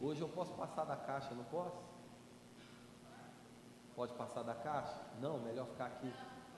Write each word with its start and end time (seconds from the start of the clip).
Hoje 0.00 0.22
eu 0.22 0.28
posso 0.28 0.52
passar 0.54 0.84
da 0.84 0.96
caixa, 0.96 1.34
não 1.34 1.44
posso? 1.44 1.76
Pode 3.94 4.14
passar 4.14 4.42
da 4.42 4.54
caixa? 4.54 4.98
Não, 5.20 5.38
melhor 5.38 5.66
ficar 5.66 5.86
aqui. 5.86 6.10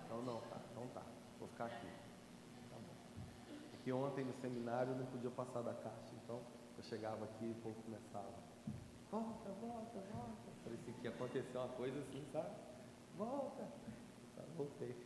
Então 0.05 0.23
não, 0.23 0.41
tá, 0.43 0.57
então 0.71 0.87
tá. 0.95 1.03
Vou 1.41 1.49
ficar 1.49 1.67
aqui. 1.67 1.89
Tá 2.71 2.77
bom. 2.77 3.57
Porque 3.73 3.93
ontem 3.93 4.25
no 4.25 4.33
seminário 4.35 4.93
eu 4.93 4.97
não 4.97 5.07
podia 5.07 5.31
passar 5.31 5.62
da 5.62 5.75
caixa, 5.75 6.15
então 6.23 6.41
eu 6.79 6.84
chegava 6.84 7.25
aqui 7.25 7.46
e 7.46 7.51
o 7.51 7.55
povo 7.57 7.82
começava. 7.82 8.32
Volta, 9.11 9.51
volta, 9.61 9.98
volta. 10.12 10.53
Parecia 10.62 10.95
que 10.95 11.05
ia 11.05 11.11
acontecer 11.11 11.59
uma 11.59 11.69
coisa 11.69 11.98
assim, 11.98 12.25
sabe? 12.32 12.51
Volta. 13.19 13.64
Tá, 14.37 14.43
voltei. 14.57 14.96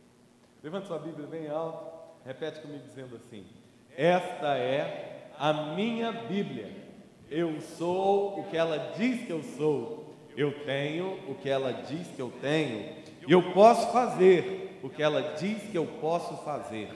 Levanta 0.61 0.85
sua 0.85 0.99
Bíblia 0.99 1.25
bem 1.25 1.49
alto. 1.49 1.91
Repete 2.23 2.61
comigo 2.61 2.85
dizendo 2.85 3.15
assim: 3.15 3.51
Esta 3.97 4.57
é 4.57 5.18
a 5.39 5.53
minha 5.53 6.11
Bíblia. 6.11 6.69
Eu 7.31 7.61
sou 7.61 8.39
o 8.39 8.43
que 8.49 8.57
ela 8.57 8.93
diz 8.97 9.25
que 9.25 9.31
eu 9.31 9.41
sou. 9.55 10.13
Eu 10.35 10.51
tenho 10.65 11.17
o 11.27 11.35
que 11.35 11.49
ela 11.49 11.71
diz 11.71 12.07
que 12.07 12.19
eu 12.21 12.31
tenho. 12.41 12.93
E 13.25 13.31
eu 13.31 13.53
posso 13.53 13.91
fazer 13.93 14.79
o 14.83 14.89
que 14.89 15.01
ela 15.01 15.35
diz 15.39 15.63
que 15.63 15.77
eu 15.77 15.85
posso 15.85 16.35
fazer. 16.43 16.89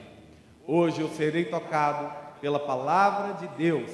Hoje 0.66 1.00
eu 1.00 1.08
serei 1.08 1.46
tocado 1.46 2.12
pela 2.40 2.60
palavra 2.60 3.34
de 3.34 3.46
Deus. 3.56 3.90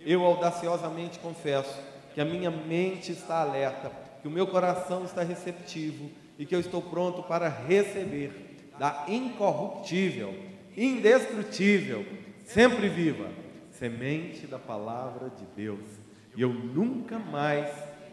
Eu 0.00 0.24
audaciosamente 0.24 1.18
confesso 1.18 1.78
que 2.14 2.20
a 2.20 2.24
minha 2.24 2.50
mente 2.50 3.12
está 3.12 3.42
alerta, 3.42 3.92
que 4.22 4.28
o 4.28 4.30
meu 4.30 4.46
coração 4.46 5.04
está 5.04 5.22
receptivo 5.22 6.10
e 6.38 6.46
que 6.46 6.54
eu 6.54 6.60
estou 6.60 6.80
pronto 6.80 7.22
para 7.22 7.48
receber 7.48 8.70
da 8.78 9.04
incorruptível, 9.08 10.34
indestrutível, 10.74 12.06
sempre 12.46 12.88
viva 12.88 13.40
semente 13.80 14.46
da 14.46 14.58
palavra 14.58 15.30
de 15.30 15.46
Deus. 15.56 15.88
E 16.36 16.42
eu 16.42 16.52
nunca 16.52 17.18
mais 17.18 17.66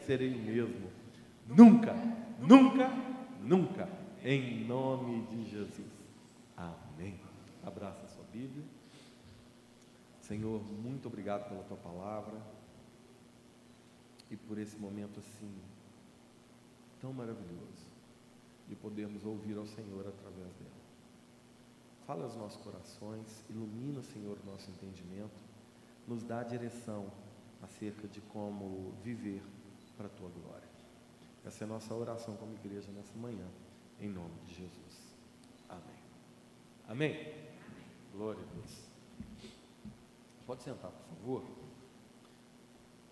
serei 0.05 0.33
o 0.33 0.39
mesmo. 0.39 0.89
Nunca, 1.45 1.93
nunca, 2.39 2.89
nunca. 3.41 3.89
Em 4.23 4.65
nome 4.65 5.27
de 5.27 5.49
Jesus. 5.49 5.91
Amém. 6.55 7.19
Abraça 7.63 8.05
a 8.05 8.07
sua 8.07 8.23
Bíblia. 8.31 8.63
Senhor, 10.21 10.63
muito 10.63 11.07
obrigado 11.07 11.49
pela 11.49 11.63
tua 11.63 11.77
palavra 11.77 12.41
e 14.31 14.35
por 14.35 14.57
esse 14.57 14.77
momento 14.77 15.19
assim 15.19 15.53
tão 16.99 17.13
maravilhoso 17.13 17.87
de 18.67 18.75
podermos 18.75 19.23
ouvir 19.25 19.57
ao 19.57 19.65
Senhor 19.65 20.07
através 20.07 20.53
dela. 20.55 20.77
Fala 22.05 22.23
aos 22.23 22.35
nossos 22.35 22.61
corações, 22.61 23.45
ilumina, 23.49 24.01
Senhor, 24.01 24.37
o 24.41 24.45
nosso 24.49 24.69
entendimento, 24.71 25.46
nos 26.07 26.23
dá 26.23 26.41
direção 26.43 27.11
acerca 27.61 28.07
de 28.07 28.21
como 28.21 28.93
viver 29.03 29.43
para 29.97 30.07
a 30.07 30.09
tua 30.09 30.29
glória. 30.29 30.67
Essa 31.45 31.63
é 31.63 31.65
a 31.65 31.67
nossa 31.67 31.93
oração 31.93 32.35
como 32.37 32.53
igreja 32.53 32.91
nessa 32.91 33.15
manhã, 33.17 33.47
em 33.99 34.09
nome 34.09 34.39
de 34.45 34.53
Jesus. 34.53 35.15
Amém. 35.67 35.97
Amém. 36.87 37.33
Glória 38.11 38.41
a 38.41 38.53
Deus. 38.53 38.87
Pode 40.45 40.63
sentar, 40.63 40.91
por 40.91 41.15
favor. 41.15 41.43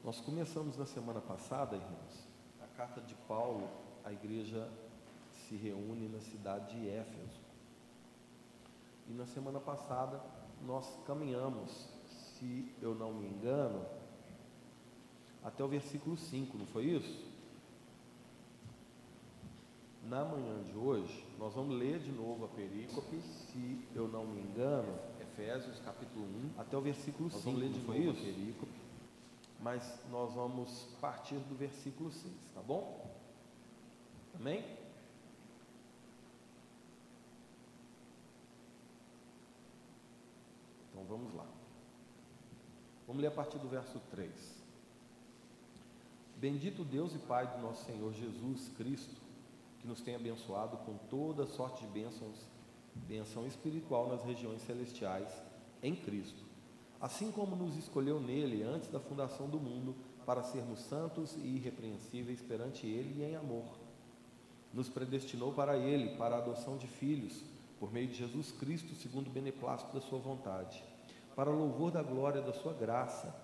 Nós 0.04 0.22
começamos 0.22 0.78
na 0.78 0.86
semana 0.86 1.20
passada, 1.20 1.76
irmãos, 1.76 2.28
a 2.62 2.68
carta 2.78 3.02
de 3.02 3.16
Paulo 3.28 3.70
à 4.04 4.14
igreja 4.14 4.72
se 5.34 5.56
reúne 5.56 6.08
na 6.08 6.20
cidade 6.20 6.80
de 6.80 6.90
Éfeso. 6.90 7.42
E 9.08 9.14
na 9.14 9.26
semana 9.26 9.60
passada 9.60 10.22
nós 10.62 10.98
caminhamos, 11.06 11.90
se 12.38 12.72
eu 12.82 12.96
não 12.96 13.14
me 13.14 13.28
engano, 13.28 13.86
até 15.44 15.64
o 15.64 15.68
versículo 15.68 16.18
5, 16.18 16.58
não 16.58 16.66
foi 16.68 16.86
isso? 16.86 17.26
Na 20.04 20.24
manhã 20.24 20.64
de 20.64 20.76
hoje, 20.78 21.26
nós 21.40 21.54
vamos 21.54 21.76
ler 21.76 22.00
de 22.00 22.12
novo 22.12 22.46
a 22.46 22.48
perícope, 22.48 23.22
se 23.22 23.88
eu 23.96 24.08
não 24.08 24.26
me 24.26 24.42
engano, 24.42 25.00
Efésios 25.20 25.80
capítulo 25.80 26.26
1, 26.58 26.60
até 26.60 26.78
o 26.78 26.82
versículo 26.82 27.30
5. 27.30 27.36
Nós 27.36 27.44
vamos 27.44 27.60
ler 27.60 27.70
de 27.70 27.80
novo 27.80 27.98
isso? 27.98 28.22
a 28.22 28.34
perícope 28.34 28.86
mas 29.66 30.00
nós 30.12 30.32
vamos 30.34 30.88
partir 31.02 31.40
do 31.40 31.56
versículo 31.56 32.12
6, 32.12 32.32
tá 32.54 32.62
bom? 32.62 33.12
Amém? 34.36 34.64
Então 40.92 41.04
vamos 41.06 41.34
lá. 41.34 41.48
Vamos 43.16 43.24
ler 43.24 43.28
a 43.30 43.32
partir 43.32 43.58
do 43.60 43.70
verso 43.70 43.98
3. 44.12 44.30
Bendito 46.36 46.84
Deus 46.84 47.16
e 47.16 47.20
Pai 47.20 47.48
do 47.48 47.62
nosso 47.62 47.86
Senhor 47.86 48.12
Jesus 48.14 48.70
Cristo, 48.76 49.22
que 49.80 49.88
nos 49.88 50.02
tem 50.02 50.16
abençoado 50.16 50.76
com 50.80 50.98
toda 51.10 51.48
sorte 51.48 51.86
de 51.86 51.88
bênçãos, 51.88 52.46
bênção 52.94 53.48
espiritual 53.48 54.10
nas 54.10 54.24
regiões 54.24 54.62
celestiais 54.64 55.30
em 55.82 55.96
Cristo 55.96 56.46
assim 57.06 57.32
como 57.32 57.56
nos 57.56 57.78
escolheu 57.78 58.20
nele 58.20 58.64
antes 58.64 58.90
da 58.90 59.00
fundação 59.00 59.48
do 59.48 59.60
mundo, 59.60 59.96
para 60.26 60.42
sermos 60.42 60.80
santos 60.80 61.36
e 61.36 61.58
irrepreensíveis 61.58 62.42
perante 62.42 62.88
ele 62.88 63.22
e 63.22 63.24
em 63.24 63.36
amor. 63.36 63.66
Nos 64.74 64.90
predestinou 64.90 65.54
para 65.54 65.78
ele, 65.78 66.18
para 66.18 66.36
a 66.36 66.40
adoção 66.40 66.78
de 66.78 66.88
filhos, 66.88 67.44
por 67.80 67.94
meio 67.94 68.08
de 68.08 68.16
Jesus 68.16 68.52
Cristo, 68.52 68.96
segundo 68.96 69.28
o 69.28 69.30
beneplácito 69.30 69.94
da 69.94 70.02
sua 70.02 70.18
vontade, 70.18 70.84
para 71.36 71.50
louvor 71.50 71.92
da 71.92 72.02
glória 72.02 72.42
da 72.42 72.54
sua 72.54 72.74
graça, 72.74 73.36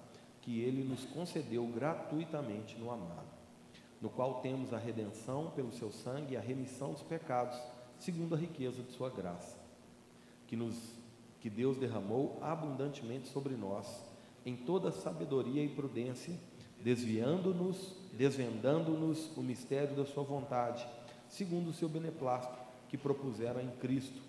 que 0.41 0.61
ele 0.61 0.83
nos 0.83 1.05
concedeu 1.05 1.65
gratuitamente 1.67 2.77
no 2.77 2.89
amado, 2.89 3.29
no 4.01 4.09
qual 4.09 4.41
temos 4.41 4.73
a 4.73 4.77
redenção 4.77 5.51
pelo 5.51 5.71
seu 5.71 5.91
sangue 5.91 6.33
e 6.33 6.37
a 6.37 6.41
remissão 6.41 6.93
dos 6.93 7.03
pecados, 7.03 7.59
segundo 7.99 8.33
a 8.33 8.37
riqueza 8.37 8.81
de 8.81 8.91
sua 8.91 9.09
graça, 9.09 9.57
que 10.47 10.55
nos 10.55 10.75
que 11.41 11.49
Deus 11.49 11.75
derramou 11.75 12.37
abundantemente 12.39 13.27
sobre 13.27 13.55
nós, 13.55 14.05
em 14.45 14.55
toda 14.55 14.91
sabedoria 14.91 15.63
e 15.63 15.67
prudência, 15.67 16.35
desviando-nos, 16.79 17.95
desvendando-nos 18.13 19.35
o 19.35 19.41
mistério 19.41 19.95
da 19.95 20.05
Sua 20.05 20.23
vontade, 20.23 20.85
segundo 21.27 21.69
o 21.69 21.73
seu 21.73 21.89
beneplácito 21.89 22.57
que 22.89 22.97
propuseram 22.97 23.59
em 23.59 23.71
Cristo, 23.77 24.21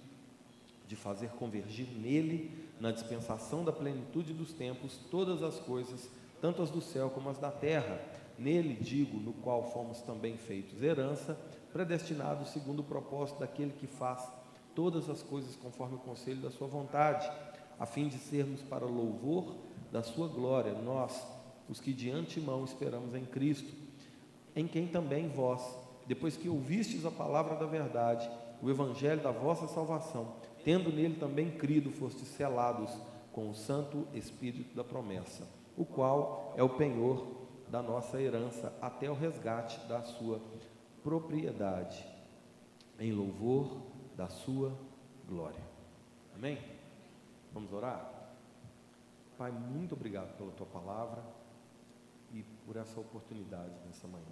de 0.93 0.97
fazer 0.97 1.31
convergir 1.31 1.87
nele, 1.87 2.69
na 2.79 2.93
dispensação 2.93 3.65
da 3.65 3.73
plenitude 3.73 4.35
dos 4.35 4.53
tempos, 4.53 4.99
todas 5.11 5.43
as 5.43 5.59
coisas, 5.59 6.11
tanto 6.39 6.61
as 6.61 6.69
do 6.69 6.83
céu 6.83 7.09
como 7.09 7.31
as 7.31 7.39
da 7.39 7.51
terra. 7.51 7.99
Nele, 8.39 8.75
digo, 8.75 9.19
no 9.19 9.33
qual 9.33 9.73
fomos 9.73 10.03
também 10.03 10.37
feitos 10.37 10.83
herança, 10.83 11.39
predestinados 11.73 12.51
segundo 12.51 12.81
o 12.81 12.85
propósito 12.85 13.41
daquele 13.41 13.73
que 13.73 13.87
faz 13.87 14.23
todas 14.75 15.09
as 15.09 15.23
coisas 15.23 15.57
conforme 15.57 15.97
o 15.97 16.01
conselho 16.01 16.43
da 16.43 16.51
sua 16.51 16.67
vontade, 16.67 17.27
a 17.81 17.87
fim 17.87 18.07
de 18.07 18.19
sermos 18.19 18.61
para 18.61 18.85
louvor 18.85 19.57
da 19.91 20.03
sua 20.03 20.29
glória, 20.29 20.75
nós, 20.75 21.27
os 21.71 21.81
que 21.81 21.95
de 21.95 22.11
antemão 22.11 22.65
esperamos 22.67 23.15
em 23.15 23.25
Cristo, 23.25 23.73
em 24.55 24.67
quem 24.67 24.87
também 24.87 25.31
vós, 25.31 25.63
depois 26.07 26.37
que 26.37 26.51
ouvistes 26.51 27.07
a 27.07 27.11
palavra 27.11 27.57
da 27.57 27.65
verdade, 27.65 28.31
o 28.61 28.69
evangelho 28.69 29.23
da 29.23 29.31
vossa 29.31 29.67
salvação, 29.67 30.52
tendo 30.65 30.93
nele 30.93 31.17
também 31.17 31.51
crido, 31.51 31.91
fostes 31.91 32.29
selados 32.29 32.91
com 33.33 33.51
o 33.51 33.55
Santo 33.55 34.07
Espírito 34.13 34.75
da 34.75 34.85
promessa, 34.85 35.49
o 35.77 35.85
qual 35.85 36.55
é 36.57 36.63
o 36.63 36.69
penhor 36.69 37.27
da 37.69 37.83
nossa 37.83 38.21
herança 38.21 38.77
até 38.81 39.11
o 39.11 39.15
resgate 39.15 39.79
da 39.87 40.03
sua 40.03 40.41
propriedade, 41.03 42.07
em 42.99 43.13
louvor 43.13 43.83
da 44.17 44.29
sua 44.29 44.77
glória. 45.27 45.63
Amém? 46.35 46.59
Vamos 47.53 47.73
orar? 47.73 48.13
Pai, 49.39 49.51
muito 49.51 49.95
obrigado 49.95 50.37
pela 50.37 50.53
tua 50.53 50.67
palavra 50.67 51.25
e 52.33 52.43
por 52.67 52.77
essa 52.77 53.01
oportunidade 53.01 53.75
nessa 53.87 54.07
manhã. 54.07 54.25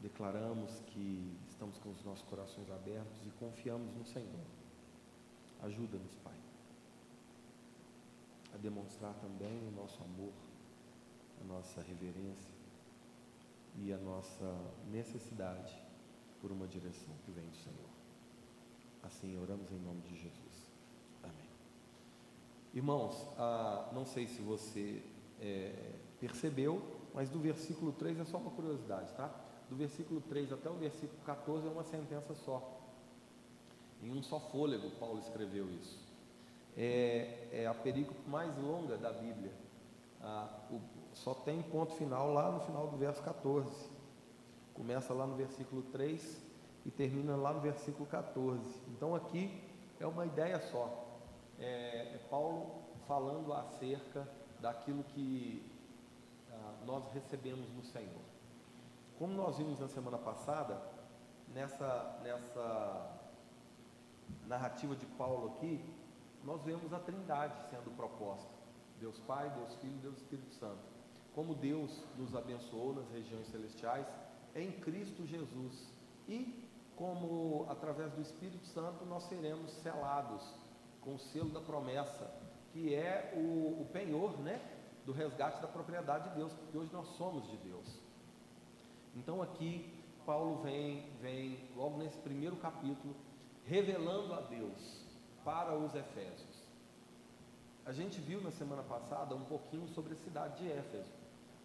Declaramos 0.00 0.80
que 0.86 1.36
estamos 1.62 1.78
com 1.78 1.90
os 1.90 2.02
nossos 2.02 2.24
corações 2.24 2.68
abertos 2.72 3.24
e 3.24 3.30
confiamos 3.38 3.94
no 3.94 4.04
Senhor. 4.04 4.44
Ajuda-nos, 5.62 6.12
Pai, 6.16 6.34
a 8.52 8.56
demonstrar 8.56 9.14
também 9.20 9.64
o 9.68 9.70
nosso 9.70 10.02
amor, 10.02 10.32
a 11.40 11.44
nossa 11.44 11.80
reverência 11.82 12.52
e 13.76 13.92
a 13.92 13.98
nossa 13.98 14.52
necessidade 14.90 15.80
por 16.40 16.50
uma 16.50 16.66
direção 16.66 17.14
que 17.24 17.30
vem 17.30 17.48
do 17.48 17.56
Senhor. 17.56 17.90
Assim 19.00 19.38
oramos 19.40 19.70
em 19.70 19.78
nome 19.78 20.00
de 20.00 20.16
Jesus. 20.16 20.66
Amém. 21.22 21.48
Irmãos, 22.74 23.24
ah, 23.38 23.88
não 23.92 24.04
sei 24.04 24.26
se 24.26 24.42
você 24.42 25.00
é, 25.40 25.94
percebeu, 26.18 26.82
mas 27.14 27.30
do 27.30 27.38
versículo 27.38 27.92
3 27.92 28.18
é 28.18 28.24
só 28.24 28.38
uma 28.38 28.50
curiosidade, 28.50 29.14
tá? 29.14 29.51
Do 29.72 29.78
versículo 29.78 30.20
3 30.20 30.52
até 30.52 30.68
o 30.68 30.74
versículo 30.74 31.18
14 31.24 31.66
é 31.66 31.70
uma 31.70 31.82
sentença 31.82 32.34
só. 32.34 32.78
Em 34.02 34.10
um 34.10 34.22
só 34.22 34.38
fôlego, 34.38 34.90
Paulo 35.00 35.18
escreveu 35.18 35.66
isso. 35.70 35.98
é, 36.76 37.48
é 37.50 37.66
a 37.66 37.72
perícope 37.72 38.28
mais 38.28 38.54
longa 38.58 38.98
da 38.98 39.10
Bíblia. 39.10 39.50
Ah, 40.20 40.46
o, 40.70 40.78
só 41.14 41.32
tem 41.32 41.62
ponto 41.62 41.94
final 41.94 42.34
lá 42.34 42.52
no 42.52 42.60
final 42.60 42.88
do 42.88 42.98
verso 42.98 43.22
14. 43.22 43.88
Começa 44.74 45.14
lá 45.14 45.26
no 45.26 45.36
versículo 45.36 45.80
3 45.84 46.42
e 46.84 46.90
termina 46.90 47.34
lá 47.34 47.54
no 47.54 47.62
versículo 47.62 48.04
14. 48.04 48.78
Então 48.88 49.14
aqui 49.14 49.58
é 49.98 50.06
uma 50.06 50.26
ideia 50.26 50.60
só. 50.70 51.18
É, 51.58 52.14
é 52.14 52.20
Paulo 52.28 52.74
falando 53.08 53.54
acerca 53.54 54.28
daquilo 54.60 55.02
que 55.02 55.64
ah, 56.50 56.74
nós 56.84 57.10
recebemos 57.14 57.72
no 57.72 57.82
Senhor. 57.82 58.31
Como 59.22 59.34
nós 59.34 59.56
vimos 59.56 59.78
na 59.78 59.86
semana 59.86 60.18
passada, 60.18 60.82
nessa, 61.54 62.18
nessa 62.24 63.20
narrativa 64.48 64.96
de 64.96 65.06
Paulo 65.06 65.52
aqui, 65.54 65.80
nós 66.42 66.60
vemos 66.64 66.92
a 66.92 66.98
trindade 66.98 67.54
sendo 67.70 67.96
proposta: 67.96 68.50
Deus 68.98 69.20
Pai, 69.20 69.48
Deus 69.50 69.76
Filho 69.76 69.96
Deus 69.98 70.16
Espírito 70.16 70.52
Santo. 70.56 70.82
Como 71.36 71.54
Deus 71.54 72.02
nos 72.18 72.34
abençoou 72.34 72.96
nas 72.96 73.08
regiões 73.12 73.46
celestiais 73.46 74.08
em 74.56 74.72
Cristo 74.80 75.24
Jesus 75.24 75.88
e 76.26 76.68
como 76.96 77.70
através 77.70 78.10
do 78.14 78.22
Espírito 78.22 78.66
Santo 78.66 79.04
nós 79.04 79.22
seremos 79.28 79.70
selados 79.70 80.52
com 81.00 81.14
o 81.14 81.18
selo 81.20 81.50
da 81.50 81.60
promessa, 81.60 82.28
que 82.72 82.92
é 82.92 83.34
o, 83.36 83.82
o 83.82 83.88
penhor, 83.92 84.36
né, 84.40 84.60
do 85.06 85.12
resgate 85.12 85.62
da 85.62 85.68
propriedade 85.68 86.28
de 86.30 86.34
Deus, 86.34 86.52
porque 86.54 86.76
hoje 86.76 86.92
nós 86.92 87.06
somos 87.10 87.48
de 87.48 87.56
Deus. 87.58 88.01
Então 89.14 89.42
aqui 89.42 89.92
Paulo 90.24 90.62
vem, 90.62 91.06
vem 91.20 91.58
logo 91.76 91.98
nesse 91.98 92.16
primeiro 92.18 92.56
capítulo 92.56 93.14
revelando 93.64 94.32
a 94.34 94.40
Deus 94.40 95.06
para 95.44 95.76
os 95.76 95.94
Efésios. 95.94 96.62
A 97.84 97.92
gente 97.92 98.20
viu 98.20 98.40
na 98.40 98.50
semana 98.50 98.82
passada 98.82 99.34
um 99.34 99.44
pouquinho 99.44 99.88
sobre 99.88 100.12
a 100.14 100.16
cidade 100.16 100.62
de 100.62 100.70
Éfeso, 100.70 101.12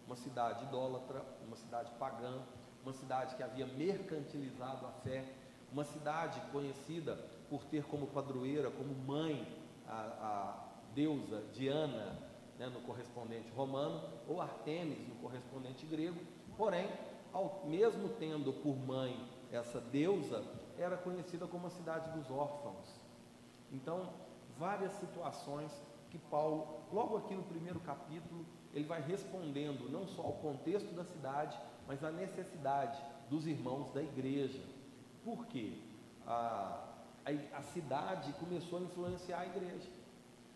uma 0.06 0.16
cidade 0.16 0.64
idólatra, 0.64 1.24
uma 1.46 1.56
cidade 1.56 1.90
pagã, 1.92 2.42
uma 2.82 2.92
cidade 2.92 3.36
que 3.36 3.42
havia 3.42 3.66
mercantilizado 3.66 4.86
a 4.86 4.90
fé, 5.04 5.24
uma 5.72 5.84
cidade 5.84 6.40
conhecida 6.50 7.16
por 7.48 7.64
ter 7.64 7.84
como 7.84 8.06
padroeira, 8.08 8.70
como 8.70 8.94
mãe, 8.94 9.46
a, 9.86 9.94
a 9.94 10.68
deusa 10.94 11.42
Diana, 11.52 12.18
né, 12.58 12.66
no 12.68 12.80
correspondente 12.80 13.50
romano, 13.52 14.02
ou 14.26 14.40
Artemis, 14.40 15.06
no 15.06 15.14
correspondente 15.16 15.86
grego, 15.86 16.18
porém, 16.56 16.88
ao, 17.32 17.64
mesmo 17.66 18.08
tendo 18.10 18.52
por 18.52 18.76
mãe 18.76 19.28
essa 19.50 19.80
deusa, 19.80 20.44
era 20.76 20.96
conhecida 20.96 21.46
como 21.46 21.66
a 21.66 21.70
cidade 21.70 22.10
dos 22.18 22.30
órfãos. 22.30 23.00
Então, 23.72 24.10
várias 24.58 24.92
situações 24.92 25.72
que 26.10 26.18
Paulo, 26.18 26.80
logo 26.92 27.16
aqui 27.16 27.34
no 27.34 27.42
primeiro 27.42 27.80
capítulo, 27.80 28.44
ele 28.72 28.84
vai 28.84 29.00
respondendo 29.00 29.90
não 29.90 30.06
só 30.06 30.22
ao 30.22 30.34
contexto 30.34 30.94
da 30.94 31.04
cidade, 31.04 31.58
mas 31.86 32.02
à 32.04 32.10
necessidade 32.10 33.00
dos 33.28 33.46
irmãos 33.46 33.92
da 33.92 34.02
igreja. 34.02 34.62
Por 35.24 35.46
quê? 35.46 35.78
A, 36.26 36.84
a, 37.24 37.58
a 37.58 37.62
cidade 37.62 38.32
começou 38.34 38.78
a 38.78 38.82
influenciar 38.82 39.40
a 39.40 39.46
igreja, 39.46 39.90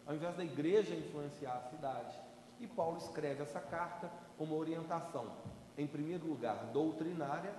ao 0.06 0.14
invés 0.14 0.36
da 0.36 0.44
igreja 0.44 0.94
influenciar 0.94 1.56
a 1.56 1.70
cidade. 1.70 2.18
E 2.60 2.66
Paulo 2.66 2.98
escreve 2.98 3.42
essa 3.42 3.60
carta 3.60 4.10
como 4.38 4.56
orientação, 4.56 5.32
em 5.76 5.86
primeiro 5.86 6.26
lugar, 6.26 6.70
doutrinária, 6.72 7.54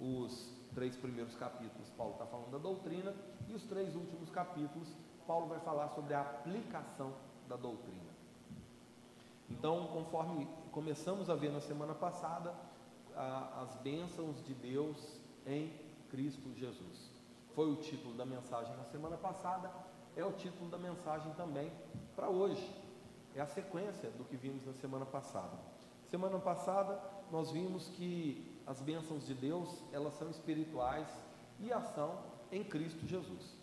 os 0.00 0.52
três 0.74 0.96
primeiros 0.96 1.34
capítulos, 1.34 1.90
Paulo 1.90 2.12
está 2.12 2.26
falando 2.26 2.50
da 2.50 2.58
doutrina, 2.58 3.14
e 3.48 3.54
os 3.54 3.64
três 3.64 3.94
últimos 3.94 4.30
capítulos, 4.30 4.88
Paulo 5.26 5.46
vai 5.46 5.60
falar 5.60 5.88
sobre 5.90 6.14
a 6.14 6.20
aplicação 6.20 7.12
da 7.48 7.56
doutrina. 7.56 8.12
Então, 9.50 9.86
conforme 9.88 10.48
começamos 10.70 11.28
a 11.28 11.34
ver 11.34 11.50
na 11.50 11.60
semana 11.60 11.94
passada, 11.94 12.54
a, 13.14 13.62
as 13.62 13.74
bênçãos 13.76 14.42
de 14.44 14.54
Deus 14.54 15.20
em 15.46 15.72
Cristo 16.10 16.52
Jesus. 16.54 17.10
Foi 17.54 17.70
o 17.70 17.76
título 17.76 18.14
da 18.14 18.24
mensagem 18.24 18.74
na 18.76 18.84
semana 18.84 19.16
passada, 19.16 19.70
é 20.16 20.24
o 20.24 20.32
título 20.32 20.70
da 20.70 20.78
mensagem 20.78 21.32
também 21.34 21.70
para 22.16 22.28
hoje. 22.28 22.80
É 23.34 23.40
a 23.40 23.46
sequência 23.46 24.10
do 24.10 24.24
que 24.24 24.36
vimos 24.36 24.64
na 24.66 24.72
semana 24.74 25.06
passada. 25.06 25.56
Semana 26.06 26.38
passada 26.38 27.00
nós 27.32 27.50
vimos 27.50 27.88
que 27.88 28.46
as 28.66 28.78
bênçãos 28.82 29.26
de 29.26 29.32
Deus, 29.32 29.68
elas 29.90 30.12
são 30.18 30.30
espirituais 30.30 31.08
e 31.58 31.72
ação 31.72 32.18
em 32.52 32.62
Cristo 32.62 33.06
Jesus. 33.06 33.56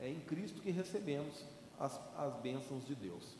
É 0.00 0.08
em 0.08 0.18
Cristo 0.18 0.60
que 0.60 0.72
recebemos 0.72 1.44
as, 1.78 2.00
as 2.18 2.34
bênçãos 2.40 2.84
de 2.84 2.96
Deus. 2.96 3.36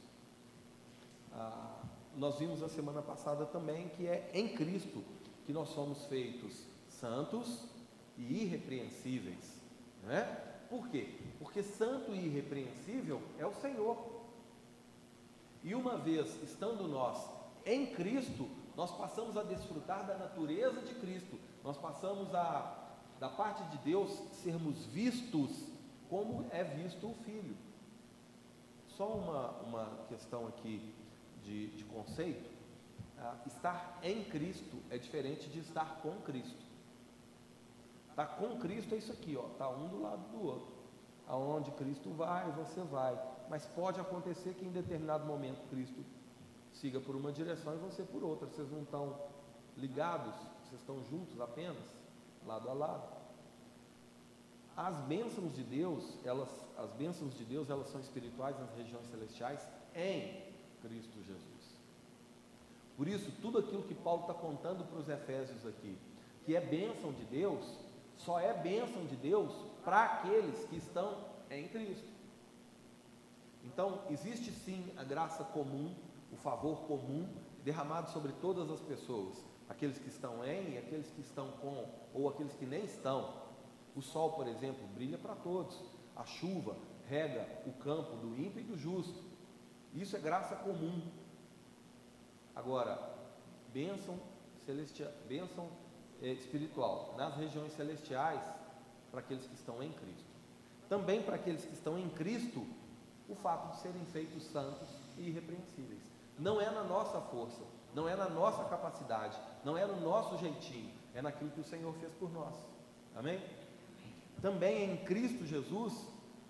Ah, 1.32 1.82
nós 2.16 2.38
vimos 2.38 2.60
na 2.60 2.68
semana 2.68 3.02
passada 3.02 3.44
também 3.44 3.88
que 3.88 4.06
é 4.06 4.30
em 4.32 4.54
Cristo 4.54 5.02
que 5.44 5.52
nós 5.52 5.70
somos 5.70 6.06
feitos 6.06 6.64
santos 6.88 7.66
e 8.16 8.44
irrepreensíveis. 8.44 9.60
Não 10.04 10.12
é? 10.12 10.22
Por 10.70 10.88
quê? 10.90 11.08
Porque 11.40 11.60
santo 11.60 12.14
e 12.14 12.26
irrepreensível 12.26 13.20
é 13.36 13.44
o 13.44 13.54
Senhor. 13.54 14.22
E 15.64 15.74
uma 15.74 15.96
vez 15.98 16.40
estando 16.42 16.86
nós 16.86 17.28
em 17.66 17.86
Cristo, 17.86 18.48
nós 18.76 18.90
passamos 18.92 19.36
a 19.36 19.42
desfrutar 19.42 20.06
da 20.06 20.16
natureza 20.16 20.80
de 20.80 20.94
Cristo, 20.94 21.38
nós 21.62 21.76
passamos 21.76 22.34
a, 22.34 22.90
da 23.20 23.28
parte 23.28 23.62
de 23.64 23.78
Deus, 23.78 24.10
sermos 24.42 24.86
vistos 24.86 25.50
como 26.08 26.46
é 26.50 26.64
visto 26.64 27.06
o 27.06 27.14
Filho. 27.24 27.56
Só 28.88 29.06
uma, 29.06 29.50
uma 29.62 29.98
questão 30.08 30.46
aqui 30.46 30.94
de, 31.42 31.68
de 31.68 31.84
conceito: 31.84 32.50
ah, 33.18 33.36
estar 33.46 33.98
em 34.02 34.24
Cristo 34.24 34.76
é 34.90 34.98
diferente 34.98 35.48
de 35.48 35.60
estar 35.60 36.00
com 36.02 36.12
Cristo. 36.22 36.62
Estar 38.10 38.26
tá 38.26 38.34
com 38.36 38.58
Cristo 38.58 38.94
é 38.94 38.98
isso 38.98 39.12
aqui, 39.12 39.36
ó, 39.36 39.44
tá 39.58 39.68
um 39.70 39.88
do 39.88 40.02
lado 40.02 40.22
do 40.30 40.46
outro. 40.46 40.72
Aonde 41.26 41.70
Cristo 41.72 42.10
vai, 42.10 42.50
você 42.52 42.82
vai. 42.82 43.18
Mas 43.48 43.64
pode 43.66 44.00
acontecer 44.00 44.54
que 44.54 44.64
em 44.64 44.70
determinado 44.70 45.24
momento 45.24 45.66
Cristo 45.68 46.04
siga 46.74 47.00
por 47.00 47.14
uma 47.14 47.32
direção 47.32 47.74
e 47.74 47.78
você 47.78 48.02
por 48.02 48.22
outra. 48.22 48.46
Vocês 48.46 48.70
não 48.70 48.82
estão 48.82 49.18
ligados, 49.76 50.34
vocês 50.64 50.80
estão 50.80 51.02
juntos 51.04 51.40
apenas, 51.40 51.84
lado 52.46 52.68
a 52.68 52.72
lado. 52.72 53.22
As 54.76 54.96
bênçãos 55.02 55.54
de 55.54 55.62
Deus, 55.62 56.18
elas, 56.24 56.48
as 56.78 56.90
bênçãos 56.92 57.34
de 57.36 57.44
Deus, 57.44 57.68
elas 57.68 57.88
são 57.88 58.00
espirituais 58.00 58.58
nas 58.58 58.74
regiões 58.74 59.06
celestiais 59.06 59.60
em 59.94 60.42
Cristo 60.80 61.22
Jesus. 61.22 61.62
Por 62.96 63.06
isso, 63.08 63.30
tudo 63.42 63.58
aquilo 63.58 63.82
que 63.82 63.94
Paulo 63.94 64.22
está 64.22 64.34
contando 64.34 64.84
para 64.84 64.98
os 64.98 65.08
Efésios 65.08 65.66
aqui, 65.66 65.96
que 66.44 66.56
é 66.56 66.60
bênção 66.60 67.12
de 67.12 67.24
Deus, 67.24 67.78
só 68.16 68.40
é 68.40 68.52
bênção 68.54 69.04
de 69.06 69.16
Deus 69.16 69.52
para 69.84 70.04
aqueles 70.04 70.64
que 70.66 70.76
estão 70.76 71.18
em 71.50 71.68
Cristo. 71.68 72.08
Então, 73.64 74.02
existe 74.10 74.50
sim 74.50 74.92
a 74.96 75.04
graça 75.04 75.44
comum 75.44 75.94
o 76.32 76.36
favor 76.36 76.82
comum 76.86 77.28
derramado 77.62 78.10
sobre 78.10 78.32
todas 78.32 78.70
as 78.70 78.80
pessoas, 78.80 79.44
aqueles 79.68 79.98
que 79.98 80.08
estão 80.08 80.44
em, 80.44 80.78
aqueles 80.78 81.10
que 81.10 81.20
estão 81.20 81.52
com, 81.52 81.86
ou 82.12 82.28
aqueles 82.28 82.54
que 82.54 82.66
nem 82.66 82.84
estão. 82.84 83.42
O 83.94 84.00
sol, 84.00 84.32
por 84.32 84.48
exemplo, 84.48 84.86
brilha 84.94 85.18
para 85.18 85.34
todos. 85.34 85.78
A 86.16 86.24
chuva 86.24 86.76
rega 87.08 87.46
o 87.66 87.72
campo 87.72 88.16
do 88.16 88.36
ímpio 88.36 88.60
e 88.60 88.64
do 88.64 88.76
justo. 88.76 89.22
Isso 89.94 90.16
é 90.16 90.18
graça 90.18 90.56
comum. 90.56 91.02
Agora, 92.56 92.98
bênção 93.72 94.18
celestial, 94.64 95.10
bênção 95.28 95.68
é, 96.22 96.28
espiritual 96.28 97.14
nas 97.16 97.36
regiões 97.36 97.72
celestiais 97.72 98.42
para 99.10 99.20
aqueles 99.20 99.46
que 99.46 99.54
estão 99.54 99.82
em 99.82 99.92
Cristo. 99.92 100.30
Também 100.88 101.22
para 101.22 101.36
aqueles 101.36 101.64
que 101.64 101.72
estão 101.72 101.98
em 101.98 102.08
Cristo, 102.10 102.66
o 103.28 103.34
fato 103.34 103.74
de 103.74 103.80
serem 103.82 104.04
feitos 104.06 104.44
santos 104.44 104.88
e 105.18 105.28
irrepreensíveis. 105.28 106.11
Não 106.42 106.60
é 106.60 106.68
na 106.68 106.82
nossa 106.82 107.20
força, 107.20 107.62
não 107.94 108.08
é 108.08 108.16
na 108.16 108.28
nossa 108.28 108.64
capacidade, 108.64 109.38
não 109.64 109.78
é 109.78 109.86
no 109.86 110.00
nosso 110.00 110.36
jeitinho, 110.38 110.92
é 111.14 111.22
naquilo 111.22 111.50
que 111.50 111.60
o 111.60 111.64
Senhor 111.64 111.94
fez 111.94 112.12
por 112.14 112.32
nós. 112.32 112.52
Amém? 113.14 113.40
Também 114.40 114.90
em 114.90 114.96
Cristo 115.04 115.46
Jesus, 115.46 116.04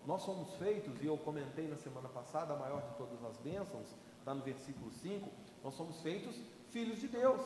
nós 0.07 0.23
somos 0.23 0.55
feitos, 0.55 1.03
e 1.03 1.07
eu 1.07 1.19
comentei 1.19 1.69
na 1.69 1.77
semana 1.77 2.09
passada, 2.09 2.55
a 2.55 2.57
maior 2.57 2.81
de 2.81 2.97
todas 2.97 3.23
as 3.23 3.37
bênçãos, 3.37 3.87
está 4.19 4.33
no 4.33 4.41
versículo 4.41 4.91
5, 4.91 5.29
nós 5.63 5.75
somos 5.75 6.01
feitos 6.01 6.41
filhos 6.71 6.99
de 6.99 7.09
Deus. 7.09 7.43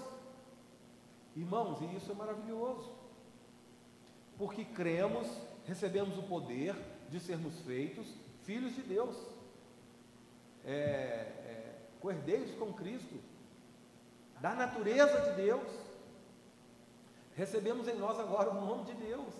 Irmãos, 1.34 1.80
e 1.80 1.96
isso 1.96 2.12
é 2.12 2.14
maravilhoso, 2.14 2.92
porque 4.38 4.64
cremos, 4.64 5.26
recebemos 5.64 6.16
o 6.16 6.22
poder 6.22 6.76
de 7.10 7.18
sermos 7.18 7.58
feitos 7.62 8.06
filhos 8.44 8.72
de 8.76 8.82
Deus. 8.82 9.16
É, 10.64 11.35
coerdeiros 12.06 12.54
com 12.54 12.72
Cristo, 12.72 13.20
da 14.40 14.54
natureza 14.54 15.22
de 15.22 15.42
Deus. 15.42 15.68
Recebemos 17.34 17.88
em 17.88 17.98
nós 17.98 18.20
agora 18.20 18.50
o 18.50 18.54
nome 18.54 18.84
de 18.84 18.94
Deus. 18.94 19.34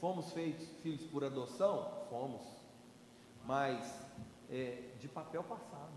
Fomos 0.00 0.32
feitos 0.32 0.66
filhos 0.82 1.02
por 1.10 1.22
adoção? 1.22 1.92
Fomos. 2.08 2.40
mas 3.44 4.02
é, 4.48 4.94
de 4.98 5.08
papel 5.08 5.44
passado. 5.44 5.92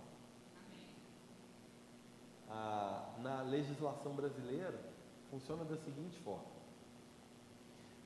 Ah, 2.50 3.14
na 3.20 3.42
legislação 3.42 4.14
brasileira, 4.14 4.78
funciona 5.30 5.64
da 5.64 5.78
seguinte 5.78 6.20
forma: 6.20 6.52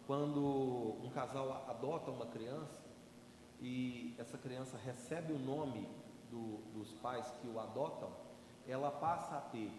quando 0.05 0.99
um 1.03 1.09
casal 1.09 1.65
adota 1.67 2.11
uma 2.11 2.27
criança 2.27 2.83
e 3.59 4.13
essa 4.19 4.37
criança 4.37 4.77
recebe 4.77 5.33
o 5.33 5.39
nome 5.39 6.02
do, 6.33 6.57
dos 6.73 6.91
pais 6.95 7.31
que 7.39 7.47
o 7.47 7.59
adotam, 7.59 8.11
ela 8.67 8.89
passa 8.89 9.37
a 9.37 9.41
ter 9.41 9.71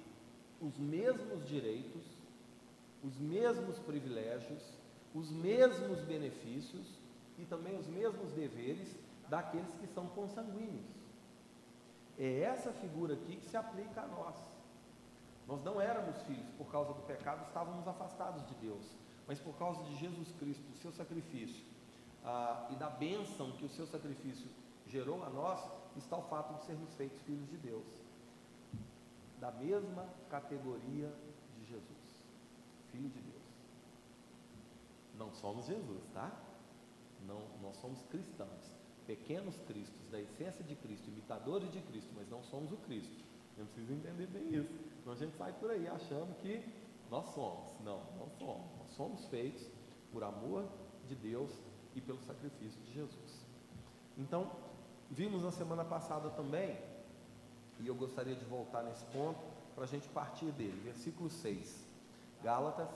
os 0.60 0.78
mesmos 0.78 1.46
direitos, 1.46 2.04
os 3.02 3.18
mesmos 3.18 3.78
privilégios, 3.80 4.62
os 5.12 5.30
mesmos 5.30 6.00
benefícios 6.02 6.86
e 7.36 7.44
também 7.44 7.76
os 7.76 7.88
mesmos 7.88 8.32
deveres 8.32 8.96
daqueles 9.28 9.74
que 9.74 9.86
são 9.88 10.06
consanguíneos. 10.08 10.86
É 12.16 12.40
essa 12.40 12.72
figura 12.72 13.14
aqui 13.14 13.36
que 13.36 13.46
se 13.46 13.56
aplica 13.56 14.02
a 14.02 14.06
nós. 14.06 14.36
Nós 15.48 15.62
não 15.64 15.80
éramos 15.80 16.22
filhos 16.22 16.48
por 16.56 16.70
causa 16.70 16.94
do 16.94 17.02
pecado, 17.02 17.44
estávamos 17.46 17.86
afastados 17.86 18.46
de 18.46 18.54
Deus, 18.54 18.96
mas 19.26 19.40
por 19.40 19.54
causa 19.58 19.82
de 19.84 19.96
Jesus 19.96 20.30
Cristo, 20.38 20.62
do 20.70 20.76
seu 20.76 20.92
sacrifício 20.92 21.64
ah, 22.24 22.68
e 22.70 22.76
da 22.76 22.88
bênção 22.88 23.52
que 23.52 23.64
o 23.64 23.68
seu 23.68 23.86
sacrifício 23.86 24.48
gerou 24.86 25.22
a 25.24 25.30
nós, 25.30 25.60
está 25.98 26.16
o 26.16 26.22
fato 26.22 26.54
de 26.54 26.64
sermos 26.64 26.94
feitos 26.94 27.20
filhos 27.22 27.48
de 27.48 27.56
Deus, 27.58 27.86
da 29.40 29.50
mesma 29.52 30.08
categoria 30.30 31.12
de 31.56 31.64
Jesus, 31.66 32.22
filho 32.90 33.08
de 33.08 33.20
Deus. 33.20 33.42
Não 35.16 35.32
somos 35.32 35.66
Jesus, 35.66 36.02
tá? 36.12 36.32
Não, 37.26 37.40
nós 37.62 37.76
somos 37.76 38.02
cristãos, 38.04 38.76
pequenos 39.06 39.56
cristos, 39.66 40.10
da 40.10 40.20
essência 40.20 40.64
de 40.64 40.74
Cristo, 40.76 41.08
imitadores 41.08 41.70
de 41.72 41.80
Cristo, 41.82 42.10
mas 42.14 42.28
não 42.28 42.42
somos 42.44 42.72
o 42.72 42.76
Cristo. 42.78 43.24
Eu 43.56 43.66
preciso 43.66 43.92
entender 43.92 44.26
bem 44.26 44.54
isso. 44.54 44.72
Então 45.00 45.12
a 45.12 45.16
gente 45.16 45.36
sai 45.36 45.52
por 45.52 45.70
aí 45.70 45.86
achando 45.86 46.34
que 46.40 46.64
nós 47.10 47.26
somos. 47.34 47.72
Não, 47.80 48.02
não 48.18 48.28
somos. 48.38 48.66
Nós 48.78 48.90
somos 48.96 49.24
feitos 49.26 49.64
por 50.12 50.24
amor 50.24 50.68
de 51.06 51.14
Deus 51.14 51.50
e 51.94 52.00
pelo 52.00 52.20
sacrifício 52.22 52.80
de 52.82 52.92
Jesus. 52.92 53.46
Então, 54.18 54.50
vimos 55.10 55.42
na 55.42 55.50
semana 55.50 55.84
passada 55.84 56.30
também, 56.30 56.78
e 57.80 57.86
eu 57.86 57.94
gostaria 57.94 58.34
de 58.34 58.44
voltar 58.44 58.82
nesse 58.82 59.04
ponto 59.06 59.40
para 59.74 59.84
a 59.84 59.86
gente 59.86 60.08
partir 60.08 60.50
dele, 60.52 60.80
versículo 60.84 61.30
6. 61.30 61.84
Gálatas, 62.42 62.88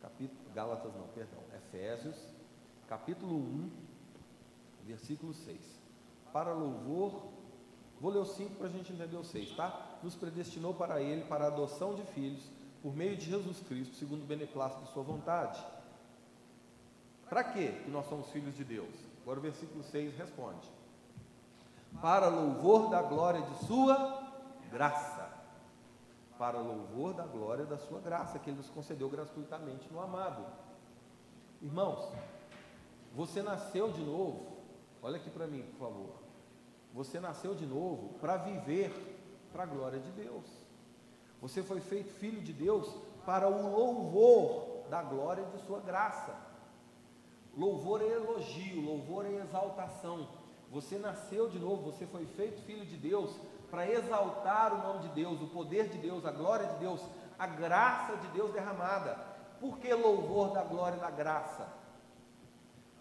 capítulo, 0.00 0.38
Gálatas 0.54 0.94
não, 0.94 1.08
perdão, 1.08 1.40
Efésios, 1.56 2.16
capítulo 2.86 3.36
1, 3.36 3.70
versículo 4.86 5.34
6. 5.34 5.58
Para 6.32 6.52
louvor, 6.52 7.28
vou 8.00 8.12
ler 8.12 8.20
o 8.20 8.24
5 8.24 8.54
para 8.56 8.68
a 8.68 8.70
gente 8.70 8.92
entender 8.92 9.16
o 9.16 9.24
6, 9.24 9.56
tá? 9.56 9.98
Nos 10.02 10.14
predestinou 10.14 10.74
para 10.74 11.00
ele, 11.00 11.24
para 11.24 11.44
a 11.44 11.48
adoção 11.48 11.94
de 11.94 12.02
filhos, 12.04 12.50
por 12.82 12.94
meio 12.94 13.16
de 13.16 13.28
Jesus 13.28 13.60
Cristo, 13.60 13.96
segundo 13.96 14.22
o 14.22 14.26
beneplácito 14.26 14.84
de 14.84 14.92
sua 14.92 15.02
vontade. 15.02 15.64
Para 17.28 17.44
que 17.44 17.88
nós 17.90 18.08
somos 18.08 18.30
filhos 18.30 18.54
de 18.54 18.64
Deus? 18.64 18.94
Agora 19.22 19.38
o 19.38 19.42
versículo 19.42 19.82
6 19.82 20.16
responde: 20.16 20.70
Para 22.00 22.28
louvor 22.28 22.90
da 22.90 23.02
glória 23.02 23.42
de 23.42 23.66
sua 23.66 24.22
graça. 24.70 25.28
Para 26.38 26.58
louvor 26.58 27.14
da 27.14 27.26
glória 27.26 27.64
da 27.64 27.78
sua 27.78 28.00
graça, 28.00 28.38
que 28.38 28.50
ele 28.50 28.58
nos 28.58 28.70
concedeu 28.70 29.08
gratuitamente 29.08 29.92
no 29.92 30.00
amado. 30.00 30.44
Irmãos, 31.60 32.12
você 33.14 33.42
nasceu 33.42 33.90
de 33.90 34.02
novo, 34.04 34.58
olha 35.02 35.16
aqui 35.16 35.28
para 35.30 35.46
mim, 35.46 35.62
por 35.62 35.88
favor. 35.88 36.14
Você 36.94 37.18
nasceu 37.18 37.54
de 37.54 37.66
novo 37.66 38.14
para 38.20 38.36
viver 38.36 38.92
para 39.52 39.64
a 39.64 39.66
glória 39.66 39.98
de 39.98 40.10
Deus. 40.12 40.44
Você 41.40 41.62
foi 41.62 41.80
feito 41.80 42.12
filho 42.14 42.40
de 42.40 42.52
Deus 42.52 42.88
para 43.24 43.48
o 43.48 43.70
louvor 43.70 44.88
da 44.88 45.02
glória 45.02 45.44
de 45.46 45.58
sua 45.66 45.80
graça. 45.80 46.34
Louvor 47.56 48.02
é 48.02 48.06
elogio, 48.06 48.80
louvor 48.80 49.26
é 49.26 49.34
exaltação. 49.34 50.28
Você 50.70 50.98
nasceu 50.98 51.48
de 51.48 51.58
novo, 51.58 51.90
você 51.90 52.06
foi 52.06 52.26
feito 52.26 52.62
filho 52.62 52.84
de 52.84 52.96
Deus 52.96 53.34
para 53.70 53.88
exaltar 53.90 54.72
o 54.74 54.78
nome 54.78 55.08
de 55.08 55.14
Deus, 55.14 55.40
o 55.40 55.48
poder 55.48 55.88
de 55.88 55.98
Deus, 55.98 56.24
a 56.24 56.30
glória 56.30 56.66
de 56.66 56.76
Deus, 56.76 57.02
a 57.38 57.46
graça 57.46 58.16
de 58.16 58.28
Deus 58.28 58.52
derramada. 58.52 59.16
Por 59.60 59.78
que 59.78 59.92
louvor 59.92 60.52
da 60.52 60.62
glória 60.62 60.96
e 60.96 61.00
da 61.00 61.10
graça? 61.10 61.68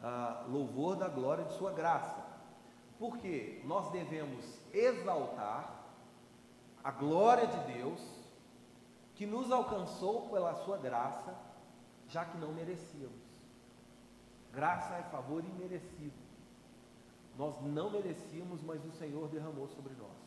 Ah, 0.01 0.45
louvor 0.47 0.95
da 0.95 1.07
glória 1.07 1.43
de 1.45 1.53
sua 1.53 1.71
graça. 1.71 2.25
Porque 2.97 3.61
nós 3.65 3.91
devemos 3.91 4.45
exaltar 4.73 5.85
a 6.83 6.91
glória 6.91 7.47
de 7.47 7.73
Deus 7.73 8.01
que 9.15 9.25
nos 9.25 9.51
alcançou 9.51 10.29
pela 10.29 10.53
sua 10.63 10.77
graça, 10.77 11.35
já 12.07 12.23
que 12.23 12.37
não 12.37 12.53
merecíamos. 12.53 13.27
Graça 14.51 14.95
é 14.95 15.03
favor 15.03 15.43
imerecido. 15.43 16.26
Nós 17.37 17.55
não 17.61 17.91
merecíamos, 17.91 18.61
mas 18.63 18.83
o 18.83 18.91
Senhor 18.91 19.27
derramou 19.29 19.67
sobre 19.67 19.93
nós. 19.93 20.17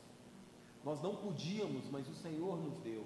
Nós 0.85 1.03
não 1.03 1.17
podíamos, 1.17 1.91
mas 1.91 2.09
o 2.09 2.15
Senhor 2.15 2.57
nos 2.57 2.79
deu. 2.79 3.05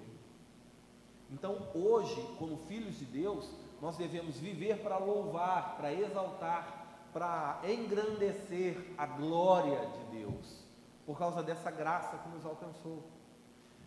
Então, 1.29 1.67
hoje, 1.73 2.21
como 2.37 2.57
filhos 2.67 2.99
de 2.99 3.05
Deus, 3.05 3.49
nós 3.81 3.97
devemos 3.97 4.37
viver 4.37 4.81
para 4.83 4.97
louvar, 4.97 5.75
para 5.75 5.91
exaltar, 5.91 7.09
para 7.11 7.59
engrandecer 7.63 8.93
a 8.97 9.05
glória 9.05 9.87
de 9.87 10.19
Deus, 10.19 10.63
por 11.05 11.17
causa 11.17 11.41
dessa 11.41 11.71
graça 11.71 12.17
que 12.17 12.29
nos 12.29 12.45
alcançou. 12.45 13.03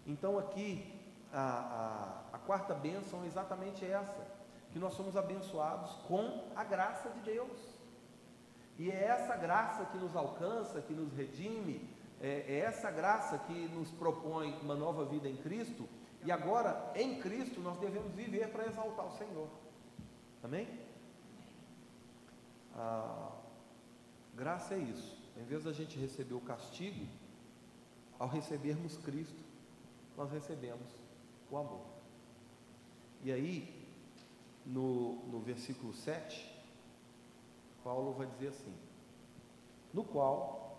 Então, 0.07 0.39
aqui, 0.39 1.01
a, 1.33 2.25
a, 2.33 2.37
a 2.37 2.39
quarta 2.39 2.75
bênção 2.75 3.23
é 3.23 3.27
exatamente 3.27 3.85
essa: 3.85 4.27
que 4.73 4.79
nós 4.79 4.95
somos 4.95 5.17
abençoados 5.17 5.93
com 6.09 6.45
a 6.57 6.65
graça 6.65 7.09
de 7.11 7.21
Deus. 7.21 7.78
E 8.79 8.91
é 8.91 9.05
essa 9.05 9.37
graça 9.37 9.85
que 9.87 9.99
nos 9.99 10.15
alcança, 10.15 10.81
que 10.81 10.93
nos 10.93 11.13
redime, 11.13 11.89
é, 12.21 12.45
é 12.47 12.59
essa 12.61 12.91
graça 12.91 13.39
que 13.39 13.69
nos 13.69 13.91
propõe 13.91 14.57
uma 14.63 14.75
nova 14.75 15.05
vida 15.05 15.29
em 15.29 15.37
Cristo. 15.37 15.89
E 16.25 16.31
agora, 16.31 16.93
em 16.95 17.21
Cristo, 17.21 17.61
nós 17.61 17.79
devemos 17.79 18.13
viver 18.13 18.51
para 18.51 18.67
exaltar 18.67 19.07
o 19.07 19.17
Senhor. 19.17 19.49
Amém? 20.43 20.69
Graça 24.35 24.75
é 24.75 24.79
isso. 24.79 25.19
Em 25.37 25.45
vez 25.45 25.65
da 25.65 25.73
gente 25.73 25.99
receber 25.99 26.35
o 26.35 26.41
castigo, 26.41 27.07
ao 28.19 28.29
recebermos 28.29 28.97
Cristo, 28.99 29.43
nós 30.17 30.31
recebemos 30.31 30.87
o 31.51 31.57
amor. 31.57 31.85
E 33.23 33.33
aí, 33.33 33.87
no, 34.65 35.17
no 35.27 35.41
versículo 35.41 35.93
7, 35.93 36.48
Paulo 37.89 38.13
vai 38.13 38.27
dizer 38.27 38.49
assim: 38.49 38.75
no 39.95 40.05
qual, 40.05 40.77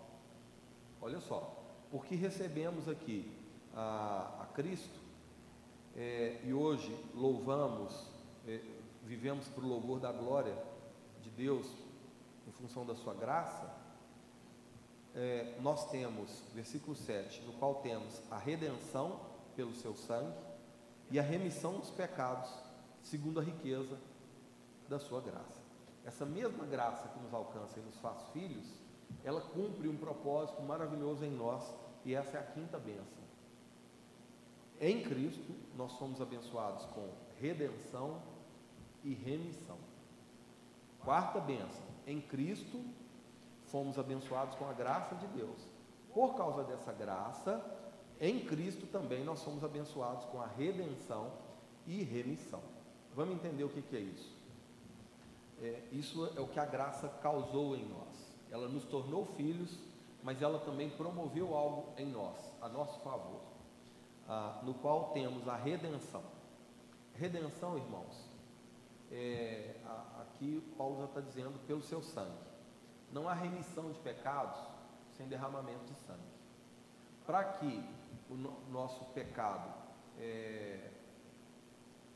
olha 1.02 1.18
só, 1.18 1.60
porque 1.90 2.14
recebemos 2.14 2.88
aqui 2.88 3.36
a, 3.74 4.42
a 4.42 4.46
Cristo 4.54 5.00
é, 5.96 6.40
e 6.44 6.54
hoje 6.54 6.96
louvamos, 7.12 8.06
é, 8.46 8.60
vivemos 9.02 9.48
para 9.48 9.64
o 9.64 9.66
louvor 9.66 9.98
da 9.98 10.12
glória 10.12 10.56
de 11.20 11.30
Deus 11.30 11.66
em 12.46 12.52
função 12.52 12.86
da 12.86 12.94
sua 12.94 13.12
graça, 13.12 13.76
é, 15.12 15.58
nós 15.60 15.90
temos, 15.90 16.44
versículo 16.54 16.94
7, 16.94 17.42
no 17.42 17.54
qual 17.54 17.82
temos 17.82 18.22
a 18.30 18.38
redenção 18.38 19.18
pelo 19.56 19.74
seu 19.74 19.96
sangue 19.96 20.38
e 21.10 21.18
a 21.18 21.22
remissão 21.22 21.80
dos 21.80 21.90
pecados 21.90 22.48
segundo 23.02 23.40
a 23.40 23.42
riqueza 23.42 23.98
da 24.88 25.00
sua 25.00 25.20
graça. 25.20 25.59
Essa 26.10 26.26
mesma 26.26 26.66
graça 26.66 27.06
que 27.06 27.20
nos 27.20 27.32
alcança 27.32 27.78
e 27.78 27.82
nos 27.84 27.96
faz 28.00 28.20
filhos, 28.32 28.66
ela 29.22 29.40
cumpre 29.40 29.86
um 29.86 29.96
propósito 29.96 30.60
maravilhoso 30.60 31.24
em 31.24 31.30
nós, 31.30 31.72
e 32.04 32.16
essa 32.16 32.36
é 32.36 32.40
a 32.40 32.42
quinta 32.42 32.80
bênção. 32.80 33.22
Em 34.80 35.04
Cristo, 35.04 35.54
nós 35.76 35.92
somos 35.92 36.20
abençoados 36.20 36.84
com 36.86 37.08
redenção 37.40 38.20
e 39.04 39.14
remissão. 39.14 39.78
Quarta 40.98 41.38
bênção, 41.38 41.86
em 42.04 42.20
Cristo, 42.20 42.84
fomos 43.66 43.96
abençoados 43.96 44.56
com 44.56 44.68
a 44.68 44.72
graça 44.72 45.14
de 45.14 45.28
Deus. 45.28 45.64
Por 46.12 46.34
causa 46.34 46.64
dessa 46.64 46.92
graça, 46.92 47.64
em 48.20 48.40
Cristo 48.40 48.84
também 48.88 49.22
nós 49.22 49.38
somos 49.38 49.62
abençoados 49.62 50.24
com 50.24 50.42
a 50.42 50.48
redenção 50.48 51.30
e 51.86 52.02
remissão. 52.02 52.62
Vamos 53.14 53.36
entender 53.36 53.62
o 53.62 53.68
que, 53.68 53.80
que 53.80 53.96
é 53.96 54.00
isso. 54.00 54.39
É, 55.60 55.82
isso 55.92 56.32
é 56.36 56.40
o 56.40 56.48
que 56.48 56.58
a 56.58 56.64
graça 56.64 57.08
causou 57.22 57.76
em 57.76 57.84
nós. 57.84 58.34
Ela 58.50 58.68
nos 58.68 58.84
tornou 58.84 59.26
filhos, 59.36 59.78
mas 60.22 60.40
ela 60.40 60.58
também 60.60 60.90
promoveu 60.90 61.54
algo 61.54 61.92
em 61.96 62.06
nós, 62.06 62.36
a 62.60 62.68
nosso 62.68 62.98
favor, 63.00 63.42
no 64.62 64.74
qual 64.74 65.10
temos 65.10 65.46
a 65.46 65.56
redenção. 65.56 66.22
Redenção, 67.14 67.76
irmãos, 67.76 68.28
é, 69.10 69.76
aqui 70.20 70.60
Paulo 70.78 70.98
já 70.98 71.04
está 71.04 71.20
dizendo 71.20 71.58
pelo 71.66 71.82
seu 71.82 72.02
sangue. 72.02 72.38
Não 73.12 73.28
há 73.28 73.34
remissão 73.34 73.90
de 73.92 73.98
pecados 74.00 74.58
sem 75.16 75.28
derramamento 75.28 75.84
de 75.84 75.94
sangue. 76.00 76.20
Para 77.26 77.44
que 77.44 77.84
o 78.30 78.34
no, 78.34 78.58
nosso 78.70 79.04
pecado, 79.06 79.68
é, 80.18 80.90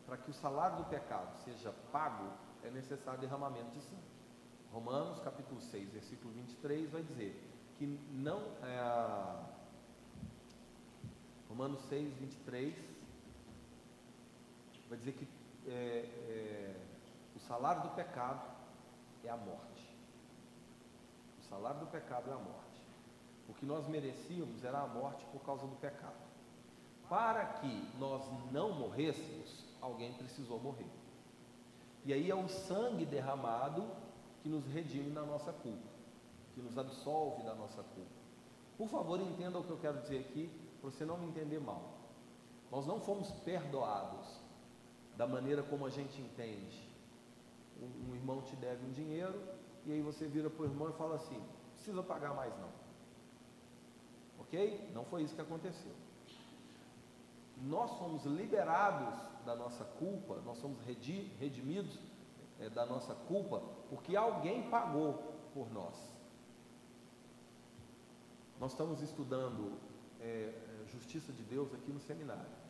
para 0.07 0.17
que 0.17 0.31
o 0.31 0.35
salário 0.35 0.79
do 0.79 0.85
pecado 0.85 1.37
seja 1.45 1.75
pago, 1.93 2.31
é 2.65 2.71
necessário 2.71 3.21
derramamento 3.21 3.71
de 3.71 3.81
sangue. 3.81 4.03
Romanos 4.73 5.21
capítulo 5.21 5.61
6, 5.61 5.91
versículo 5.91 6.33
23 6.35 6.91
vai 6.91 7.03
dizer 7.03 7.41
que 7.79 7.87
não 7.87 8.41
é, 8.63 9.55
Romanos 11.49 11.81
6, 11.83 12.15
23 12.15 12.75
vai 14.89 14.99
dizer 14.99 15.13
que 15.13 15.29
é, 15.67 15.73
é, 15.73 16.81
o 17.37 17.39
salário 17.41 17.83
do 17.83 17.91
pecado 17.91 18.43
é 19.23 19.31
a 19.31 19.37
morte. 19.37 19.97
O 21.41 21.43
salário 21.49 21.81
do 21.81 21.87
pecado 21.87 22.31
é 22.31 22.33
a 22.33 22.39
morte. 22.39 22.83
O 23.49 23.55
que 23.55 23.67
nós 23.67 23.87
merecíamos 23.87 24.65
era 24.65 24.81
a 24.81 24.87
morte 24.87 25.25
por 25.27 25.41
causa 25.45 25.67
do 25.67 25.77
pecado. 25.77 26.25
Para 27.09 27.45
que 27.45 27.93
nós 27.99 28.23
não 28.51 28.73
morrêssemos, 28.73 29.65
alguém 29.81 30.15
precisou 30.15 30.59
morrer. 30.59 30.91
E 32.05 32.13
aí 32.13 32.31
é 32.31 32.35
o 32.35 32.49
sangue 32.49 33.07
derramado 33.07 33.85
que 34.43 34.49
nos 34.49 34.67
redime 34.67 35.11
da 35.11 35.23
nossa 35.23 35.53
culpa, 35.53 35.89
que 36.55 36.61
nos 36.61 36.77
absolve 36.77 37.43
da 37.43 37.55
nossa 37.55 37.83
culpa. 37.83 38.11
Por 38.77 38.89
favor, 38.89 39.21
entenda 39.21 39.59
o 39.59 39.65
que 39.65 39.71
eu 39.71 39.79
quero 39.79 40.01
dizer 40.01 40.21
aqui, 40.21 40.51
para 40.81 40.91
você 40.91 41.05
não 41.05 41.17
me 41.17 41.29
entender 41.29 41.61
mal. 41.61 41.95
Nós 42.71 42.87
não 42.87 43.01
fomos 43.01 43.31
perdoados 43.31 44.41
da 45.17 45.27
maneira 45.27 45.63
como 45.63 45.87
a 45.87 45.91
gente 45.91 46.21
entende. 46.21 46.93
Um, 47.81 48.11
um 48.11 48.15
irmão 48.15 48.43
te 48.43 48.55
deve 48.57 48.85
um 48.85 48.91
dinheiro, 48.91 49.41
e 49.87 49.93
aí 49.93 50.03
você 50.03 50.27
vira 50.27 50.51
para 50.51 50.63
o 50.63 50.67
irmão 50.67 50.91
e 50.91 50.93
fala 50.93 51.15
assim: 51.15 51.41
precisa 51.75 52.03
pagar 52.03 52.35
mais 52.35 52.53
não. 52.59 52.69
Ok? 54.41 54.91
Não 54.93 55.05
foi 55.05 55.23
isso 55.23 55.35
que 55.35 55.41
aconteceu. 55.41 55.93
Nós 57.63 57.91
somos 57.99 58.25
liberados 58.25 59.15
da 59.45 59.55
nossa 59.55 59.85
culpa, 59.85 60.41
nós 60.45 60.59
somos 60.59 60.79
redimidos 60.83 61.99
é, 62.61 62.69
da 62.69 62.85
nossa 62.87 63.15
culpa, 63.15 63.63
porque 63.89 64.17
alguém 64.17 64.69
pagou 64.71 65.35
por 65.53 65.73
nós. 65.73 65.95
Nós 68.59 68.73
estamos 68.73 69.01
estudando 69.03 69.79
é, 70.21 70.53
justiça 70.87 71.33
de 71.33 71.43
Deus 71.43 71.73
aqui 71.75 71.91
no 71.93 72.01
seminário. 72.01 72.65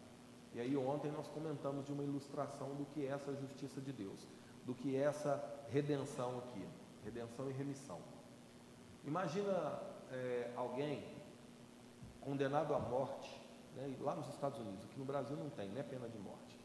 E 0.54 0.60
aí 0.60 0.76
ontem 0.76 1.10
nós 1.10 1.26
comentamos 1.28 1.84
de 1.84 1.92
uma 1.92 2.04
ilustração 2.04 2.74
do 2.74 2.84
que 2.86 3.06
é 3.06 3.10
essa 3.10 3.34
justiça 3.34 3.80
de 3.80 3.92
Deus, 3.92 4.26
do 4.64 4.74
que 4.74 4.96
é 4.96 5.00
essa 5.00 5.42
redenção 5.68 6.38
aqui, 6.38 6.66
redenção 7.04 7.50
e 7.50 7.52
remissão. 7.52 7.98
Imagina 9.04 9.80
é, 10.10 10.52
alguém 10.56 11.04
condenado 12.20 12.72
à 12.74 12.78
morte, 12.78 13.43
né, 13.74 13.96
lá 14.00 14.14
nos 14.14 14.28
Estados 14.28 14.58
Unidos, 14.58 14.84
aqui 14.84 14.98
no 14.98 15.04
Brasil 15.04 15.36
não 15.36 15.50
tem, 15.50 15.68
né, 15.68 15.82
pena 15.82 16.08
de 16.08 16.18
morte. 16.18 16.58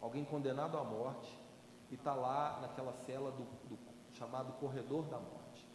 Alguém 0.00 0.24
condenado 0.24 0.76
à 0.76 0.84
morte 0.84 1.38
e 1.90 1.94
está 1.94 2.14
lá 2.14 2.60
naquela 2.60 2.92
cela 2.92 3.30
do, 3.30 3.44
do 3.68 3.78
chamado 4.12 4.52
corredor 4.54 5.04
da 5.04 5.18
morte. 5.18 5.68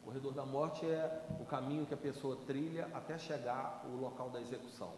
O 0.00 0.04
corredor 0.06 0.32
da 0.32 0.44
morte 0.44 0.84
é 0.86 1.26
o 1.38 1.44
caminho 1.44 1.86
que 1.86 1.94
a 1.94 1.96
pessoa 1.96 2.36
trilha 2.46 2.88
até 2.94 3.18
chegar 3.18 3.82
ao 3.84 3.90
local 3.90 4.30
da 4.30 4.40
execução, 4.40 4.92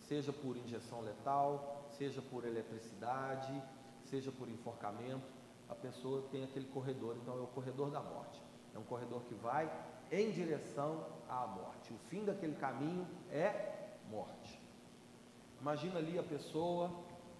seja 0.00 0.32
por 0.32 0.56
injeção 0.56 1.00
letal, 1.00 1.86
seja 1.96 2.20
por 2.20 2.44
eletricidade, 2.44 3.62
seja 4.04 4.32
por 4.32 4.48
enforcamento, 4.48 5.38
a 5.68 5.74
pessoa 5.74 6.22
tem 6.30 6.44
aquele 6.44 6.66
corredor, 6.66 7.16
então 7.20 7.36
é 7.38 7.40
o 7.40 7.46
corredor 7.46 7.90
da 7.90 8.00
morte. 8.00 8.42
É 8.74 8.78
um 8.78 8.84
corredor 8.84 9.22
que 9.22 9.34
vai 9.34 9.70
em 10.10 10.30
direção 10.30 11.04
à 11.28 11.46
morte. 11.46 11.92
O 11.92 11.98
fim 12.08 12.24
daquele 12.24 12.54
caminho 12.54 13.06
é 13.30 13.77
morte. 14.10 14.60
Imagina 15.60 15.98
ali 15.98 16.18
a 16.18 16.22
pessoa 16.22 16.90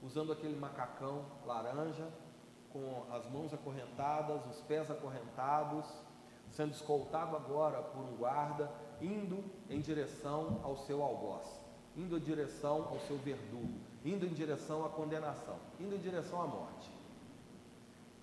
usando 0.02 0.32
aquele 0.32 0.58
macacão 0.58 1.24
laranja, 1.44 2.08
com 2.72 3.04
as 3.10 3.28
mãos 3.30 3.52
acorrentadas, 3.52 4.44
os 4.46 4.60
pés 4.62 4.90
acorrentados, 4.90 5.86
sendo 6.50 6.72
escoltado 6.72 7.36
agora 7.36 7.82
por 7.82 8.00
um 8.00 8.16
guarda, 8.16 8.70
indo 9.00 9.42
em 9.68 9.80
direção 9.80 10.60
ao 10.62 10.76
seu 10.76 11.02
algoz, 11.02 11.48
indo 11.96 12.16
em 12.16 12.20
direção 12.20 12.88
ao 12.88 12.98
seu 13.00 13.16
verdugo, 13.18 13.80
indo 14.04 14.26
em 14.26 14.32
direção 14.32 14.84
à 14.84 14.88
condenação, 14.88 15.56
indo 15.80 15.94
em 15.94 15.98
direção 15.98 16.42
à 16.42 16.46
morte. 16.46 16.90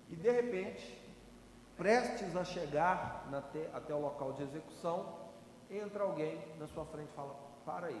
E 0.08 0.16
de 0.16 0.30
repente, 0.30 1.02
prestes 1.76 2.36
a 2.36 2.44
chegar 2.44 3.28
até, 3.32 3.68
até 3.74 3.94
o 3.94 4.00
local 4.00 4.32
de 4.32 4.42
execução, 4.42 5.26
entra 5.70 6.04
alguém 6.04 6.40
na 6.58 6.66
sua 6.68 6.84
frente 6.84 7.08
e 7.10 7.16
fala: 7.16 7.34
Para 7.64 7.88
aí, 7.88 8.00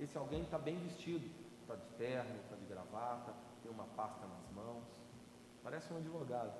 esse 0.00 0.16
alguém 0.16 0.42
está 0.42 0.58
bem 0.58 0.78
vestido, 0.78 1.30
está 1.60 1.76
de 1.76 1.86
terno, 1.96 2.36
está 2.40 2.56
de 2.56 2.64
gravata, 2.66 3.34
tem 3.62 3.70
uma 3.70 3.84
pasta 3.96 4.26
nas 4.26 4.50
mãos, 4.52 4.84
parece 5.62 5.92
um 5.92 5.98
advogado. 5.98 6.52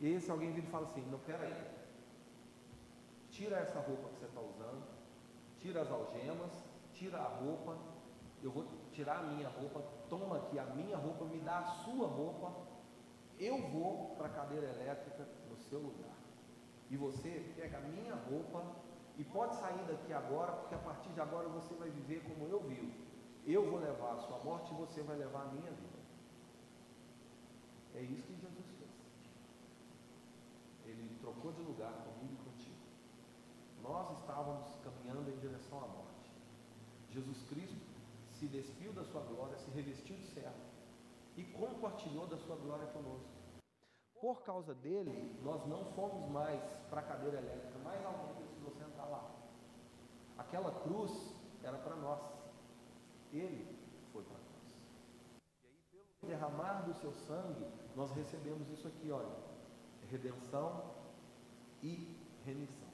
E 0.00 0.08
esse 0.08 0.30
alguém 0.30 0.52
vira 0.52 0.66
e 0.66 0.70
fala 0.70 0.86
assim: 0.86 1.02
Não, 1.10 1.18
pera 1.18 1.44
aí, 1.44 1.70
tira 3.30 3.58
essa 3.58 3.80
roupa 3.80 4.08
que 4.08 4.20
você 4.20 4.26
está 4.26 4.40
usando, 4.40 4.84
tira 5.58 5.82
as 5.82 5.90
algemas, 5.90 6.52
tira 6.92 7.18
a 7.18 7.28
roupa, 7.28 7.76
eu 8.42 8.50
vou 8.50 8.66
tirar 8.92 9.18
a 9.18 9.22
minha 9.22 9.48
roupa, 9.48 9.82
toma 10.08 10.36
aqui 10.38 10.58
a 10.58 10.64
minha 10.66 10.96
roupa, 10.96 11.24
me 11.24 11.40
dá 11.40 11.58
a 11.58 11.64
sua 11.64 12.06
roupa 12.06 12.74
eu 13.38 13.60
vou 13.70 14.14
para 14.16 14.26
a 14.26 14.30
cadeira 14.30 14.66
elétrica 14.66 15.26
no 15.50 15.56
seu 15.56 15.78
lugar. 15.78 16.16
E 16.90 16.96
você 16.96 17.52
pega 17.56 17.78
a 17.78 17.80
minha 17.80 18.14
roupa 18.14 18.64
e 19.16 19.24
pode 19.24 19.54
sair 19.56 19.84
daqui 19.86 20.12
agora, 20.12 20.52
porque 20.52 20.74
a 20.74 20.78
partir 20.78 21.10
de 21.10 21.20
agora 21.20 21.48
você 21.48 21.74
vai 21.74 21.88
viver 21.88 22.22
como 22.24 22.46
eu 22.46 22.60
vivo. 22.60 22.92
Eu 23.46 23.70
vou 23.70 23.78
levar 23.78 24.14
a 24.14 24.18
sua 24.18 24.38
morte 24.38 24.72
e 24.72 24.76
você 24.76 25.02
vai 25.02 25.16
levar 25.16 25.42
a 25.42 25.52
minha 25.52 25.70
vida. 25.70 25.98
É 27.94 28.00
isso 28.02 28.26
que 28.26 28.40
Jesus 28.40 28.66
fez. 28.78 28.90
Ele 30.86 31.16
trocou 31.20 31.52
de 31.52 31.62
lugar 31.62 31.92
comigo 31.92 32.34
e 32.34 32.44
contigo. 32.44 32.76
Nós 33.82 34.10
estávamos 34.18 34.74
caminhando 34.82 35.30
em 35.30 35.38
direção 35.38 35.78
à 35.84 35.86
morte. 35.86 36.32
Jesus 37.10 37.42
Cristo 37.44 37.86
se 38.32 38.46
despiu 38.46 38.92
da 38.92 39.04
sua 39.04 39.20
glória, 39.20 39.56
se 39.58 39.70
revestiu 39.70 40.16
de 40.16 40.26
servo 40.26 40.58
e 41.36 41.44
compartilhou 41.44 42.26
da 42.26 42.36
sua 42.38 42.56
glória 42.56 42.86
conosco. 42.86 43.28
Por 44.20 44.42
causa 44.42 44.74
dele, 44.74 45.38
nós 45.42 45.64
não 45.66 45.84
fomos 45.92 46.28
mais 46.30 46.60
para 46.88 47.00
a 47.00 47.04
cadeira 47.04 47.38
elétrica, 47.38 47.78
mais 47.80 48.04
alguém 48.04 48.34
sentar 49.04 49.08
lá. 49.10 49.30
Aquela 50.38 50.72
cruz 50.82 51.34
era 51.62 51.78
para 51.78 51.96
nós, 51.96 52.20
ele 53.32 53.78
foi 54.12 54.22
para 54.24 54.38
nós. 54.38 54.44
E 55.92 55.96
aí, 55.98 56.06
pelo 56.20 56.32
derramar 56.32 56.82
do 56.82 56.94
seu 56.94 57.12
sangue, 57.12 57.66
nós 57.94 58.10
recebemos 58.12 58.68
isso 58.70 58.88
aqui, 58.88 59.10
olha: 59.10 59.36
redenção 60.10 60.82
e 61.82 62.16
remissão. 62.44 62.88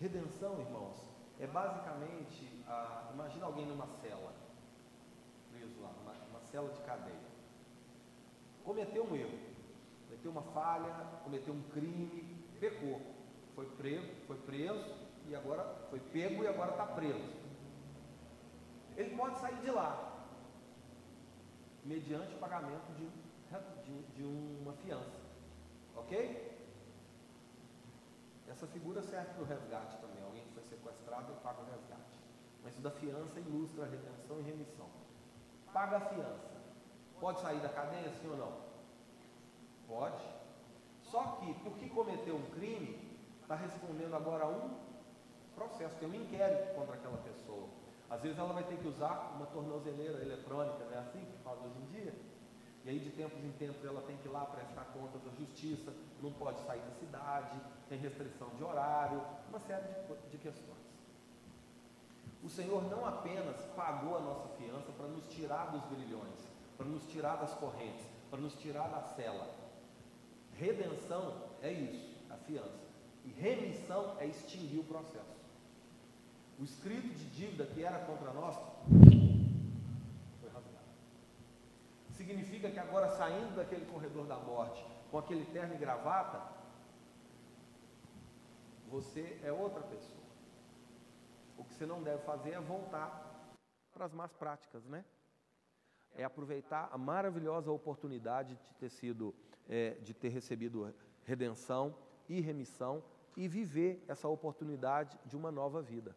Redenção, 0.00 0.60
irmãos, 0.60 1.02
é 1.40 1.46
basicamente, 1.46 2.64
a, 2.68 3.10
imagina 3.12 3.46
alguém 3.46 3.66
numa 3.66 3.86
cela, 3.86 4.32
preso 5.50 5.80
lá, 5.80 5.92
numa, 5.92 6.40
cela 6.40 6.70
de 6.70 6.80
cadeia. 6.82 7.28
Cometeu 8.64 9.04
um 9.04 9.16
erro, 9.16 9.38
cometeu 10.04 10.30
uma 10.30 10.42
falha, 10.42 10.94
cometeu 11.24 11.52
um 11.52 11.62
crime, 11.70 12.44
pecou, 12.60 13.17
foi 13.58 13.66
preso, 13.70 14.06
foi 14.28 14.36
preso 14.36 14.94
e 15.26 15.34
agora 15.34 15.64
foi 15.90 15.98
pego 15.98 16.44
e 16.44 16.46
agora 16.46 16.70
está 16.70 16.86
preso. 16.86 17.28
Ele 18.96 19.16
pode 19.16 19.36
sair 19.40 19.56
de 19.56 19.70
lá, 19.72 19.90
mediante 21.84 22.36
o 22.36 22.38
pagamento 22.38 22.92
de, 22.92 23.08
de, 23.84 24.02
de 24.14 24.22
uma 24.22 24.72
fiança. 24.74 25.18
Ok? 25.96 26.56
Essa 28.48 28.68
figura 28.68 29.02
serve 29.02 29.34
para 29.34 29.42
o 29.42 29.46
resgate 29.46 29.98
também. 29.98 30.22
Alguém 30.22 30.44
que 30.44 30.52
foi 30.54 30.62
sequestrado 30.62 31.32
e 31.32 31.36
paga 31.42 31.60
o 31.60 31.64
resgate. 31.64 32.20
Mas 32.62 32.74
isso 32.74 32.82
da 32.82 32.92
fiança 32.92 33.40
ilustra 33.40 33.86
a 33.86 33.88
redenção 33.88 34.38
e 34.38 34.42
remissão 34.42 34.88
paga 35.72 35.96
a 35.96 36.00
fiança. 36.00 36.62
Pode 37.18 37.40
sair 37.40 37.58
da 37.58 37.68
cadeia, 37.68 38.12
sim 38.12 38.28
ou 38.28 38.36
não? 38.36 38.52
Pode. 39.88 40.22
Só 41.02 41.40
que, 41.40 41.54
porque 41.54 41.88
cometeu 41.88 42.36
um 42.36 42.50
crime, 42.50 43.07
está 43.48 43.56
respondendo 43.56 44.14
agora 44.14 44.44
a 44.44 44.48
um 44.48 44.76
processo, 45.54 45.94
tem 45.96 46.06
um 46.06 46.14
inquérito 46.14 46.74
contra 46.74 46.96
aquela 46.96 47.16
pessoa. 47.16 47.66
Às 48.10 48.20
vezes 48.20 48.38
ela 48.38 48.52
vai 48.52 48.62
ter 48.62 48.76
que 48.76 48.86
usar 48.86 49.32
uma 49.34 49.46
tornozeleira 49.46 50.20
eletrônica, 50.20 50.84
não 50.84 50.92
é 50.92 50.98
assim 50.98 51.24
que 51.24 51.42
faz 51.42 51.58
hoje 51.60 51.78
em 51.80 51.86
dia? 51.86 52.14
E 52.84 52.90
aí 52.90 52.98
de 52.98 53.08
tempos 53.10 53.42
em 53.42 53.50
tempos 53.52 53.82
ela 53.86 54.02
tem 54.02 54.18
que 54.18 54.28
ir 54.28 54.30
lá 54.30 54.44
prestar 54.44 54.84
conta 54.92 55.18
da 55.18 55.30
justiça, 55.34 55.94
não 56.22 56.30
pode 56.30 56.60
sair 56.60 56.80
da 56.80 56.90
cidade, 56.90 57.58
tem 57.88 57.98
restrição 57.98 58.48
de 58.50 58.62
horário, 58.62 59.22
uma 59.48 59.58
série 59.60 59.86
de, 59.86 60.30
de 60.30 60.36
questões. 60.36 60.76
O 62.44 62.50
Senhor 62.50 62.82
não 62.90 63.06
apenas 63.06 63.56
pagou 63.74 64.18
a 64.18 64.20
nossa 64.20 64.48
fiança 64.56 64.92
para 64.92 65.06
nos 65.06 65.26
tirar 65.26 65.70
dos 65.72 65.84
grilhões, 65.86 66.46
para 66.76 66.86
nos 66.86 67.02
tirar 67.06 67.36
das 67.36 67.54
correntes, 67.54 68.06
para 68.28 68.38
nos 68.38 68.54
tirar 68.56 68.88
da 68.88 69.00
cela. 69.00 69.48
Redenção 70.54 71.34
é 71.62 71.72
isso, 71.72 72.14
a 72.30 72.36
fiança. 72.36 72.87
E 73.28 73.40
remissão 73.40 74.16
é 74.18 74.26
extinguir 74.26 74.80
o 74.80 74.84
processo. 74.84 75.36
O 76.58 76.64
escrito 76.64 77.08
de 77.08 77.24
dívida 77.26 77.66
que 77.66 77.84
era 77.84 77.98
contra 78.06 78.32
nós 78.32 78.56
foi 80.40 80.48
rasgado. 80.48 80.88
Significa 82.16 82.70
que 82.70 82.78
agora, 82.78 83.10
saindo 83.16 83.54
daquele 83.54 83.84
corredor 83.86 84.26
da 84.26 84.38
morte, 84.38 84.84
com 85.10 85.18
aquele 85.18 85.44
terno 85.46 85.74
e 85.74 85.78
gravata, 85.78 86.42
você 88.88 89.38
é 89.44 89.52
outra 89.52 89.82
pessoa. 89.82 90.26
O 91.58 91.64
que 91.64 91.74
você 91.74 91.84
não 91.84 92.02
deve 92.02 92.22
fazer 92.22 92.52
é 92.52 92.60
voltar 92.60 93.52
para 93.92 94.06
as 94.06 94.12
más 94.12 94.32
práticas, 94.32 94.86
né? 94.86 95.04
É 96.14 96.24
aproveitar 96.24 96.88
a 96.90 96.96
maravilhosa 96.96 97.70
oportunidade 97.70 98.56
de 98.56 98.74
ter 98.76 98.88
sido, 98.88 99.34
é, 99.68 99.90
de 100.00 100.14
ter 100.14 100.30
recebido 100.30 100.94
redenção 101.24 101.94
e 102.28 102.40
remissão 102.40 103.04
e 103.38 103.46
viver 103.46 104.04
essa 104.08 104.26
oportunidade 104.26 105.16
de 105.24 105.36
uma 105.36 105.52
nova 105.52 105.80
vida. 105.80 106.14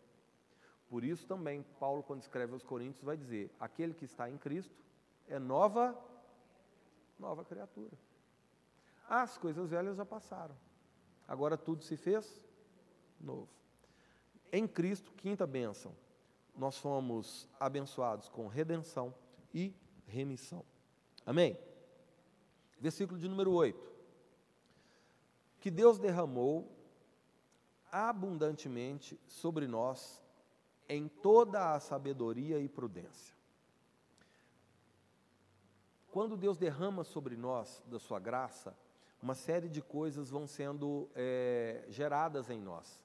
Por 0.89 1.03
isso 1.03 1.27
também 1.27 1.63
Paulo, 1.79 2.01
quando 2.01 2.21
escreve 2.21 2.53
aos 2.53 2.63
Coríntios, 2.63 3.03
vai 3.03 3.15
dizer: 3.15 3.51
aquele 3.59 3.93
que 3.93 4.05
está 4.05 4.27
em 4.27 4.39
Cristo 4.39 4.75
é 5.27 5.37
nova, 5.37 5.95
nova 7.19 7.45
criatura. 7.45 7.95
As 9.07 9.37
coisas 9.37 9.69
velhas 9.69 9.97
já 9.97 10.05
passaram. 10.05 10.57
Agora 11.27 11.55
tudo 11.55 11.83
se 11.83 11.95
fez 11.95 12.41
novo. 13.19 13.47
Em 14.51 14.67
Cristo, 14.67 15.11
quinta 15.11 15.45
bênção, 15.45 15.95
nós 16.57 16.79
fomos 16.79 17.47
abençoados 17.59 18.29
com 18.29 18.47
redenção 18.47 19.13
e 19.53 19.75
remissão. 20.07 20.65
Amém? 21.23 21.55
Versículo 22.79 23.19
de 23.19 23.27
número 23.29 23.51
8. 23.51 23.91
Que 25.59 25.69
Deus 25.69 25.99
derramou 25.99 26.80
abundantemente 27.91 29.19
sobre 29.27 29.67
nós 29.67 30.21
em 30.87 31.07
toda 31.07 31.73
a 31.73 31.79
sabedoria 31.79 32.59
e 32.59 32.67
prudência. 32.67 33.35
Quando 36.11 36.35
Deus 36.35 36.57
derrama 36.57 37.03
sobre 37.03 37.37
nós 37.37 37.81
da 37.87 37.97
sua 37.99 38.19
graça, 38.19 38.75
uma 39.21 39.35
série 39.35 39.69
de 39.69 39.81
coisas 39.81 40.29
vão 40.29 40.47
sendo 40.47 41.09
é, 41.15 41.85
geradas 41.87 42.49
em 42.49 42.59
nós. 42.59 43.03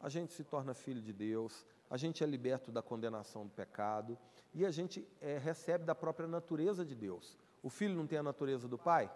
A 0.00 0.08
gente 0.08 0.32
se 0.32 0.44
torna 0.44 0.74
filho 0.74 1.00
de 1.00 1.12
Deus, 1.12 1.64
a 1.88 1.96
gente 1.96 2.24
é 2.24 2.26
liberto 2.26 2.72
da 2.72 2.82
condenação 2.82 3.46
do 3.46 3.52
pecado 3.52 4.18
e 4.52 4.66
a 4.66 4.70
gente 4.70 5.06
é, 5.20 5.38
recebe 5.38 5.84
da 5.84 5.94
própria 5.94 6.28
natureza 6.28 6.84
de 6.84 6.94
Deus. 6.94 7.38
O 7.62 7.70
filho 7.70 7.94
não 7.94 8.06
tem 8.06 8.18
a 8.18 8.22
natureza 8.22 8.68
do 8.68 8.76
pai? 8.76 9.10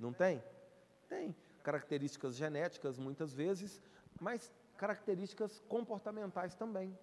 Não 0.00 0.12
tem? 0.12 0.42
Tem. 1.08 1.36
Características 1.62 2.34
genéticas, 2.34 2.98
muitas 2.98 3.32
vezes, 3.32 3.80
mas 4.20 4.52
características 4.76 5.62
comportamentais 5.68 6.54
também. 6.54 6.96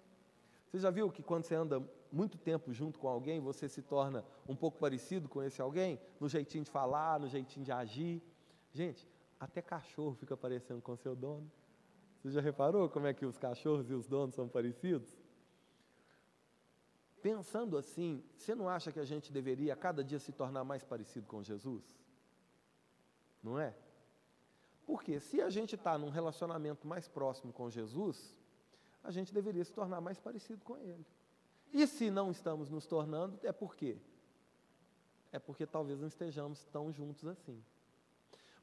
Você 0.66 0.78
já 0.78 0.90
viu 0.90 1.10
que 1.10 1.22
quando 1.22 1.44
você 1.44 1.54
anda 1.54 1.82
muito 2.10 2.36
tempo 2.36 2.72
junto 2.72 2.98
com 2.98 3.08
alguém, 3.08 3.40
você 3.40 3.68
se 3.68 3.82
torna 3.82 4.24
um 4.48 4.56
pouco 4.56 4.78
parecido 4.78 5.28
com 5.28 5.42
esse 5.42 5.60
alguém? 5.60 6.00
No 6.18 6.28
jeitinho 6.28 6.64
de 6.64 6.70
falar, 6.70 7.20
no 7.20 7.28
jeitinho 7.28 7.64
de 7.64 7.72
agir. 7.72 8.22
Gente, 8.72 9.08
até 9.38 9.62
cachorro 9.62 10.14
fica 10.14 10.36
parecendo 10.36 10.80
com 10.82 10.96
seu 10.96 11.14
dono. 11.14 11.50
Você 12.22 12.30
já 12.30 12.40
reparou 12.40 12.88
como 12.88 13.06
é 13.06 13.14
que 13.14 13.26
os 13.26 13.36
cachorros 13.36 13.90
e 13.90 13.94
os 13.94 14.06
donos 14.06 14.34
são 14.34 14.48
parecidos? 14.48 15.16
Pensando 17.20 17.76
assim, 17.76 18.22
você 18.36 18.54
não 18.54 18.68
acha 18.68 18.90
que 18.90 18.98
a 18.98 19.04
gente 19.04 19.32
deveria 19.32 19.76
cada 19.76 20.02
dia 20.02 20.18
se 20.18 20.32
tornar 20.32 20.64
mais 20.64 20.82
parecido 20.82 21.26
com 21.26 21.42
Jesus? 21.42 21.84
Não 23.42 23.58
é? 23.58 23.74
Porque 24.86 25.20
se 25.20 25.40
a 25.40 25.48
gente 25.48 25.74
está 25.74 25.96
num 25.96 26.10
relacionamento 26.10 26.86
mais 26.86 27.08
próximo 27.08 27.52
com 27.52 27.70
Jesus, 27.70 28.34
a 29.02 29.10
gente 29.10 29.32
deveria 29.32 29.64
se 29.64 29.72
tornar 29.72 30.00
mais 30.00 30.18
parecido 30.18 30.62
com 30.64 30.76
Ele. 30.76 31.04
E 31.72 31.86
se 31.86 32.10
não 32.10 32.30
estamos 32.30 32.70
nos 32.70 32.86
tornando, 32.86 33.38
é 33.42 33.52
por 33.52 33.74
quê? 33.74 33.96
É 35.32 35.38
porque 35.38 35.66
talvez 35.66 36.00
não 36.00 36.08
estejamos 36.08 36.64
tão 36.66 36.92
juntos 36.92 37.26
assim. 37.26 37.60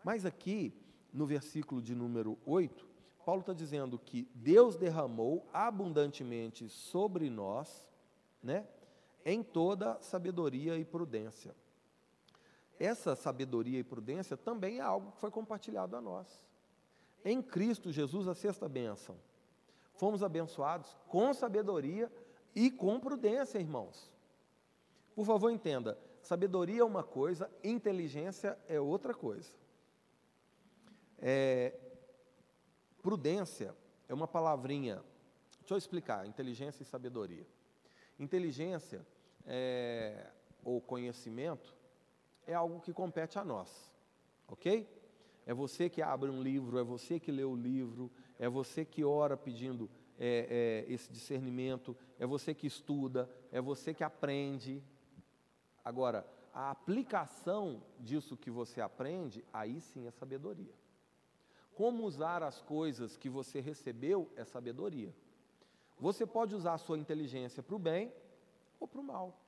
Mas 0.04 0.26
aqui, 0.26 0.74
no 1.12 1.26
versículo 1.26 1.82
de 1.82 1.94
número 1.94 2.38
8, 2.46 2.88
Paulo 3.26 3.42
está 3.42 3.54
dizendo 3.54 4.00
que 4.00 4.28
Deus 4.34 4.76
derramou 4.76 5.46
abundantemente 5.54 6.70
sobre 6.70 7.30
nós, 7.30 7.88
né, 8.42 8.66
em 9.24 9.44
toda 9.44 10.02
sabedoria 10.02 10.78
e 10.78 10.86
prudência. 10.86 11.56
Essa 12.82 13.16
sabedoria 13.16 13.78
e 13.78 13.84
prudência 13.84 14.36
também 14.36 14.80
é 14.80 14.82
algo 14.82 15.12
que 15.12 15.20
foi 15.20 15.30
compartilhado 15.30 15.96
a 15.96 16.02
nós. 16.02 16.44
Em 17.24 17.40
Cristo 17.40 17.92
Jesus, 17.92 18.28
a 18.28 18.34
sexta 18.34 18.68
bênção 18.68 19.16
fomos 19.94 20.24
abençoados 20.24 20.98
com 21.08 21.32
sabedoria 21.32 22.12
e 22.56 22.72
com 22.72 23.00
prudência, 23.00 23.60
irmãos. 23.60 24.12
Por 25.14 25.24
favor, 25.28 25.52
entenda: 25.52 25.96
sabedoria 26.24 26.82
é 26.82 26.84
uma 26.84 27.04
coisa, 27.04 27.52
inteligência 27.64 28.58
é 28.68 28.82
outra 28.82 29.14
coisa. 29.14 29.52
É, 31.20 31.80
prudência 33.04 33.76
é 34.10 34.14
uma 34.16 34.28
palavrinha. 34.28 35.04
Deixa 35.60 35.76
eu 35.76 35.78
explicar: 35.78 36.26
inteligência 36.26 36.82
e 36.82 36.86
sabedoria. 36.88 37.46
Inteligência 38.18 39.06
é, 39.46 40.32
ou 40.64 40.82
conhecimento 40.82 41.80
é 42.46 42.54
algo 42.54 42.80
que 42.80 42.94
compete 42.94 43.38
a 43.38 43.44
nós, 43.44 43.92
ok? 44.48 44.88
É 45.46 45.54
você 45.54 45.90
que 45.90 46.02
abre 46.02 46.30
um 46.30 46.42
livro, 46.42 46.78
é 46.78 46.84
você 46.84 47.20
que 47.20 47.32
lê 47.32 47.44
o 47.44 47.56
livro, 47.56 48.12
é 48.38 48.48
você 48.48 48.86
que 48.86 49.04
ora 49.04 49.36
pedindo 49.36 49.90
é, 50.20 50.86
é, 50.88 50.94
esse 50.94 51.12
discernimento, 51.12 51.98
é 52.20 52.26
você 52.26 52.54
que 52.54 52.68
estuda, 52.68 53.30
é 53.52 53.60
você 53.60 53.94
que 53.94 54.04
aprende. 54.04 54.84
Agora, 55.84 56.26
a 56.54 56.70
aplicação 56.70 57.82
disso 58.00 58.38
que 58.38 58.52
você 58.52 58.82
aprende, 58.82 59.44
aí 59.52 59.82
sim 59.82 60.08
é 60.08 60.12
sabedoria. 60.12 60.74
Como 61.74 62.04
usar 62.04 62.44
as 62.44 62.62
coisas 62.62 63.18
que 63.18 63.30
você 63.30 63.60
recebeu 63.60 64.30
é 64.36 64.44
sabedoria. 64.44 65.14
Você 66.00 66.26
pode 66.26 66.56
usar 66.56 66.74
a 66.74 66.78
sua 66.78 66.98
inteligência 66.98 67.64
para 67.64 67.76
o 67.76 67.80
bem 67.80 68.14
ou 68.80 68.88
para 68.88 69.00
o 69.00 69.04
mal. 69.04 69.40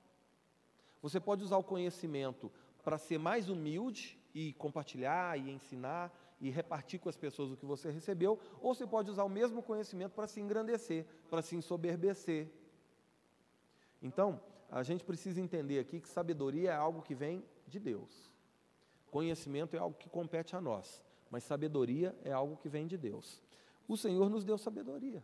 Você 1.01 1.19
pode 1.19 1.43
usar 1.43 1.57
o 1.57 1.63
conhecimento 1.63 2.51
para 2.83 2.97
ser 2.97 3.17
mais 3.17 3.49
humilde 3.49 4.19
e 4.33 4.53
compartilhar 4.53 5.39
e 5.39 5.49
ensinar 5.49 6.11
e 6.41 6.49
repartir 6.49 6.99
com 6.99 7.07
as 7.07 7.15
pessoas 7.15 7.51
o 7.51 7.55
que 7.55 7.65
você 7.65 7.89
recebeu, 7.89 8.37
ou 8.61 8.75
você 8.75 8.85
pode 8.85 9.09
usar 9.09 9.23
o 9.23 9.29
mesmo 9.29 9.63
conhecimento 9.63 10.11
para 10.11 10.27
se 10.27 10.41
engrandecer, 10.41 11.05
para 11.29 11.41
se 11.41 11.55
ensoberbecer. 11.55 12.51
Então, 14.01 14.41
a 14.69 14.83
gente 14.83 15.05
precisa 15.05 15.39
entender 15.39 15.79
aqui 15.79 16.01
que 16.01 16.09
sabedoria 16.09 16.71
é 16.71 16.75
algo 16.75 17.01
que 17.01 17.15
vem 17.15 17.45
de 17.65 17.79
Deus. 17.79 18.33
Conhecimento 19.09 19.75
é 19.75 19.79
algo 19.79 19.95
que 19.95 20.09
compete 20.09 20.55
a 20.55 20.59
nós, 20.59 21.01
mas 21.29 21.43
sabedoria 21.43 22.13
é 22.25 22.33
algo 22.33 22.57
que 22.57 22.67
vem 22.67 22.87
de 22.87 22.97
Deus. 22.97 23.41
O 23.87 23.95
Senhor 23.95 24.29
nos 24.29 24.43
deu 24.43 24.57
sabedoria. 24.57 25.23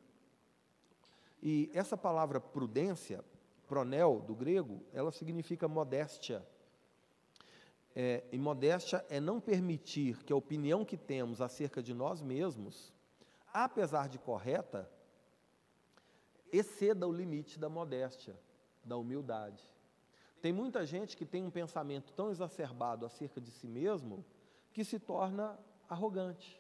E 1.42 1.70
essa 1.74 1.98
palavra 1.98 2.40
prudência, 2.40 3.24
pronel 3.68 4.22
do 4.22 4.36
grego, 4.36 4.82
ela 4.94 5.12
significa 5.12 5.68
modéstia 5.68 6.46
é, 8.02 8.24
e 8.32 8.40
modéstia 8.40 9.06
é 9.10 9.20
não 9.20 9.42
permitir 9.42 10.24
que 10.24 10.32
a 10.32 10.36
opinião 10.38 10.86
que 10.86 10.96
temos 10.96 11.42
acerca 11.42 11.84
de 11.84 11.94
nós 11.94 12.22
mesmos, 12.22 12.94
apesar 13.54 14.08
de 14.08 14.18
correta, 14.18 14.90
exceda 16.50 17.06
o 17.06 17.12
limite 17.12 17.60
da 17.60 17.68
modéstia, 17.68 18.40
da 18.86 18.96
humildade. 18.96 19.62
Tem 20.42 20.54
muita 20.54 20.86
gente 20.86 21.18
que 21.18 21.26
tem 21.26 21.44
um 21.44 21.52
pensamento 21.52 22.14
tão 22.14 22.32
exacerbado 22.32 23.06
acerca 23.06 23.42
de 23.42 23.52
si 23.52 23.68
mesmo 23.68 24.24
que 24.72 24.86
se 24.86 24.98
torna 24.98 25.60
arrogante, 25.90 26.58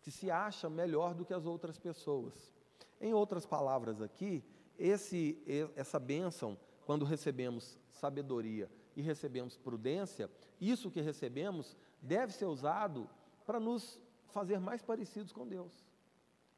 que 0.00 0.10
se 0.10 0.30
acha 0.30 0.70
melhor 0.70 1.12
do 1.12 1.26
que 1.26 1.34
as 1.34 1.44
outras 1.44 1.78
pessoas. 1.78 2.50
Em 2.98 3.12
outras 3.12 3.44
palavras 3.44 4.00
aqui, 4.00 4.42
esse, 4.78 5.36
essa 5.76 5.98
bênção, 5.98 6.56
quando 6.86 7.04
recebemos 7.04 7.78
sabedoria 7.90 8.70
e 8.96 9.02
recebemos 9.02 9.56
prudência, 9.56 10.30
isso 10.60 10.90
que 10.90 11.00
recebemos 11.00 11.76
deve 12.00 12.32
ser 12.32 12.46
usado 12.46 13.08
para 13.46 13.60
nos 13.60 14.00
fazer 14.28 14.60
mais 14.60 14.82
parecidos 14.82 15.32
com 15.32 15.46
Deus, 15.46 15.72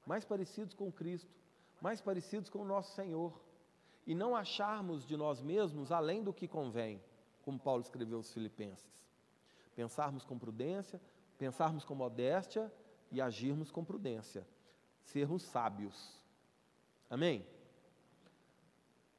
mais 0.06 0.24
parecidos 0.24 0.74
com 0.74 0.90
Cristo, 0.90 1.30
mais 1.80 2.00
parecidos 2.00 2.50
com 2.50 2.60
o 2.60 2.64
nosso 2.64 2.94
Senhor, 2.94 3.40
e 4.06 4.14
não 4.14 4.34
acharmos 4.34 5.06
de 5.06 5.16
nós 5.16 5.40
mesmos 5.40 5.92
além 5.92 6.22
do 6.22 6.32
que 6.32 6.48
convém, 6.48 7.00
como 7.42 7.58
Paulo 7.58 7.82
escreveu 7.82 8.18
aos 8.18 8.32
Filipenses. 8.32 8.90
Pensarmos 9.74 10.24
com 10.24 10.38
prudência, 10.38 11.00
pensarmos 11.38 11.84
com 11.84 11.94
modéstia 11.94 12.72
e 13.10 13.20
agirmos 13.20 13.70
com 13.70 13.84
prudência, 13.84 14.46
sermos 15.04 15.42
sábios. 15.42 16.20
Amém? 17.08 17.46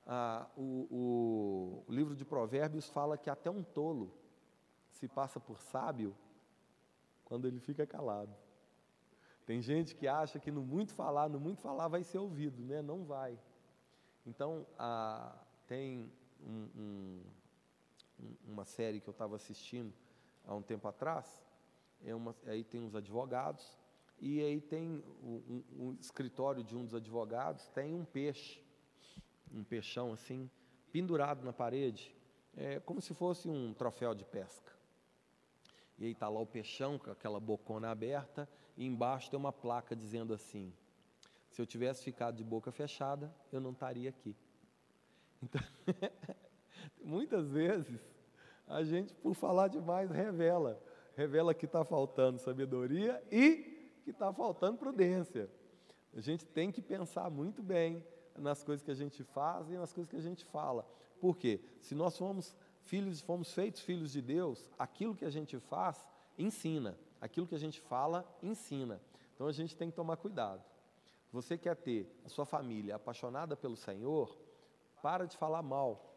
Ah, 0.05 0.47
o, 0.57 1.83
o, 1.87 1.91
livro 1.91 2.15
de 2.15 2.25
Provérbios 2.25 2.89
fala 2.89 3.17
que 3.17 3.29
até 3.29 3.49
um 3.49 3.63
tolo 3.63 4.13
se 4.89 5.07
passa 5.07 5.39
por 5.39 5.59
sábio 5.59 6.15
quando 7.23 7.47
ele 7.47 7.59
fica 7.59 7.87
calado. 7.87 8.35
Tem 9.45 9.61
gente 9.61 9.95
que 9.95 10.07
acha 10.07 10.39
que 10.39 10.51
no 10.51 10.61
muito 10.61 10.93
falar, 10.93 11.29
no 11.29 11.39
muito 11.39 11.61
falar 11.61 11.87
vai 11.87 12.03
ser 12.03 12.17
ouvido, 12.17 12.63
né? 12.63 12.81
Não 12.81 13.03
vai. 13.03 13.37
Então, 14.25 14.65
a, 14.77 15.35
tem 15.67 16.11
um, 16.41 16.69
um, 16.75 17.21
uma 18.47 18.65
série 18.65 19.01
que 19.01 19.09
eu 19.09 19.11
estava 19.11 19.35
assistindo 19.35 19.93
há 20.45 20.55
um 20.55 20.61
tempo 20.61 20.87
atrás, 20.87 21.41
é 22.05 22.13
uma, 22.13 22.35
aí 22.45 22.63
tem 22.63 22.81
uns 22.81 22.95
advogados, 22.95 23.77
e 24.19 24.41
aí 24.41 24.61
tem 24.61 25.03
um, 25.21 25.97
escritório 25.99 26.63
de 26.63 26.77
um 26.77 26.85
dos 26.85 26.95
advogados, 26.95 27.67
tem 27.69 27.93
um 27.93 28.05
peixe, 28.05 28.62
um 29.53 29.63
peixão 29.63 30.11
assim, 30.11 30.49
pendurado 30.91 31.43
na 31.43 31.53
parede, 31.53 32.15
é 32.55 32.79
como 32.79 33.01
se 33.01 33.13
fosse 33.13 33.47
um 33.47 33.73
troféu 33.73 34.13
de 34.13 34.25
pesca. 34.25 34.71
E 35.97 36.05
aí 36.05 36.11
está 36.11 36.27
lá 36.27 36.39
o 36.39 36.45
peixão 36.45 36.97
com 36.97 37.11
aquela 37.11 37.39
bocona 37.39 37.89
aberta, 37.89 38.49
e 38.75 38.85
embaixo 38.85 39.29
tem 39.29 39.39
uma 39.39 39.53
placa 39.53 39.95
dizendo 39.95 40.33
assim: 40.33 40.73
se 41.49 41.61
eu 41.61 41.65
tivesse 41.65 42.03
ficado 42.03 42.35
de 42.35 42.43
boca 42.43 42.71
fechada, 42.71 43.33
eu 43.51 43.61
não 43.61 43.71
estaria 43.71 44.09
aqui. 44.09 44.35
Então, 45.43 45.61
muitas 47.03 47.51
vezes, 47.51 47.99
a 48.65 48.81
gente, 48.81 49.13
por 49.13 49.33
falar 49.33 49.67
demais, 49.67 50.09
revela. 50.09 50.81
Revela 51.17 51.53
que 51.53 51.65
está 51.65 51.83
faltando 51.83 52.39
sabedoria 52.39 53.21
e 53.29 53.99
que 54.05 54.11
está 54.11 54.31
faltando 54.31 54.77
prudência. 54.77 55.49
A 56.13 56.21
gente 56.21 56.45
tem 56.45 56.71
que 56.71 56.81
pensar 56.81 57.29
muito 57.29 57.61
bem 57.61 58.01
nas 58.38 58.63
coisas 58.63 58.84
que 58.84 58.91
a 58.91 58.96
gente 58.96 59.24
faz 59.24 59.69
e 59.69 59.74
nas 59.74 59.93
coisas 59.93 60.10
que 60.10 60.17
a 60.17 60.22
gente 60.22 60.43
fala. 60.46 60.86
Por 61.19 61.38
quê? 61.38 61.62
Se 61.82 61.96
nós 61.96 62.13
somos 62.13 62.56
filhos, 62.82 63.22
fomos 63.22 63.54
feitos 63.54 63.82
filhos 63.82 64.12
de 64.12 64.22
Deus, 64.22 64.69
aquilo 64.78 65.15
que 65.15 65.26
a 65.26 65.30
gente 65.30 65.58
faz 65.60 66.06
ensina, 66.38 66.98
aquilo 67.22 67.48
que 67.48 67.56
a 67.56 67.60
gente 67.60 67.80
fala 67.80 68.26
ensina. 68.41 69.02
Então 69.34 69.48
a 69.48 69.52
gente 69.52 69.76
tem 69.76 69.89
que 69.89 69.96
tomar 69.96 70.17
cuidado. 70.17 70.63
Você 71.32 71.58
quer 71.58 71.76
ter 71.76 72.13
a 72.26 72.30
sua 72.30 72.46
família 72.46 72.96
apaixonada 72.96 73.56
pelo 73.56 73.76
Senhor, 73.76 74.38
para 75.02 75.26
de 75.26 75.36
falar 75.36 75.63
mal 75.63 76.13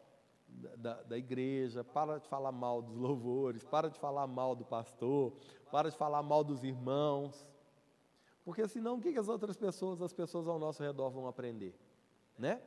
da, 0.77 1.01
da, 1.03 1.17
igreja, 1.17 1.83
para 1.83 2.19
de 2.19 2.27
falar 2.27 2.51
mal 2.51 2.81
dos 2.81 2.95
louvores, 2.95 3.63
para 3.63 3.89
de 3.89 3.97
falar 3.97 4.27
mal 4.27 4.55
do 4.55 4.63
pastor, 4.63 5.33
para 5.71 5.89
de 5.89 5.97
falar 5.97 6.21
mal 6.23 6.43
dos 6.43 6.63
irmãos. 6.63 7.49
Porque 8.45 8.67
senão 8.67 8.97
o 8.97 9.01
que, 9.01 9.11
que 9.11 9.19
as 9.19 9.27
outras 9.27 9.57
pessoas, 9.57 10.01
as 10.01 10.13
pessoas 10.13 10.47
ao 10.47 10.57
nosso 10.57 10.81
redor 10.81 11.09
vão 11.09 11.27
aprender? 11.27 11.75
Né? 12.37 12.61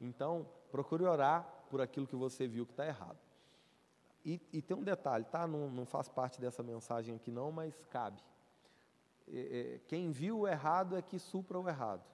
Então, 0.00 0.46
procure 0.70 1.04
orar 1.04 1.46
por 1.68 1.80
aquilo 1.80 2.06
que 2.06 2.16
você 2.16 2.46
viu 2.46 2.64
que 2.64 2.72
está 2.72 2.86
errado. 2.86 3.18
E, 4.24 4.40
e, 4.52 4.60
tem 4.60 4.76
um 4.76 4.82
detalhe, 4.82 5.24
tá? 5.24 5.46
Não, 5.46 5.70
não, 5.70 5.86
faz 5.86 6.08
parte 6.08 6.40
dessa 6.40 6.62
mensagem 6.62 7.16
aqui 7.16 7.30
não, 7.30 7.50
mas 7.50 7.74
cabe. 7.90 8.22
É, 9.26 9.76
é, 9.76 9.80
quem 9.86 10.10
viu 10.10 10.40
o 10.40 10.48
errado 10.48 10.96
é 10.96 11.02
que 11.02 11.18
supra 11.18 11.58
o 11.58 11.68
errado. 11.68 12.04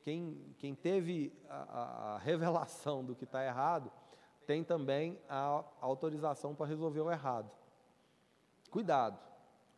Quem, 0.00 0.54
quem 0.58 0.74
teve 0.74 1.32
a, 1.48 2.14
a 2.14 2.18
revelação 2.24 3.02
do 3.02 3.14
que 3.14 3.24
está 3.24 3.44
errado, 3.44 3.90
tem 4.46 4.62
também 4.62 5.18
a 5.28 5.64
autorização 5.80 6.54
para 6.54 6.66
resolver 6.66 7.00
o 7.00 7.10
errado. 7.10 7.50
Cuidado, 8.70 9.18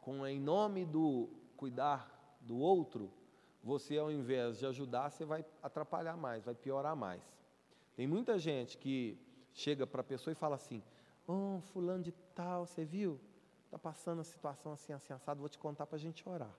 com 0.00 0.26
em 0.26 0.40
nome 0.40 0.84
do 0.84 1.28
cuidar 1.56 2.38
do 2.40 2.58
outro, 2.58 3.12
você 3.66 3.98
ao 3.98 4.12
invés 4.12 4.60
de 4.60 4.66
ajudar, 4.66 5.10
você 5.10 5.24
vai 5.24 5.44
atrapalhar 5.60 6.16
mais, 6.16 6.44
vai 6.44 6.54
piorar 6.54 6.94
mais. 6.94 7.20
Tem 7.96 8.06
muita 8.06 8.38
gente 8.38 8.78
que 8.78 9.18
chega 9.52 9.84
para 9.84 10.02
a 10.02 10.04
pessoa 10.04 10.30
e 10.30 10.36
fala 10.36 10.54
assim: 10.54 10.80
Oh, 11.26 11.58
fulano 11.72 12.04
de 12.04 12.12
tal, 12.32 12.64
você 12.64 12.84
viu? 12.84 13.20
Está 13.64 13.76
passando 13.76 14.20
a 14.20 14.24
situação 14.24 14.70
assim, 14.70 14.92
assim, 14.92 15.12
assado, 15.12 15.40
vou 15.40 15.48
te 15.48 15.58
contar 15.58 15.84
para 15.84 15.96
a 15.96 15.98
gente 15.98 16.26
orar. 16.28 16.54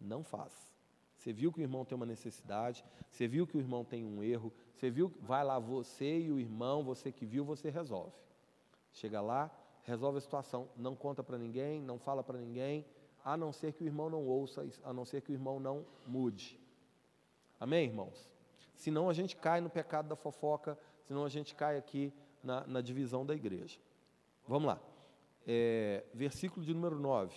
Não 0.00 0.22
faz. 0.22 0.72
Você 1.16 1.32
viu 1.32 1.52
que 1.52 1.58
o 1.58 1.62
irmão 1.62 1.84
tem 1.84 1.96
uma 1.96 2.06
necessidade, 2.06 2.84
você 3.10 3.26
viu 3.26 3.44
que 3.44 3.56
o 3.56 3.60
irmão 3.60 3.84
tem 3.84 4.04
um 4.04 4.22
erro, 4.22 4.52
você 4.74 4.88
viu, 4.88 5.12
vai 5.20 5.42
lá 5.42 5.58
você 5.58 6.20
e 6.20 6.30
o 6.30 6.38
irmão, 6.38 6.84
você 6.84 7.10
que 7.10 7.26
viu, 7.26 7.44
você 7.44 7.70
resolve. 7.70 8.14
Chega 8.92 9.20
lá, 9.20 9.50
resolve 9.82 10.18
a 10.18 10.20
situação, 10.20 10.68
não 10.76 10.94
conta 10.94 11.24
para 11.24 11.36
ninguém, 11.36 11.82
não 11.82 11.98
fala 11.98 12.22
para 12.22 12.38
ninguém, 12.38 12.86
a 13.24 13.36
não 13.36 13.52
ser 13.52 13.72
que 13.72 13.84
o 13.84 13.86
irmão 13.86 14.10
não 14.10 14.26
ouça, 14.26 14.66
a 14.84 14.92
não 14.92 15.04
ser 15.04 15.20
que 15.20 15.30
o 15.30 15.34
irmão 15.34 15.60
não 15.60 15.84
mude. 16.06 16.58
Amém, 17.58 17.86
irmãos? 17.86 18.28
Senão 18.74 19.08
a 19.08 19.12
gente 19.12 19.36
cai 19.36 19.60
no 19.60 19.70
pecado 19.70 20.08
da 20.08 20.16
fofoca, 20.16 20.76
senão 21.04 21.24
a 21.24 21.28
gente 21.28 21.54
cai 21.54 21.78
aqui 21.78 22.12
na, 22.42 22.66
na 22.66 22.80
divisão 22.80 23.24
da 23.24 23.34
igreja. 23.34 23.78
Vamos 24.46 24.66
lá. 24.66 24.80
É, 25.46 26.04
versículo 26.12 26.64
de 26.64 26.74
número 26.74 26.98
9. 26.98 27.34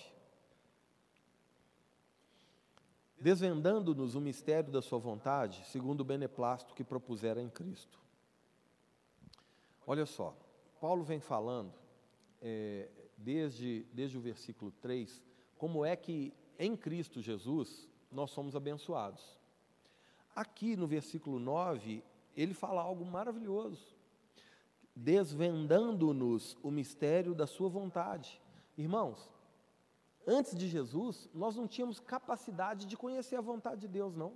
Desvendando-nos 3.20 4.16
o 4.16 4.22
mistério 4.22 4.72
da 4.72 4.82
sua 4.82 5.00
vontade, 5.00 5.64
segundo 5.66 6.02
o 6.02 6.06
beneplácito 6.06 6.74
que 6.74 6.84
propusera 6.84 7.42
em 7.42 7.50
Cristo. 7.50 8.00
Olha 9.88 10.06
só, 10.06 10.36
Paulo 10.82 11.04
vem 11.04 11.20
falando, 11.20 11.74
é, 12.42 12.90
desde, 13.18 13.86
desde 13.94 14.18
o 14.18 14.22
versículo 14.22 14.72
3, 14.82 15.22
como 15.66 15.84
é 15.84 15.96
que 15.96 16.32
em 16.60 16.78
Cristo 16.78 17.20
Jesus 17.20 17.90
nós 18.12 18.30
somos 18.30 18.56
abençoados. 18.56 19.24
Aqui 20.36 20.76
no 20.76 20.86
versículo 20.86 21.40
9, 21.40 22.04
ele 22.38 22.54
fala 22.54 22.84
algo 22.84 23.04
maravilhoso 23.04 23.96
desvendando-nos 24.96 26.56
o 26.62 26.70
mistério 26.70 27.34
da 27.34 27.48
Sua 27.48 27.68
vontade. 27.68 28.40
Irmãos, 28.78 29.28
antes 30.28 30.56
de 30.56 30.68
Jesus, 30.68 31.28
nós 31.34 31.56
não 31.56 31.68
tínhamos 31.68 32.00
capacidade 32.00 32.86
de 32.86 32.96
conhecer 32.96 33.36
a 33.36 33.42
vontade 33.42 33.82
de 33.82 33.88
Deus, 33.88 34.16
não. 34.16 34.34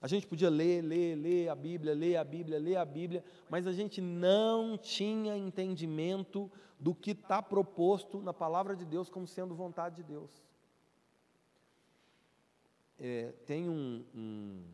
A 0.00 0.06
gente 0.06 0.26
podia 0.26 0.48
ler, 0.48 0.82
ler, 0.82 1.16
ler 1.16 1.48
a 1.48 1.54
Bíblia, 1.54 1.94
ler 1.94 2.16
a 2.16 2.24
Bíblia, 2.24 2.58
ler 2.58 2.76
a 2.76 2.84
Bíblia, 2.84 3.24
mas 3.50 3.66
a 3.66 3.72
gente 3.72 4.00
não 4.00 4.78
tinha 4.78 5.36
entendimento 5.36 6.50
do 6.78 6.94
que 6.94 7.10
está 7.10 7.42
proposto 7.42 8.20
na 8.22 8.32
palavra 8.32 8.76
de 8.76 8.84
Deus 8.84 9.08
como 9.08 9.26
sendo 9.26 9.54
vontade 9.54 9.96
de 9.96 10.02
Deus. 10.04 10.30
É, 12.98 13.32
tem 13.46 13.68
um, 13.68 14.04
um 14.14 14.64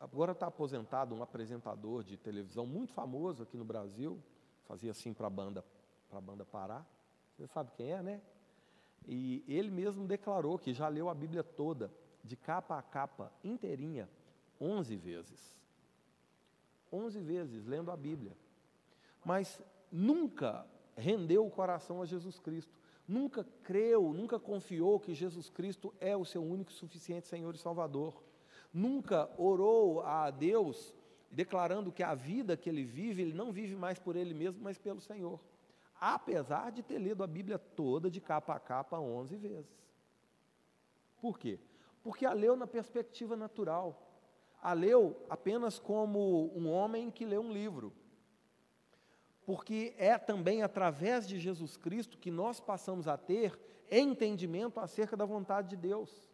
Agora 0.00 0.30
está 0.30 0.46
aposentado 0.46 1.14
um 1.14 1.22
apresentador 1.22 2.04
de 2.04 2.16
televisão 2.16 2.64
muito 2.64 2.92
famoso 2.92 3.42
aqui 3.42 3.56
no 3.56 3.64
Brasil, 3.64 4.22
fazia 4.64 4.92
assim 4.92 5.12
para 5.12 5.26
a 5.26 5.30
banda, 5.30 5.64
para 6.08 6.18
a 6.18 6.20
banda 6.20 6.44
parar. 6.44 6.86
Você 7.36 7.48
sabe 7.48 7.72
quem 7.76 7.90
é, 7.90 8.00
né? 8.00 8.22
E 9.06 9.44
ele 9.48 9.70
mesmo 9.70 10.06
declarou 10.06 10.56
que 10.56 10.72
já 10.72 10.86
leu 10.86 11.08
a 11.08 11.14
Bíblia 11.14 11.42
toda, 11.42 11.90
de 12.22 12.36
capa 12.36 12.78
a 12.78 12.82
capa, 12.82 13.32
inteirinha, 13.42 14.08
11 14.60 14.96
vezes. 14.96 15.56
11 16.92 17.20
vezes 17.20 17.66
lendo 17.66 17.90
a 17.90 17.96
Bíblia. 17.96 18.36
Mas 19.24 19.60
nunca 19.90 20.66
rendeu 20.96 21.46
o 21.46 21.50
coração 21.50 22.02
a 22.02 22.06
Jesus 22.06 22.38
Cristo. 22.38 22.78
Nunca 23.06 23.44
creu, 23.62 24.12
nunca 24.12 24.38
confiou 24.38 25.00
que 25.00 25.14
Jesus 25.14 25.48
Cristo 25.48 25.94
é 26.00 26.16
o 26.16 26.24
seu 26.24 26.42
único 26.42 26.70
e 26.70 26.74
suficiente 26.74 27.26
Senhor 27.26 27.54
e 27.54 27.58
Salvador 27.58 28.22
nunca 28.72 29.30
orou 29.36 30.02
a 30.02 30.30
Deus 30.30 30.94
declarando 31.30 31.92
que 31.92 32.02
a 32.02 32.14
vida 32.14 32.56
que 32.56 32.68
ele 32.68 32.84
vive, 32.84 33.22
ele 33.22 33.34
não 33.34 33.52
vive 33.52 33.76
mais 33.76 33.98
por 33.98 34.16
ele 34.16 34.32
mesmo, 34.32 34.62
mas 34.62 34.78
pelo 34.78 35.00
Senhor. 35.00 35.40
Apesar 36.00 36.70
de 36.70 36.82
ter 36.82 36.98
lido 36.98 37.22
a 37.22 37.26
Bíblia 37.26 37.58
toda 37.58 38.10
de 38.10 38.20
capa 38.20 38.54
a 38.54 38.60
capa 38.60 38.98
11 38.98 39.36
vezes. 39.36 39.78
Por 41.20 41.38
quê? 41.38 41.58
Porque 42.02 42.24
a 42.24 42.32
leu 42.32 42.56
na 42.56 42.66
perspectiva 42.66 43.36
natural. 43.36 44.07
A 44.60 44.72
leu 44.72 45.16
apenas 45.30 45.78
como 45.78 46.52
um 46.54 46.70
homem 46.70 47.10
que 47.10 47.24
lê 47.24 47.38
um 47.38 47.52
livro. 47.52 47.92
Porque 49.44 49.94
é 49.96 50.18
também 50.18 50.62
através 50.62 51.26
de 51.26 51.38
Jesus 51.38 51.76
Cristo 51.76 52.18
que 52.18 52.30
nós 52.30 52.60
passamos 52.60 53.08
a 53.08 53.16
ter 53.16 53.58
entendimento 53.90 54.78
acerca 54.78 55.16
da 55.16 55.24
vontade 55.24 55.70
de 55.70 55.76
Deus. 55.76 56.28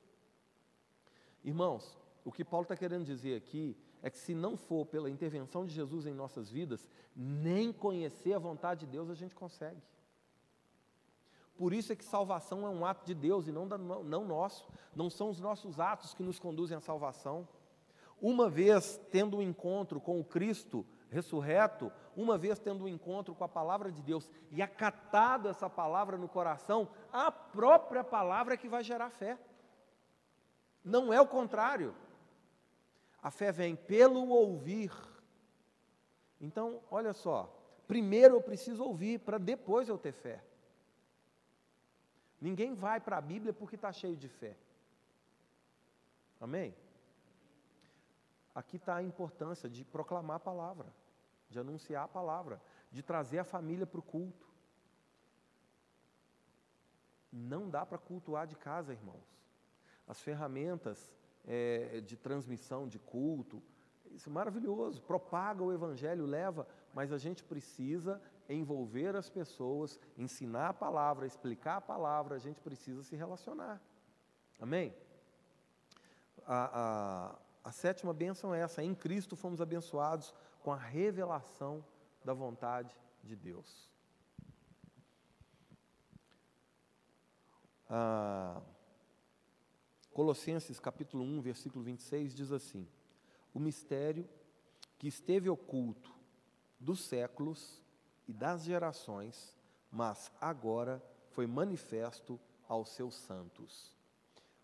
Irmãos, 1.45 1.97
o 2.25 2.33
que 2.33 2.45
Paulo 2.45 2.65
está 2.65 2.75
querendo 2.75 3.05
dizer 3.05 3.37
aqui 3.37 3.77
é 4.03 4.11
que 4.11 4.19
se 4.19 4.35
não 4.35 4.57
for 4.57 4.87
pela 4.87 5.11
intervenção 5.11 5.65
de 5.65 5.75
Jesus 5.75 6.07
em 6.07 6.15
nossas 6.15 6.51
vidas, 6.51 6.89
nem 7.15 7.73
conhecer 7.73 8.33
a 8.33 8.39
vontade 8.39 8.81
de 8.81 8.87
Deus 8.87 9.11
a 9.11 9.15
gente 9.15 9.35
consegue. 9.35 9.81
Por 11.57 11.73
isso 11.73 11.93
é 11.93 11.97
que 11.97 12.05
salvação 12.05 12.67
é 12.67 12.71
um 12.71 12.85
ato 12.85 13.07
de 13.07 13.15
Deus 13.15 13.47
e 13.47 13.53
não, 13.53 13.69
da, 13.69 13.79
não 13.79 14.27
nosso. 14.27 14.67
Não 14.95 15.09
são 15.09 15.31
os 15.31 15.39
nossos 15.39 15.79
atos 15.79 16.13
que 16.13 16.23
nos 16.23 16.39
conduzem 16.39 16.77
à 16.77 16.81
salvação. 16.81 17.47
Uma 18.21 18.49
vez 18.49 19.01
tendo 19.11 19.37
um 19.37 19.43
encontro 19.43 20.01
com 20.01 20.19
o 20.19 20.25
Cristo 20.25 20.87
ressurreto, 21.11 21.93
uma 22.17 22.37
vez 22.37 22.59
tendo 22.59 22.85
um 22.85 22.89
encontro 22.89 23.35
com 23.35 23.45
a 23.45 23.49
palavra 23.49 23.91
de 23.91 24.03
Deus 24.03 24.31
e 24.51 24.61
acatado 24.61 25.49
essa 25.49 25.71
palavra 25.71 26.17
no 26.17 26.29
coração, 26.29 26.89
a 27.13 27.31
própria 27.31 28.03
palavra 28.03 28.55
é 28.55 28.57
que 28.57 28.69
vai 28.69 28.83
gerar 28.83 29.11
fé. 29.11 29.39
Não 30.85 31.13
é 31.13 31.21
o 31.21 31.27
contrário. 31.27 31.95
A 33.23 33.31
fé 33.31 33.51
vem 33.51 33.75
pelo 33.75 34.29
ouvir. 34.29 34.93
Então, 36.41 36.83
olha 36.91 37.13
só, 37.13 37.51
primeiro 37.87 38.37
eu 38.37 38.43
preciso 38.43 38.85
ouvir 38.85 39.21
para 39.21 39.39
depois 39.39 39.89
eu 39.89 39.97
ter 39.97 40.13
fé. 40.13 40.45
Ninguém 42.41 42.75
vai 42.75 43.01
para 43.01 43.17
a 43.17 43.23
Bíblia 43.23 43.53
porque 43.53 43.77
está 43.77 43.91
cheio 43.93 44.17
de 44.17 44.29
fé. 44.29 44.57
Amém? 46.39 46.75
Aqui 48.55 48.77
está 48.77 48.97
a 48.97 49.03
importância 49.03 49.69
de 49.69 49.85
proclamar 49.85 50.37
a 50.37 50.41
palavra, 50.41 50.87
de 51.51 51.59
anunciar 51.59 52.05
a 52.05 52.09
palavra, 52.09 52.63
de 52.91 53.03
trazer 53.03 53.39
a 53.39 53.45
família 53.45 53.87
para 53.87 53.99
o 53.99 54.03
culto. 54.03 54.47
Não 57.33 57.69
dá 57.69 57.85
para 57.85 57.99
cultuar 57.99 58.47
de 58.47 58.55
casa, 58.55 58.93
irmãos. 58.93 59.37
As 60.07 60.21
ferramentas 60.21 61.13
é, 61.45 62.01
de 62.01 62.17
transmissão 62.17 62.87
de 62.87 62.99
culto, 62.99 63.61
isso 64.13 64.29
é 64.29 64.33
maravilhoso, 64.33 65.03
propaga 65.03 65.63
o 65.63 65.73
evangelho, 65.73 66.25
leva, 66.25 66.67
mas 66.95 67.13
a 67.13 67.19
gente 67.19 67.43
precisa 67.43 68.23
envolver 68.49 69.17
as 69.17 69.29
pessoas, 69.29 69.99
ensinar 70.17 70.69
a 70.69 70.75
palavra, 70.75 71.27
explicar 71.27 71.79
a 71.79 71.81
palavra, 71.81 72.37
a 72.37 72.39
gente 72.39 72.61
precisa 72.61 73.03
se 73.03 73.17
relacionar. 73.17 73.81
Amém? 74.61 74.95
A, 76.47 77.33
a, 77.33 77.39
a 77.65 77.73
sétima 77.73 78.13
bênção 78.13 78.55
é 78.55 78.61
essa: 78.61 78.83
em 78.83 78.95
Cristo 78.95 79.35
fomos 79.35 79.61
abençoados 79.61 80.35
com 80.63 80.71
a 80.71 80.77
revelação 80.77 81.85
da 82.23 82.35
vontade 82.35 82.95
de 83.23 83.35
Deus. 83.35 83.91
Ah, 87.89 88.61
Colossenses 90.13 90.79
capítulo 90.79 91.25
1, 91.25 91.41
versículo 91.41 91.83
26 91.83 92.35
diz 92.35 92.53
assim: 92.53 92.87
O 93.55 93.59
mistério 93.59 94.29
que 94.99 95.09
esteve 95.09 95.49
oculto 95.49 96.13
dos 96.79 97.01
séculos 97.01 97.83
e 98.29 98.33
das 98.33 98.63
gerações, 98.63 99.57
mas 99.91 100.31
agora 100.41 101.03
foi 101.31 101.47
manifesto 101.47 102.39
aos 102.69 102.91
seus 102.91 103.15
santos. 103.15 103.97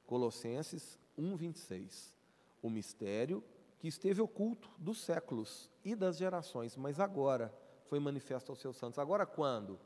Colossenses 0.06 0.98
1, 1.16 1.36
26. 1.36 2.19
O 2.62 2.68
mistério 2.68 3.42
que 3.78 3.88
esteve 3.88 4.20
oculto 4.20 4.70
dos 4.76 5.00
séculos 5.02 5.70
e 5.84 5.94
das 5.94 6.18
gerações, 6.18 6.76
mas 6.76 7.00
agora 7.00 7.52
foi 7.86 7.98
manifesto 7.98 8.52
aos 8.52 8.60
seus 8.60 8.76
santos. 8.76 8.98
Agora 8.98 9.24
quando? 9.24 9.78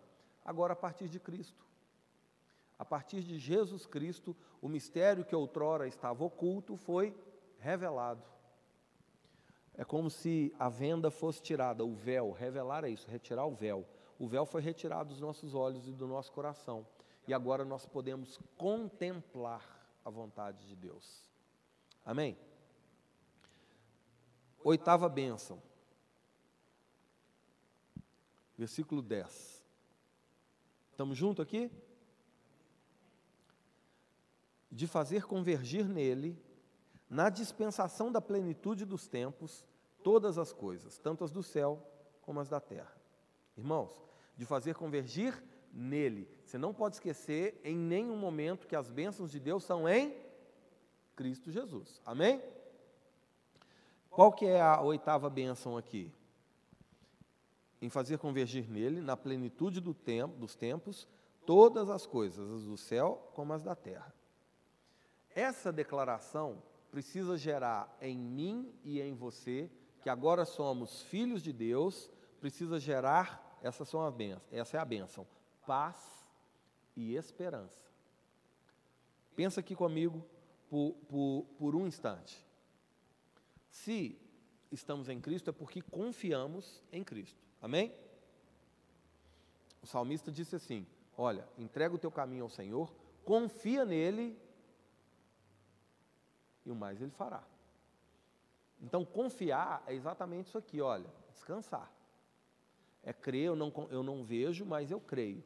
Agora 0.44 0.72
a 0.72 0.76
partir 0.76 1.08
de 1.08 1.20
Cristo. 1.20 1.64
A 2.78 2.84
partir 2.84 3.22
de 3.22 3.38
Jesus 3.38 3.87
Cristo, 3.87 4.37
o 4.60 4.68
mistério 4.68 5.24
que 5.24 5.34
outrora 5.34 5.87
estava 5.87 6.24
oculto 6.24 6.76
foi 6.76 7.16
revelado. 7.58 8.22
É 9.76 9.84
como 9.84 10.10
se 10.10 10.54
a 10.58 10.68
venda 10.68 11.10
fosse 11.10 11.40
tirada, 11.40 11.84
o 11.84 11.94
véu, 11.94 12.30
revelar 12.30 12.84
é 12.84 12.90
isso, 12.90 13.10
retirar 13.10 13.46
o 13.46 13.54
véu. 13.54 13.87
O 14.18 14.28
véu 14.28 14.44
foi 14.44 14.60
retirado 14.60 15.08
dos 15.08 15.20
nossos 15.20 15.54
olhos 15.54 15.88
e 15.88 15.92
do 15.92 16.06
nosso 16.06 16.32
coração. 16.32 16.87
E 17.26 17.34
agora 17.34 17.64
nós 17.64 17.87
podemos 17.87 18.38
contemplar 18.56 19.64
a 20.04 20.10
vontade 20.10 20.66
de 20.66 20.76
Deus. 20.76 21.28
Amém? 22.04 22.37
Oitava 24.64 25.09
bênção. 25.09 25.62
Versículo 28.59 29.00
10. 29.00 29.64
Estamos 30.90 31.16
juntos 31.16 31.40
aqui? 31.40 31.70
de 34.74 34.88
fazer 34.88 35.24
convergir 35.24 35.88
nele, 35.88 36.37
na 37.09 37.31
dispensação 37.31 38.11
da 38.11 38.20
plenitude 38.20 38.85
dos 38.85 39.07
tempos, 39.07 39.64
todas 40.03 40.37
as 40.37 40.53
coisas, 40.53 40.98
tanto 40.98 41.22
as 41.22 41.31
do 41.31 41.44
céu 41.44 41.81
como 42.20 42.40
as 42.40 42.48
da 42.48 42.59
terra. 42.59 42.92
Irmãos, 43.57 43.92
de 44.37 44.44
fazer 44.44 44.74
convergir 44.74 45.40
nele. 45.72 46.29
Você 46.44 46.59
não 46.59 46.74
pode 46.74 46.96
esquecer 46.96 47.61
em 47.62 47.77
nenhum 47.77 48.16
momento 48.16 48.66
que 48.66 48.74
as 48.74 48.90
bênçãos 48.90 49.31
de 49.31 49.38
Deus 49.38 49.62
são 49.62 49.88
em 49.88 50.12
Cristo 51.14 51.53
Jesus. 51.53 52.03
Amém? 52.05 52.42
Qual 54.14 54.33
que 54.33 54.46
é 54.46 54.61
a 54.61 54.81
oitava 54.81 55.29
bênção 55.29 55.77
aqui? 55.77 56.09
Em 57.83 57.88
fazer 57.88 58.16
convergir 58.18 58.70
nele, 58.70 59.00
na 59.00 59.16
plenitude 59.16 59.81
do 59.81 59.92
tempo, 59.92 60.37
dos 60.37 60.55
tempos, 60.55 61.09
todas 61.44 61.90
as 61.90 62.07
coisas, 62.07 62.48
as 62.48 62.64
do 62.64 62.77
céu 62.77 63.29
como 63.35 63.53
as 63.53 63.64
da 63.64 63.74
terra. 63.74 64.14
Essa 65.35 65.72
declaração 65.72 66.62
precisa 66.92 67.37
gerar 67.37 67.92
em 68.00 68.16
mim 68.16 68.72
e 68.85 69.00
em 69.00 69.14
você, 69.14 69.68
que 70.00 70.09
agora 70.09 70.44
somos 70.44 71.03
filhos 71.03 71.42
de 71.42 71.53
Deus, 71.53 72.09
precisa 72.40 72.79
gerar, 72.79 73.59
essa, 73.61 73.85
são 73.85 74.00
a 74.00 74.12
benção, 74.12 74.42
essa 74.53 74.77
é 74.77 74.81
a 74.81 74.85
bênção, 74.85 75.27
paz 75.66 76.24
e 76.96 77.16
esperança. 77.16 77.83
Pensa 79.35 79.59
aqui 79.59 79.74
comigo 79.74 80.24
por, 80.70 80.94
por, 81.09 81.46
por 81.59 81.74
um 81.74 81.85
instante. 81.85 82.46
Se 83.74 84.16
estamos 84.70 85.08
em 85.08 85.20
Cristo 85.20 85.50
é 85.50 85.52
porque 85.52 85.82
confiamos 85.82 86.80
em 86.92 87.02
Cristo. 87.02 87.44
Amém? 87.60 87.92
O 89.82 89.87
salmista 89.87 90.30
disse 90.30 90.54
assim: 90.54 90.87
Olha, 91.18 91.46
entrega 91.58 91.92
o 91.92 91.98
teu 91.98 92.10
caminho 92.10 92.44
ao 92.44 92.48
Senhor, 92.48 92.94
confia 93.24 93.84
nele 93.84 94.38
e 96.64 96.70
o 96.70 96.74
mais 96.74 97.02
ele 97.02 97.10
fará. 97.10 97.42
Então, 98.80 99.04
confiar 99.04 99.82
é 99.88 99.92
exatamente 99.92 100.46
isso 100.46 100.56
aqui, 100.56 100.80
olha, 100.80 101.10
descansar. 101.32 101.92
É 103.02 103.12
crer, 103.12 103.46
eu 103.46 103.56
não, 103.56 103.72
eu 103.90 104.04
não 104.04 104.22
vejo, 104.22 104.64
mas 104.64 104.92
eu 104.92 105.00
creio. 105.00 105.42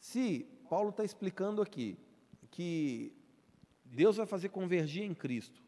Se 0.00 0.40
Paulo 0.68 0.90
está 0.90 1.04
explicando 1.04 1.62
aqui 1.62 1.96
que 2.50 3.16
Deus 3.84 4.16
vai 4.16 4.26
fazer 4.26 4.48
convergir 4.48 5.04
em 5.04 5.14
Cristo, 5.14 5.67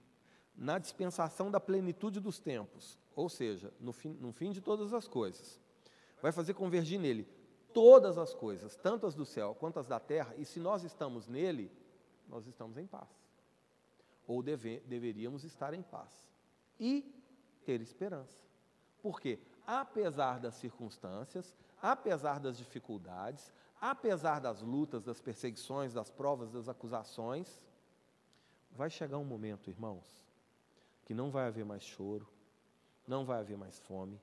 na 0.61 0.79
dispensação 0.79 1.51
da 1.51 1.59
plenitude 1.59 2.20
dos 2.20 2.38
tempos, 2.38 2.99
ou 3.16 3.31
seja, 3.31 3.73
no 3.81 3.92
fim, 3.92 4.12
no 4.20 4.31
fim 4.31 4.53
de 4.53 4.61
todas 4.61 4.92
as 4.92 5.09
coisas, 5.09 5.59
vai 6.20 6.31
fazer 6.31 6.53
convergir 6.53 7.01
nele 7.01 7.27
todas 7.73 8.18
as 8.18 8.35
coisas, 8.35 8.77
tanto 8.77 9.07
as 9.07 9.14
do 9.14 9.25
céu 9.25 9.55
quanto 9.55 9.81
as 9.81 9.87
da 9.87 9.99
terra, 9.99 10.35
e 10.37 10.44
se 10.44 10.61
nós 10.61 10.85
estamos 10.85 11.27
nele, 11.27 11.73
nós 12.29 12.46
estamos 12.46 12.77
em 12.77 12.87
paz 12.87 13.09
ou 14.31 14.44
deve, 14.44 14.79
deveríamos 14.81 15.42
estar 15.42 15.75
em 15.75 15.83
paz 15.83 16.31
e 16.79 17.05
ter 17.64 17.81
esperança. 17.81 18.38
Porque, 19.03 19.40
apesar 19.66 20.38
das 20.38 20.55
circunstâncias, 20.55 21.53
apesar 21.83 22.38
das 22.38 22.57
dificuldades, 22.57 23.53
apesar 23.81 24.40
das 24.40 24.61
lutas, 24.61 25.03
das 25.03 25.20
perseguições, 25.20 25.94
das 25.94 26.11
provas, 26.11 26.53
das 26.53 26.68
acusações, 26.68 27.61
vai 28.70 28.88
chegar 28.88 29.18
um 29.18 29.25
momento, 29.25 29.68
irmãos, 29.68 30.29
que 31.11 31.14
não 31.14 31.29
vai 31.29 31.49
haver 31.49 31.64
mais 31.64 31.83
choro, 31.83 32.25
não 33.05 33.25
vai 33.25 33.40
haver 33.40 33.59
mais 33.59 33.77
fome, 33.81 34.20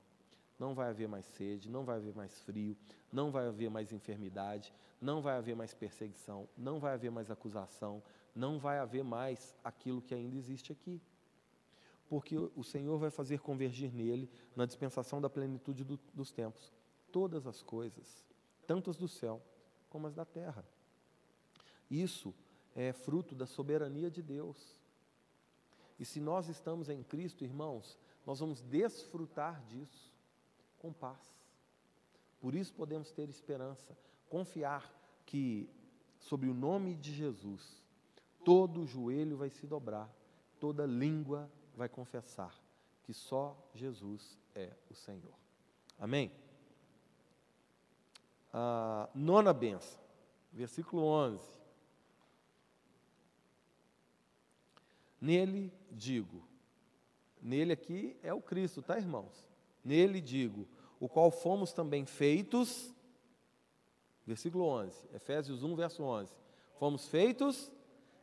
não 0.58 0.74
vai 0.74 0.88
haver 0.88 1.06
mais 1.06 1.26
sede, 1.26 1.68
não 1.68 1.84
vai 1.84 1.96
haver 1.96 2.14
mais 2.14 2.40
frio, 2.40 2.74
não 3.12 3.30
vai 3.30 3.46
haver 3.46 3.68
mais 3.68 3.92
enfermidade, 3.92 4.72
não 4.98 5.20
vai 5.20 5.36
haver 5.36 5.54
mais 5.54 5.74
perseguição, 5.74 6.48
não 6.56 6.80
vai 6.80 6.94
haver 6.94 7.10
mais 7.10 7.30
acusação, 7.30 8.02
não 8.34 8.58
vai 8.58 8.78
haver 8.78 9.04
mais 9.04 9.54
aquilo 9.62 10.00
que 10.00 10.14
ainda 10.14 10.34
existe 10.34 10.72
aqui. 10.72 10.98
Porque 12.08 12.38
o 12.38 12.64
Senhor 12.64 12.96
vai 12.96 13.10
fazer 13.10 13.40
convergir 13.40 13.92
nele, 13.92 14.30
na 14.56 14.64
dispensação 14.64 15.20
da 15.20 15.28
plenitude 15.28 15.84
do, 15.84 16.00
dos 16.14 16.32
tempos, 16.32 16.72
todas 17.12 17.46
as 17.46 17.62
coisas, 17.62 18.24
tanto 18.66 18.88
as 18.88 18.96
do 18.96 19.08
céu 19.08 19.42
como 19.90 20.06
as 20.06 20.14
da 20.14 20.24
terra. 20.24 20.64
Isso 21.90 22.34
é 22.74 22.94
fruto 22.94 23.34
da 23.34 23.44
soberania 23.44 24.10
de 24.10 24.22
Deus. 24.22 24.78
E 25.98 26.04
se 26.04 26.20
nós 26.20 26.48
estamos 26.48 26.88
em 26.88 27.02
Cristo, 27.02 27.44
irmãos, 27.44 27.98
nós 28.24 28.38
vamos 28.40 28.62
desfrutar 28.62 29.64
disso 29.66 30.12
com 30.78 30.92
paz. 30.92 31.18
Por 32.40 32.54
isso 32.54 32.72
podemos 32.72 33.10
ter 33.10 33.28
esperança, 33.28 33.96
confiar 34.28 34.92
que, 35.26 35.68
sobre 36.20 36.48
o 36.48 36.54
nome 36.54 36.94
de 36.94 37.12
Jesus, 37.12 37.82
todo 38.44 38.86
joelho 38.86 39.36
vai 39.36 39.50
se 39.50 39.66
dobrar, 39.66 40.08
toda 40.60 40.86
língua 40.86 41.50
vai 41.74 41.88
confessar 41.88 42.54
que 43.08 43.14
só 43.14 43.56
Jesus 43.74 44.38
é 44.54 44.70
o 44.90 44.94
Senhor. 44.94 45.34
Amém? 45.98 46.30
A 48.52 49.08
nona 49.14 49.52
benção, 49.54 49.98
versículo 50.52 51.02
11. 51.02 51.57
Nele 55.20 55.72
digo, 55.90 56.46
nele 57.40 57.72
aqui 57.72 58.16
é 58.22 58.32
o 58.32 58.40
Cristo, 58.40 58.82
tá, 58.82 58.96
irmãos? 58.98 59.46
Nele 59.84 60.20
digo, 60.20 60.66
o 61.00 61.08
qual 61.08 61.30
fomos 61.30 61.72
também 61.72 62.04
feitos, 62.04 62.92
versículo 64.26 64.64
11, 64.64 65.08
Efésios 65.14 65.62
1, 65.62 65.74
verso 65.74 66.02
11. 66.02 66.32
Fomos 66.78 67.08
feitos 67.08 67.70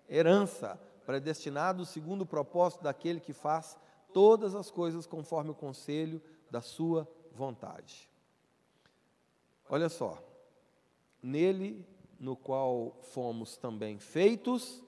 herança, 0.07 0.79
predestinado 1.05 1.85
segundo 1.85 2.21
o 2.21 2.25
propósito 2.25 2.83
daquele 2.83 3.19
que 3.19 3.33
faz 3.33 3.77
todas 4.13 4.55
as 4.55 4.71
coisas 4.71 5.05
conforme 5.05 5.51
o 5.51 5.55
conselho 5.55 6.21
da 6.49 6.61
sua 6.61 7.07
vontade. 7.33 8.09
Olha 9.69 9.89
só, 9.89 10.23
nele 11.21 11.85
no 12.19 12.35
qual 12.35 12.97
fomos 13.01 13.57
também 13.57 13.99
feitos 13.99 14.81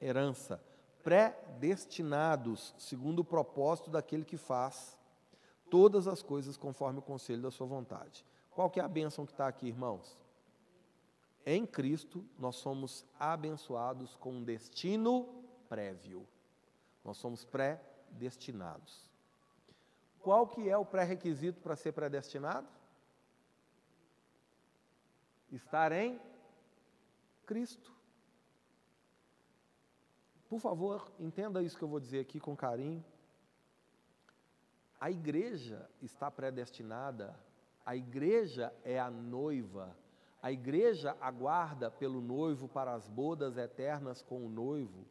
herança, 0.00 0.62
predestinados, 1.02 2.74
segundo 2.78 3.20
o 3.20 3.24
propósito 3.24 3.90
daquele 3.90 4.24
que 4.24 4.36
faz 4.36 4.98
todas 5.70 6.06
as 6.06 6.22
coisas 6.22 6.56
conforme 6.56 6.98
o 6.98 7.02
conselho 7.02 7.42
da 7.42 7.50
sua 7.50 7.66
vontade. 7.66 8.24
Qual 8.50 8.68
que 8.68 8.78
é 8.78 8.82
a 8.82 8.88
bênção 8.88 9.24
que 9.24 9.32
está 9.32 9.48
aqui, 9.48 9.66
irmãos? 9.66 10.22
Em 11.44 11.66
Cristo, 11.66 12.24
nós 12.38 12.56
somos 12.56 13.04
abençoados 13.18 14.14
com 14.16 14.32
um 14.32 14.44
destino 14.44 15.26
prévio. 15.68 16.26
Nós 17.04 17.16
somos 17.16 17.44
predestinados. 17.44 19.10
Qual 20.20 20.46
que 20.46 20.68
é 20.68 20.76
o 20.76 20.84
pré-requisito 20.84 21.60
para 21.60 21.74
ser 21.74 21.92
predestinado? 21.92 22.68
Estar 25.50 25.90
em 25.90 26.20
Cristo. 27.44 27.91
Por 30.52 30.60
favor, 30.60 31.10
entenda 31.18 31.62
isso 31.62 31.78
que 31.78 31.82
eu 31.82 31.88
vou 31.88 31.98
dizer 31.98 32.20
aqui 32.20 32.38
com 32.38 32.54
carinho. 32.54 33.02
A 35.00 35.10
igreja 35.10 35.88
está 36.02 36.30
predestinada, 36.30 37.34
a 37.86 37.96
igreja 37.96 38.70
é 38.84 39.00
a 39.00 39.10
noiva, 39.10 39.96
a 40.42 40.52
igreja 40.52 41.16
aguarda 41.22 41.90
pelo 41.90 42.20
noivo 42.20 42.68
para 42.68 42.92
as 42.92 43.08
bodas 43.08 43.56
eternas 43.56 44.20
com 44.20 44.44
o 44.44 44.50
noivo. 44.50 45.06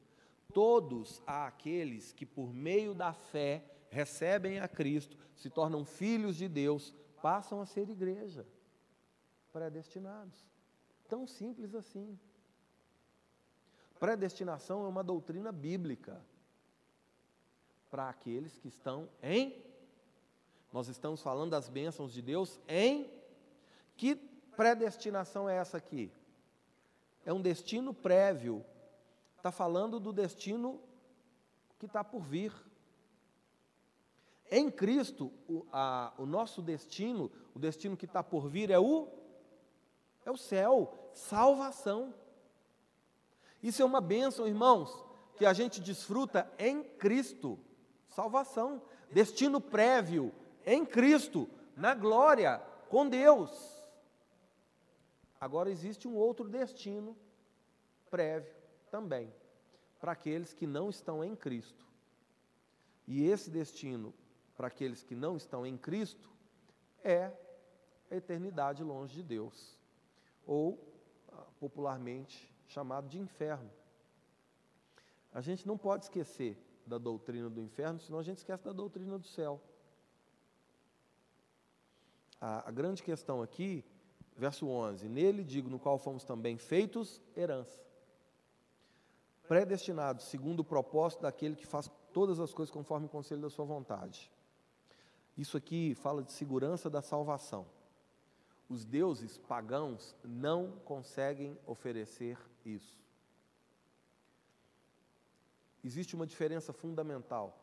Todos 0.53 1.23
aqueles 1.25 2.11
que, 2.11 2.23
por 2.23 2.53
meio 2.53 2.93
da 2.93 3.11
fé, 3.11 3.65
recebem 3.89 4.59
a 4.59 4.67
Cristo, 4.67 5.17
se 5.35 5.49
tornam 5.49 5.83
filhos 5.83 6.35
de 6.35 6.47
Deus, 6.47 6.93
passam 7.19 7.59
a 7.59 7.65
ser 7.65 7.89
igreja, 7.89 8.45
predestinados. 9.51 10.47
Tão 11.09 11.25
simples 11.25 11.73
assim. 11.73 12.15
Predestinação 14.01 14.83
é 14.83 14.87
uma 14.87 15.03
doutrina 15.03 15.51
bíblica 15.51 16.19
para 17.87 18.09
aqueles 18.09 18.57
que 18.57 18.67
estão 18.67 19.07
em. 19.21 19.63
Nós 20.73 20.87
estamos 20.87 21.21
falando 21.21 21.51
das 21.51 21.69
bênçãos 21.69 22.11
de 22.11 22.19
Deus 22.19 22.59
em. 22.67 23.07
Que 23.95 24.15
predestinação 24.57 25.47
é 25.47 25.55
essa 25.55 25.77
aqui? 25.77 26.11
É 27.23 27.31
um 27.31 27.39
destino 27.39 27.93
prévio. 27.93 28.65
Está 29.37 29.51
falando 29.51 29.99
do 29.99 30.11
destino 30.11 30.81
que 31.77 31.85
está 31.85 32.03
por 32.03 32.23
vir. 32.23 32.51
Em 34.49 34.71
Cristo, 34.71 35.31
o, 35.47 35.63
a, 35.71 36.11
o 36.17 36.25
nosso 36.25 36.59
destino, 36.59 37.31
o 37.53 37.59
destino 37.59 37.95
que 37.95 38.05
está 38.05 38.23
por 38.23 38.49
vir 38.49 38.71
é 38.71 38.79
o, 38.79 39.07
é 40.25 40.31
o 40.31 40.37
céu, 40.37 41.11
salvação. 41.13 42.15
Isso 43.61 43.81
é 43.81 43.85
uma 43.85 44.01
bênção, 44.01 44.47
irmãos, 44.47 45.03
que 45.35 45.45
a 45.45 45.53
gente 45.53 45.79
desfruta 45.79 46.51
em 46.57 46.83
Cristo, 46.83 47.59
salvação, 48.09 48.81
destino 49.11 49.61
prévio 49.61 50.33
em 50.65 50.85
Cristo, 50.85 51.49
na 51.75 51.93
glória, 51.93 52.59
com 52.89 53.07
Deus. 53.07 53.81
Agora 55.39 55.69
existe 55.71 56.07
um 56.07 56.15
outro 56.15 56.47
destino 56.47 57.17
prévio 58.09 58.53
também, 58.89 59.33
para 59.99 60.11
aqueles 60.11 60.53
que 60.53 60.67
não 60.67 60.89
estão 60.89 61.23
em 61.23 61.35
Cristo. 61.35 61.87
E 63.07 63.25
esse 63.25 63.49
destino 63.49 64.13
para 64.55 64.67
aqueles 64.67 65.03
que 65.03 65.15
não 65.15 65.37
estão 65.37 65.65
em 65.65 65.77
Cristo 65.77 66.29
é 67.03 67.31
a 68.11 68.15
eternidade 68.15 68.83
longe 68.83 69.15
de 69.15 69.23
Deus, 69.23 69.79
ou 70.45 70.77
ah, 71.31 71.45
popularmente 71.59 72.50
chamado 72.71 73.07
de 73.07 73.19
inferno. 73.19 73.69
A 75.33 75.41
gente 75.41 75.67
não 75.67 75.77
pode 75.77 76.05
esquecer 76.05 76.57
da 76.85 76.97
doutrina 76.97 77.49
do 77.49 77.61
inferno, 77.61 77.99
senão 77.99 78.19
a 78.19 78.23
gente 78.23 78.37
esquece 78.37 78.63
da 78.63 78.73
doutrina 78.73 79.17
do 79.17 79.27
céu. 79.27 79.61
A, 82.39 82.67
a 82.67 82.71
grande 82.71 83.03
questão 83.03 83.41
aqui, 83.41 83.85
verso 84.35 84.67
11: 84.67 85.07
Nele 85.07 85.43
digo, 85.43 85.69
no 85.69 85.79
qual 85.79 85.97
fomos 85.97 86.23
também 86.23 86.57
feitos 86.57 87.21
herança, 87.35 87.85
predestinados 89.47 90.25
segundo 90.25 90.61
o 90.61 90.65
propósito 90.65 91.21
daquele 91.21 91.55
que 91.55 91.67
faz 91.67 91.89
todas 92.11 92.39
as 92.39 92.53
coisas 92.53 92.73
conforme 92.73 93.05
o 93.05 93.09
conselho 93.09 93.41
da 93.41 93.49
sua 93.49 93.65
vontade. 93.65 94.31
Isso 95.37 95.55
aqui 95.55 95.95
fala 95.95 96.23
de 96.23 96.31
segurança 96.31 96.89
da 96.89 97.01
salvação. 97.01 97.65
Os 98.67 98.85
deuses 98.85 99.37
pagãos 99.37 100.15
não 100.23 100.71
conseguem 100.85 101.57
oferecer 101.65 102.37
isso. 102.65 102.99
Existe 105.83 106.15
uma 106.15 106.27
diferença 106.27 106.71
fundamental 106.71 107.57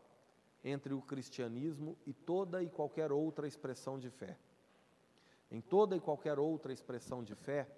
entre 0.65 0.93
o 0.93 1.01
cristianismo 1.01 1.97
e 2.05 2.13
toda 2.13 2.63
e 2.63 2.69
qualquer 2.69 3.13
outra 3.13 3.47
expressão 3.47 3.99
de 3.99 4.11
fé. 4.11 4.37
Em 5.51 5.61
toda 5.61 5.97
e 5.97 6.01
qualquer 6.01 6.39
outra 6.39 6.73
expressão 6.73 7.23
de 7.23 7.35
fé, 7.35 7.69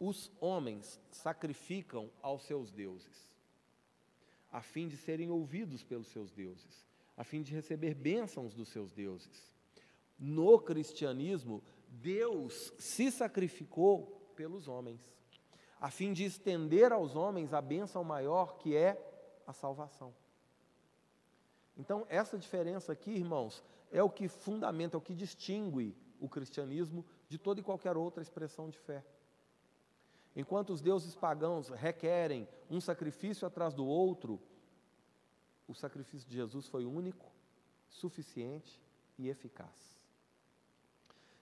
os 0.00 0.32
homens 0.40 1.00
sacrificam 1.10 2.10
aos 2.20 2.42
seus 2.42 2.72
deuses, 2.72 3.36
a 4.50 4.60
fim 4.60 4.88
de 4.88 4.96
serem 4.96 5.30
ouvidos 5.30 5.84
pelos 5.84 6.08
seus 6.08 6.32
deuses, 6.32 6.84
a 7.16 7.22
fim 7.22 7.42
de 7.42 7.54
receber 7.54 7.94
bênçãos 7.94 8.54
dos 8.54 8.68
seus 8.70 8.92
deuses. 8.92 9.52
No 10.18 10.58
cristianismo, 10.58 11.62
Deus 11.88 12.72
se 12.78 13.10
sacrificou 13.12 14.32
pelos 14.34 14.66
homens, 14.66 15.00
a 15.82 15.90
fim 15.90 16.12
de 16.12 16.22
estender 16.22 16.92
aos 16.92 17.16
homens 17.16 17.52
a 17.52 17.60
bênção 17.60 18.04
maior 18.04 18.56
que 18.56 18.76
é 18.76 18.96
a 19.44 19.52
salvação. 19.52 20.14
Então, 21.76 22.06
essa 22.08 22.38
diferença 22.38 22.92
aqui, 22.92 23.10
irmãos, 23.10 23.64
é 23.90 24.00
o 24.00 24.08
que 24.08 24.28
fundamenta, 24.28 24.96
é 24.96 24.98
o 24.98 25.00
que 25.00 25.12
distingue 25.12 25.96
o 26.20 26.28
cristianismo 26.28 27.04
de 27.28 27.36
toda 27.36 27.58
e 27.58 27.64
qualquer 27.64 27.96
outra 27.96 28.22
expressão 28.22 28.70
de 28.70 28.78
fé. 28.78 29.04
Enquanto 30.36 30.72
os 30.72 30.80
deuses 30.80 31.16
pagãos 31.16 31.68
requerem 31.68 32.46
um 32.70 32.80
sacrifício 32.80 33.44
atrás 33.44 33.74
do 33.74 33.84
outro, 33.84 34.40
o 35.66 35.74
sacrifício 35.74 36.28
de 36.28 36.36
Jesus 36.36 36.68
foi 36.68 36.84
único, 36.84 37.26
suficiente 37.88 38.80
e 39.18 39.28
eficaz. 39.28 39.98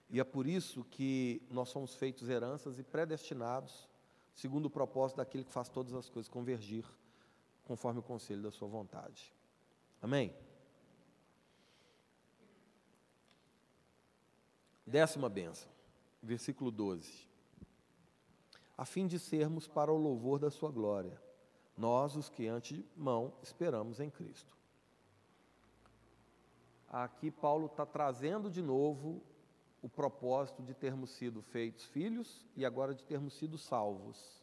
E 0.09 0.19
é 0.19 0.23
por 0.23 0.47
isso 0.47 0.83
que 0.85 1.43
nós 1.51 1.69
somos 1.69 1.93
feitos 1.93 2.27
heranças 2.27 2.79
e 2.79 2.83
predestinados, 2.83 3.90
segundo 4.35 4.65
o 4.65 4.69
propósito 4.69 5.17
daquele 5.17 5.43
que 5.43 5.51
faz 5.51 5.69
todas 5.69 5.93
as 5.93 6.09
coisas 6.09 6.29
convergir, 6.29 6.85
conforme 7.63 7.99
o 7.99 8.03
conselho 8.03 8.41
da 8.41 8.51
sua 8.51 8.67
vontade. 8.67 9.33
Amém? 10.01 10.35
Décima 14.85 15.29
benção, 15.29 15.71
versículo 16.21 16.71
12. 16.71 17.29
A 18.77 18.85
fim 18.85 19.07
de 19.07 19.19
sermos 19.19 19.67
para 19.67 19.91
o 19.91 19.97
louvor 19.97 20.39
da 20.39 20.49
sua 20.49 20.71
glória 20.71 21.21
nós, 21.77 22.15
os 22.15 22.29
que 22.29 22.47
antemão 22.47 23.33
esperamos 23.41 23.99
em 23.99 24.09
Cristo. 24.09 24.55
Aqui 26.87 27.31
Paulo 27.31 27.67
está 27.67 27.85
trazendo 27.85 28.51
de 28.51 28.61
novo 28.61 29.23
o 29.81 29.89
propósito 29.89 30.61
de 30.61 30.73
termos 30.73 31.09
sido 31.11 31.41
feitos 31.41 31.85
filhos 31.85 32.45
e 32.55 32.65
agora 32.65 32.93
de 32.93 33.03
termos 33.03 33.33
sido 33.33 33.57
salvos. 33.57 34.41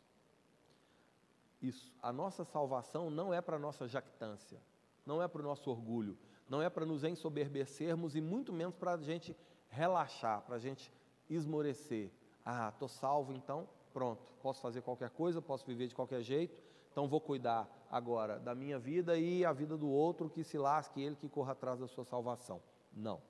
Isso, 1.62 1.92
a 2.02 2.12
nossa 2.12 2.44
salvação 2.44 3.10
não 3.10 3.32
é 3.32 3.40
para 3.40 3.58
nossa 3.58 3.86
jactância, 3.86 4.60
não 5.04 5.22
é 5.22 5.28
para 5.28 5.40
o 5.40 5.44
nosso 5.44 5.70
orgulho, 5.70 6.16
não 6.48 6.62
é 6.62 6.68
para 6.68 6.86
nos 6.86 7.04
ensoberbecermos 7.04 8.16
e 8.16 8.20
muito 8.20 8.52
menos 8.52 8.74
para 8.74 8.92
a 8.92 8.96
gente 8.96 9.36
relaxar, 9.68 10.42
para 10.42 10.56
a 10.56 10.58
gente 10.58 10.92
esmorecer. 11.28 12.10
Ah, 12.44 12.70
estou 12.72 12.88
salvo, 12.88 13.32
então 13.32 13.68
pronto, 13.92 14.22
posso 14.42 14.60
fazer 14.60 14.82
qualquer 14.82 15.10
coisa, 15.10 15.42
posso 15.42 15.66
viver 15.66 15.88
de 15.88 15.94
qualquer 15.94 16.22
jeito, 16.22 16.62
então 16.90 17.08
vou 17.08 17.20
cuidar 17.20 17.68
agora 17.90 18.38
da 18.38 18.54
minha 18.54 18.78
vida 18.78 19.18
e 19.18 19.44
a 19.44 19.52
vida 19.52 19.76
do 19.76 19.88
outro 19.88 20.30
que 20.30 20.44
se 20.44 20.58
lasque 20.58 21.02
ele 21.02 21.16
que 21.16 21.28
corra 21.28 21.52
atrás 21.52 21.80
da 21.80 21.88
sua 21.88 22.04
salvação. 22.04 22.60
Não. 22.92 23.20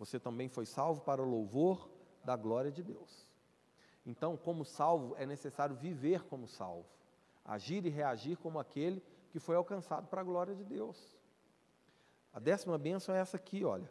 Você 0.00 0.18
também 0.18 0.48
foi 0.48 0.66
salvo 0.66 1.02
para 1.02 1.22
o 1.22 1.24
louvor 1.24 1.88
da 2.24 2.34
glória 2.34 2.72
de 2.72 2.82
Deus. 2.82 3.24
Então, 4.04 4.36
como 4.36 4.64
salvo, 4.64 5.14
é 5.16 5.24
necessário 5.24 5.76
viver 5.76 6.24
como 6.24 6.48
salvo, 6.48 6.88
agir 7.44 7.86
e 7.86 7.88
reagir 7.88 8.36
como 8.36 8.58
aquele 8.58 9.00
que 9.30 9.38
foi 9.38 9.54
alcançado 9.54 10.08
para 10.08 10.22
a 10.22 10.24
glória 10.24 10.56
de 10.56 10.64
Deus. 10.64 11.16
A 12.32 12.40
décima 12.40 12.76
bênção 12.76 13.14
é 13.14 13.20
essa 13.20 13.36
aqui, 13.36 13.64
olha. 13.64 13.88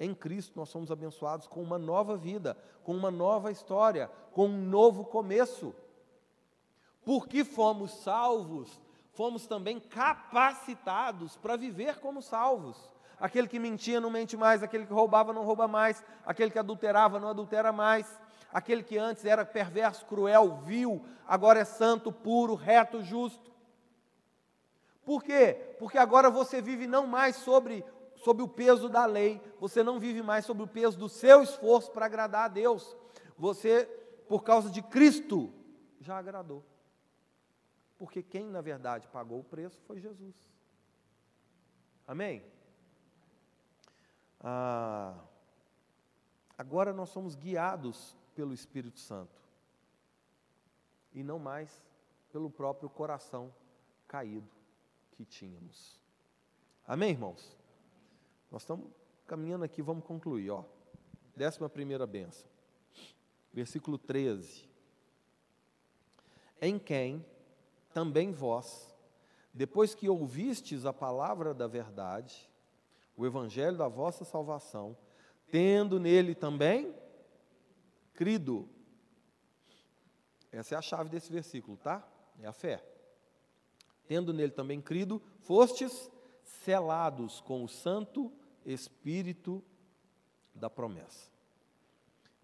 Em 0.00 0.14
Cristo 0.14 0.56
nós 0.56 0.70
somos 0.70 0.90
abençoados 0.90 1.46
com 1.46 1.62
uma 1.62 1.76
nova 1.76 2.16
vida, 2.16 2.56
com 2.82 2.96
uma 2.96 3.10
nova 3.10 3.50
história, 3.50 4.08
com 4.32 4.46
um 4.46 4.64
novo 4.64 5.04
começo 5.04 5.74
porque 7.08 7.42
fomos 7.42 7.90
salvos, 8.02 8.78
fomos 9.12 9.46
também 9.46 9.80
capacitados 9.80 11.38
para 11.38 11.56
viver 11.56 12.00
como 12.00 12.20
salvos. 12.20 12.76
Aquele 13.20 13.48
que 13.48 13.58
mentia 13.58 14.00
não 14.00 14.10
mente 14.10 14.36
mais, 14.36 14.62
aquele 14.62 14.86
que 14.86 14.92
roubava 14.92 15.32
não 15.32 15.44
rouba 15.44 15.66
mais, 15.66 16.04
aquele 16.24 16.50
que 16.50 16.58
adulterava 16.58 17.18
não 17.18 17.28
adultera 17.28 17.72
mais, 17.72 18.18
Aquele 18.52 18.82
que 18.82 18.96
antes 18.96 19.24
era 19.24 19.44
perverso, 19.44 20.06
cruel, 20.06 20.56
vil, 20.62 21.04
agora 21.26 21.60
é 21.60 21.64
santo, 21.64 22.10
puro, 22.10 22.54
reto, 22.54 23.02
justo. 23.02 23.52
Por 25.04 25.22
quê? 25.22 25.74
Porque 25.78 25.98
agora 25.98 26.30
você 26.30 26.60
vive 26.62 26.86
não 26.86 27.06
mais 27.06 27.36
sobre, 27.36 27.84
sobre 28.16 28.42
o 28.42 28.48
peso 28.48 28.88
da 28.88 29.04
lei, 29.04 29.40
você 29.60 29.82
não 29.82 29.98
vive 29.98 30.22
mais 30.22 30.46
sobre 30.46 30.62
o 30.62 30.66
peso 30.66 30.98
do 30.98 31.08
seu 31.08 31.42
esforço 31.42 31.90
para 31.90 32.06
agradar 32.06 32.46
a 32.46 32.48
Deus. 32.48 32.96
Você, 33.36 33.84
por 34.26 34.42
causa 34.42 34.70
de 34.70 34.82
Cristo, 34.82 35.52
já 36.00 36.16
agradou. 36.16 36.64
Porque 37.98 38.22
quem, 38.22 38.46
na 38.46 38.60
verdade, 38.60 39.08
pagou 39.08 39.40
o 39.40 39.44
preço 39.44 39.78
foi 39.86 40.00
Jesus. 40.00 40.34
Amém? 42.06 42.42
Ah, 44.40 45.14
agora 46.56 46.92
nós 46.92 47.08
somos 47.08 47.34
guiados 47.34 48.16
pelo 48.34 48.52
Espírito 48.52 48.98
Santo 49.00 49.42
e 51.12 51.22
não 51.22 51.38
mais 51.38 51.84
pelo 52.30 52.50
próprio 52.50 52.88
coração 52.88 53.52
caído 54.06 54.48
que 55.12 55.24
tínhamos. 55.24 56.00
Amém, 56.86 57.10
irmãos? 57.10 57.56
Nós 58.50 58.62
estamos 58.62 58.86
caminhando 59.26 59.64
aqui, 59.64 59.82
vamos 59.82 60.04
concluir, 60.04 60.50
ó. 60.50 60.64
Décima 61.36 61.68
primeira 61.68 62.06
benção. 62.06 62.48
Versículo 63.52 63.98
13. 63.98 64.68
Em 66.60 66.78
quem 66.78 67.24
também 67.92 68.32
vós, 68.32 68.94
depois 69.52 69.94
que 69.94 70.08
ouvistes 70.08 70.84
a 70.84 70.92
palavra 70.92 71.52
da 71.52 71.66
verdade, 71.66 72.47
o 73.18 73.26
evangelho 73.26 73.76
da 73.76 73.88
vossa 73.88 74.24
salvação, 74.24 74.96
tendo 75.50 75.98
nele 75.98 76.36
também 76.36 76.94
crido. 78.14 78.68
Essa 80.52 80.76
é 80.76 80.78
a 80.78 80.82
chave 80.82 81.10
desse 81.10 81.30
versículo, 81.30 81.76
tá? 81.76 82.08
É 82.38 82.46
a 82.46 82.52
fé. 82.52 82.82
Tendo 84.06 84.32
nele 84.32 84.52
também 84.52 84.80
crido, 84.80 85.20
fostes 85.40 86.08
selados 86.44 87.40
com 87.40 87.64
o 87.64 87.68
Santo 87.68 88.32
Espírito 88.64 89.64
da 90.54 90.70
promessa. 90.70 91.28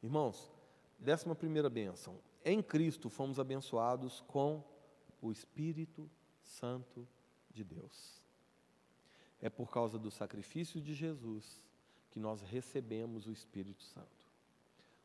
Irmãos, 0.03 0.51
décima 0.99 1.37
primeira 1.37 1.71
bênção. 1.71 2.19
Em 2.45 2.61
Cristo 2.61 3.09
fomos 3.09 3.39
abençoados 3.39 4.23
com 4.23 4.63
o 5.23 5.31
Espírito 5.31 6.11
Santo 6.43 7.07
de 7.51 7.63
Deus. 7.63 8.24
É 9.45 9.51
por 9.51 9.71
causa 9.71 9.99
do 9.99 10.11
sacrifício 10.11 10.81
de 10.81 10.95
Jesus 10.95 11.63
que 12.11 12.19
nós 12.19 12.41
recebemos 12.41 13.27
o 13.27 13.31
Espírito 13.31 13.83
Santo. 13.83 14.09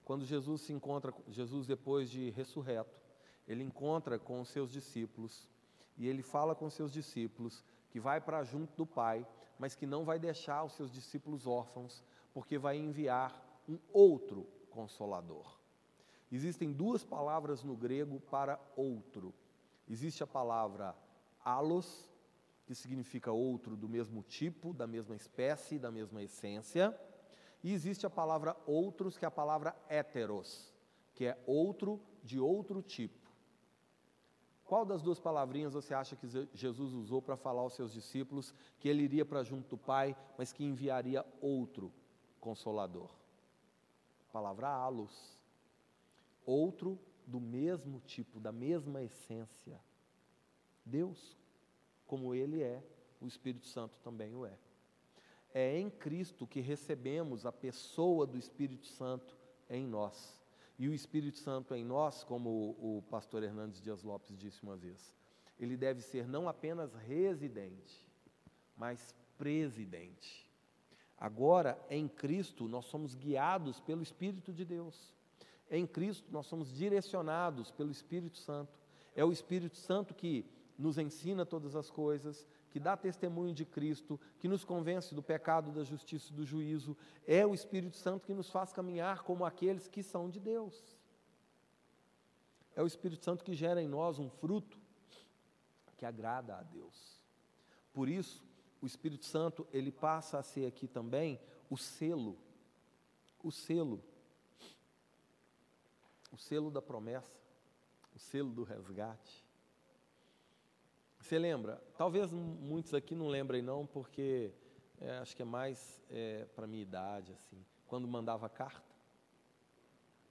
Quando 0.05 0.23
Jesus 0.23 0.61
se 0.61 0.71
encontra, 0.71 1.13
Jesus 1.27 1.67
depois 1.67 2.09
de 2.09 2.29
ressurreto, 2.29 2.95
ele 3.45 3.65
encontra 3.65 4.17
com 4.17 4.39
os 4.39 4.47
seus 4.47 4.71
discípulos 4.71 5.45
e 5.97 6.07
ele 6.07 6.23
fala 6.23 6.55
com 6.55 6.67
os 6.67 6.73
seus 6.73 6.93
discípulos 6.93 7.65
que 7.89 7.99
vai 7.99 8.21
para 8.21 8.45
junto 8.45 8.73
do 8.77 8.85
Pai, 8.85 9.27
mas 9.57 9.75
que 9.75 9.85
não 9.85 10.05
vai 10.05 10.17
deixar 10.17 10.63
os 10.63 10.71
seus 10.71 10.89
discípulos 10.89 11.45
órfãos, 11.45 12.01
porque 12.33 12.57
vai 12.57 12.77
enviar 12.77 13.61
um 13.67 13.77
outro 13.91 14.47
consolador. 14.69 15.59
Existem 16.31 16.71
duas 16.71 17.03
palavras 17.03 17.61
no 17.61 17.75
grego 17.75 18.21
para 18.21 18.57
outro. 18.77 19.33
Existe 19.85 20.23
a 20.23 20.27
palavra 20.27 20.95
alos, 21.43 22.08
que 22.69 22.75
significa 22.75 23.31
outro 23.31 23.75
do 23.75 23.89
mesmo 23.89 24.21
tipo, 24.21 24.75
da 24.75 24.85
mesma 24.85 25.15
espécie, 25.15 25.79
da 25.79 25.89
mesma 25.89 26.21
essência. 26.21 26.95
E 27.63 27.73
existe 27.73 28.05
a 28.05 28.11
palavra 28.11 28.55
outros, 28.67 29.17
que 29.17 29.25
é 29.25 29.27
a 29.27 29.31
palavra 29.31 29.75
heteros, 29.89 30.71
que 31.15 31.25
é 31.25 31.35
outro 31.47 31.99
de 32.23 32.39
outro 32.39 32.83
tipo. 32.83 33.27
Qual 34.65 34.85
das 34.85 35.01
duas 35.01 35.19
palavrinhas 35.19 35.73
você 35.73 35.95
acha 35.95 36.15
que 36.15 36.27
Jesus 36.53 36.93
usou 36.93 37.23
para 37.23 37.35
falar 37.35 37.61
aos 37.61 37.73
seus 37.73 37.91
discípulos 37.91 38.53
que 38.77 38.87
ele 38.87 39.01
iria 39.01 39.25
para 39.25 39.41
junto 39.41 39.67
do 39.67 39.77
Pai, 39.79 40.15
mas 40.37 40.53
que 40.53 40.63
enviaria 40.63 41.25
outro 41.41 41.91
consolador? 42.39 43.09
A 44.29 44.31
palavra 44.31 44.67
alos. 44.67 45.43
Outro 46.45 46.99
do 47.25 47.39
mesmo 47.39 47.99
tipo, 48.01 48.39
da 48.39 48.51
mesma 48.51 49.01
essência. 49.01 49.81
Deus, 50.85 51.38
como 52.09 52.33
Ele 52.33 52.63
é, 52.63 52.83
o 53.21 53.27
Espírito 53.27 53.67
Santo 53.67 53.99
também 53.99 54.35
o 54.35 54.43
é. 54.43 54.57
É 55.53 55.79
em 55.79 55.91
Cristo 55.91 56.47
que 56.47 56.59
recebemos 56.59 57.45
a 57.45 57.51
pessoa 57.51 58.25
do 58.25 58.35
Espírito 58.35 58.87
Santo 58.87 59.37
em 59.69 59.85
nós. 59.85 60.41
E 60.77 60.87
o 60.87 60.93
Espírito 60.93 61.37
Santo 61.37 61.75
em 61.75 61.85
nós, 61.85 62.23
como 62.23 62.75
o 62.79 63.03
pastor 63.11 63.43
Hernandes 63.43 63.79
Dias 63.79 64.01
Lopes 64.01 64.35
disse 64.35 64.63
uma 64.63 64.75
vez, 64.75 65.15
ele 65.59 65.77
deve 65.77 66.01
ser 66.01 66.27
não 66.27 66.49
apenas 66.49 66.95
residente, 66.95 68.03
mas 68.75 69.13
presidente. 69.37 70.49
Agora, 71.15 71.79
em 71.91 72.07
Cristo, 72.07 72.67
nós 72.67 72.85
somos 72.85 73.13
guiados 73.13 73.79
pelo 73.79 74.01
Espírito 74.01 74.51
de 74.51 74.65
Deus. 74.65 75.13
Em 75.69 75.85
Cristo, 75.85 76.31
nós 76.31 76.47
somos 76.47 76.73
direcionados 76.73 77.69
pelo 77.69 77.91
Espírito 77.91 78.37
Santo. 78.37 78.79
É 79.15 79.23
o 79.23 79.31
Espírito 79.31 79.77
Santo 79.77 80.15
que 80.15 80.45
nos 80.79 80.97
ensina 80.97 81.45
todas 81.45 81.75
as 81.75 81.89
coisas, 81.89 82.47
que 82.71 82.79
dá 82.79 82.95
testemunho 82.95 83.53
de 83.53 83.65
Cristo, 83.65 84.19
que 84.39 84.47
nos 84.47 84.63
convence 84.63 85.13
do 85.13 85.21
pecado, 85.21 85.71
da 85.71 85.83
justiça 85.83 86.31
e 86.31 86.35
do 86.35 86.45
juízo. 86.45 86.95
É 87.27 87.45
o 87.45 87.53
Espírito 87.53 87.97
Santo 87.97 88.25
que 88.25 88.33
nos 88.33 88.49
faz 88.49 88.71
caminhar 88.71 89.23
como 89.23 89.45
aqueles 89.45 89.87
que 89.87 90.01
são 90.01 90.29
de 90.29 90.39
Deus. 90.39 90.97
É 92.75 92.81
o 92.81 92.87
Espírito 92.87 93.25
Santo 93.25 93.43
que 93.43 93.53
gera 93.53 93.81
em 93.81 93.87
nós 93.87 94.17
um 94.17 94.29
fruto 94.29 94.79
que 95.97 96.05
agrada 96.05 96.57
a 96.57 96.63
Deus. 96.63 97.19
Por 97.93 98.07
isso, 98.07 98.43
o 98.81 98.85
Espírito 98.85 99.25
Santo, 99.25 99.67
ele 99.73 99.91
passa 99.91 100.39
a 100.39 100.43
ser 100.43 100.65
aqui 100.65 100.87
também 100.87 101.39
o 101.69 101.77
selo, 101.77 102.37
o 103.43 103.51
selo 103.51 104.01
o 106.31 106.37
selo 106.37 106.69
da 106.69 106.81
promessa, 106.81 107.39
o 108.15 108.19
selo 108.19 108.51
do 108.51 108.63
resgate. 108.63 109.45
Você 111.29 111.37
lembra? 111.37 111.79
Talvez 111.95 112.31
muitos 112.31 112.91
aqui 112.91 113.13
não 113.13 113.27
lembrem 113.27 113.61
não, 113.61 113.85
porque 113.85 114.51
é, 114.99 115.19
acho 115.19 115.35
que 115.35 115.43
é 115.43 115.45
mais 115.45 116.01
é, 116.09 116.47
para 116.55 116.65
minha 116.65 116.81
idade 116.81 117.31
assim. 117.33 117.63
Quando 117.85 118.07
mandava 118.07 118.49
carta, 118.49 118.95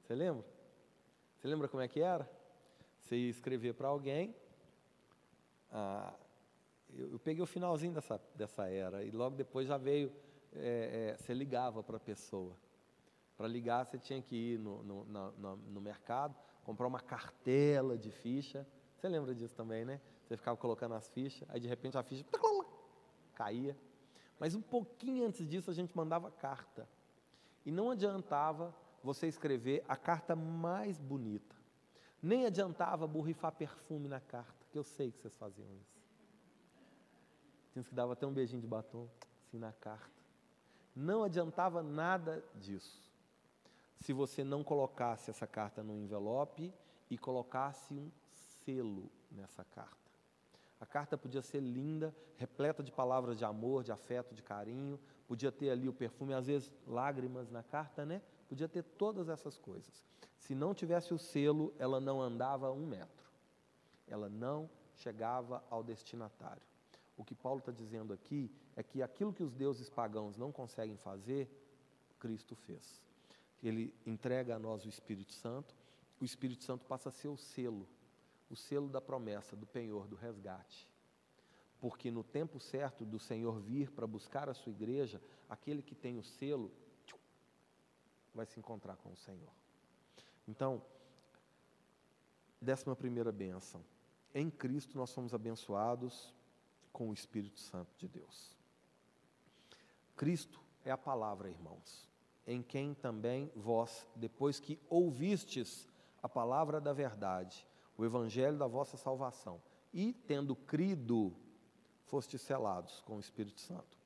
você 0.03 0.12
lembra? 0.12 0.44
Você 1.36 1.46
lembra 1.46 1.68
como 1.68 1.80
é 1.80 1.86
que 1.86 2.01
era? 2.01 2.28
Você 2.99 3.14
ia 3.14 3.30
escrever 3.30 3.74
para 3.74 3.86
alguém. 3.86 4.34
Ah, 5.70 6.14
eu, 6.92 7.12
eu, 7.12 7.18
peguei 7.20 7.44
o 7.44 7.46
finalzinho 7.46 7.92
dessa, 7.92 8.20
dessa 8.34 8.68
era 8.68 9.05
e 9.05 9.12
logo 9.12 9.36
depois 9.36 9.68
já 9.68 9.76
veio. 9.76 10.12
É, 10.53 11.12
é 11.12 11.16
você 11.16 11.32
ligava 11.32 11.80
para 11.80 11.99
a 11.99 12.01
pessoa. 12.01 12.57
Para 13.36 13.46
ligar, 13.46 13.86
você 13.86 13.99
tinha 13.99 14.20
que 14.20 14.34
ir 14.34 14.59
no, 14.59 14.82
no, 14.82 15.05
no, 15.05 15.57
no, 15.59 15.80
mercado, 15.80 16.34
comprar 16.64 16.88
uma 16.88 16.99
cartela 16.99 17.96
de 17.96 18.11
ficha. 18.11 18.66
Você 18.96 19.09
lembra 19.09 19.32
disso 19.32 19.55
também, 19.55 19.84
né? 19.84 20.01
Você 20.29 20.37
ficava 20.37 20.59
colocando 20.59 20.95
as 20.95 21.09
fichas, 21.09 21.49
aí 21.49 21.59
de 21.59 21.66
repente 21.66 21.97
a 21.97 22.03
ficha 22.03 22.22
caía. 23.35 23.74
Mas 24.39 24.55
um 24.55 24.61
pouquinho 24.61 25.26
antes 25.26 25.49
disso, 25.49 25.70
a 25.70 25.74
gente 25.74 25.97
mandava 25.97 26.31
carta. 26.31 26.87
E 27.64 27.72
não 27.72 27.91
adiantava 27.91 28.74
você 29.03 29.26
escrever 29.26 29.83
a 29.89 29.97
carta 29.97 30.37
mais 30.37 30.99
bonita. 30.99 31.57
Nem 32.22 32.45
adiantava 32.45 33.07
borrifar 33.07 33.53
perfume 33.53 34.07
na 34.07 34.20
carta, 34.20 34.66
que 34.70 34.79
eu 34.79 34.85
sei 34.85 35.11
que 35.11 35.18
vocês 35.18 35.35
faziam 35.37 35.66
isso. 35.81 35.99
Tinha 37.72 37.83
que 37.83 37.95
dava 37.95 38.12
até 38.12 38.26
um 38.26 38.33
beijinho 38.33 38.61
de 38.61 38.66
batom, 38.66 39.09
assim, 39.47 39.59
na 39.59 39.72
carta. 39.72 40.11
Não 40.95 41.24
adiantava 41.24 41.83
nada 41.83 42.45
disso 42.57 43.09
se 44.01 44.12
você 44.12 44.45
não 44.45 44.62
colocasse 44.62 45.31
essa 45.31 45.47
carta 45.47 45.83
no 45.83 45.97
envelope 45.97 46.72
e 47.09 47.16
colocasse 47.16 47.95
um 47.95 48.11
selo 48.64 49.11
nessa 49.31 49.64
carta. 49.64 50.08
A 50.81 50.87
carta 50.87 51.18
podia 51.18 51.43
ser 51.43 51.61
linda, 51.61 52.14
repleta 52.37 52.83
de 52.83 52.93
palavras 52.93 53.37
de 53.37 53.45
amor, 53.45 53.83
de 53.83 53.91
afeto, 53.91 54.35
de 54.35 54.43
carinho, 54.43 54.99
podia 55.26 55.51
ter 55.51 55.70
ali 55.70 55.89
o 55.89 55.93
perfume, 55.93 56.33
às 56.33 56.47
vezes 56.47 56.72
lágrimas 56.87 57.51
na 57.51 57.62
carta, 57.62 58.07
né? 58.07 58.22
Podia 58.49 58.68
ter 58.68 58.83
todas 58.83 59.29
essas 59.29 59.59
coisas. 59.59 60.05
Se 60.39 60.55
não 60.55 60.72
tivesse 60.72 61.12
o 61.12 61.18
selo, 61.18 61.74
ela 61.79 62.01
não 62.01 62.22
andava 62.22 62.70
um 62.70 62.87
metro. 62.87 63.26
Ela 64.07 64.29
não 64.29 64.70
chegava 64.95 65.62
ao 65.68 65.83
destinatário. 65.83 66.62
O 67.16 67.24
que 67.24 67.35
Paulo 67.35 67.59
está 67.59 67.72
dizendo 67.72 68.12
aqui 68.12 68.51
é 68.76 68.83
que 68.83 69.03
aquilo 69.03 69.33
que 69.33 69.43
os 69.43 69.53
deuses 69.53 69.91
pagãos 69.91 70.37
não 70.37 70.53
conseguem 70.53 70.97
fazer, 70.97 71.51
Cristo 72.20 72.55
fez 72.55 73.01
ele 73.62 73.93
entrega 74.07 74.57
a 74.57 74.59
nós 74.59 74.85
o 74.85 74.89
Espírito 74.89 75.33
Santo, 75.33 75.74
o 76.20 76.24
Espírito 76.24 76.64
Santo 76.64 76.85
passa 76.85 77.09
a 77.09 77.12
ser 77.12 77.29
o 77.29 77.37
selo, 77.37 77.89
o 78.51 78.57
selo 78.57 78.88
da 78.88 79.01
promessa, 79.01 79.57
do 79.57 79.66
penhor, 79.66 80.07
do 80.07 80.16
resgate. 80.16 80.88
Porque 81.80 82.11
no 82.11 82.24
tempo 82.24 82.59
certo 82.59 83.05
do 83.05 83.18
Senhor 83.18 83.61
vir 83.61 83.90
para 83.90 84.07
buscar 84.07 84.49
a 84.49 84.55
sua 84.55 84.72
igreja, 84.72 85.20
aquele 85.49 85.82
que 85.82 85.94
tem 85.94 86.18
o 86.18 86.24
selo 86.24 86.72
vai 88.34 88.46
se 88.46 88.59
encontrar 88.59 88.96
com 88.96 89.11
o 89.11 89.16
Senhor. 89.16 89.53
Então, 90.46 90.80
décima 92.61 92.94
primeira 92.94 93.32
bênção. 93.32 93.84
Em 94.32 94.49
Cristo 94.49 94.96
nós 94.96 95.11
somos 95.11 95.34
abençoados 95.34 96.32
com 96.92 97.11
o 97.11 97.12
Espírito 97.12 97.59
Santo 97.59 97.90
de 97.96 98.07
Deus. 98.07 98.57
Cristo 100.16 100.61
é 100.84 100.90
a 100.90 100.99
palavra, 100.99 101.51
irmãos, 101.51 102.09
em 102.46 102.62
quem 102.62 102.94
também 102.94 103.51
vós, 103.55 104.07
depois 104.14 104.61
que 104.61 104.78
ouvistes 104.88 105.88
a 106.22 106.28
palavra 106.28 106.80
da 106.80 106.92
verdade, 106.92 107.66
o 107.99 108.05
evangelho 108.05 108.57
da 108.57 108.68
vossa 108.68 108.96
salvação, 108.96 109.61
e 109.92 110.12
tendo 110.12 110.55
crido, 110.55 111.34
fostes 112.05 112.40
selados 112.40 113.01
com 113.01 113.16
o 113.16 113.20
Espírito 113.20 113.61
Santo. 113.61 113.99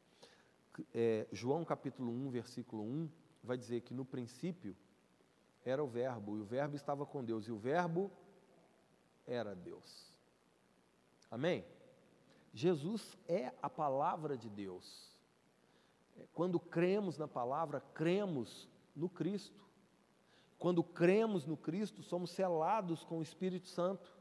É, 0.95 1.29
João 1.31 1.63
capítulo 1.63 2.11
1, 2.11 2.31
versículo 2.31 2.83
1, 2.83 3.09
vai 3.45 3.59
dizer 3.59 3.83
que 3.83 3.93
no 3.93 4.05
princípio 4.07 4.75
era 5.63 5.85
o 5.85 5.87
Verbo, 5.87 6.39
e 6.39 6.41
o 6.41 6.45
Verbo 6.45 6.75
estava 6.75 7.05
com 7.05 7.23
Deus, 7.23 7.47
e 7.47 7.53
o 7.53 7.59
Verbo 7.59 8.11
era 9.27 9.55
Deus. 9.55 10.11
Amém? 11.31 11.65
Jesus 12.55 13.17
é 13.29 13.53
a 13.63 13.69
palavra 13.69 14.39
de 14.39 14.49
Deus. 14.49 15.15
É, 16.17 16.27
quando 16.33 16.59
cremos 16.59 17.19
na 17.19 17.29
palavra, 17.29 17.81
cremos 17.95 18.69
no 18.97 19.09
Cristo. 19.09 19.63
Quando 20.63 20.85
cremos 20.85 21.45
no 21.45 21.57
Cristo, 21.57 22.05
somos 22.05 22.31
selados 22.31 23.03
com 23.03 23.19
o 23.19 23.23
Espírito 23.23 23.67
Santo. 23.67 24.17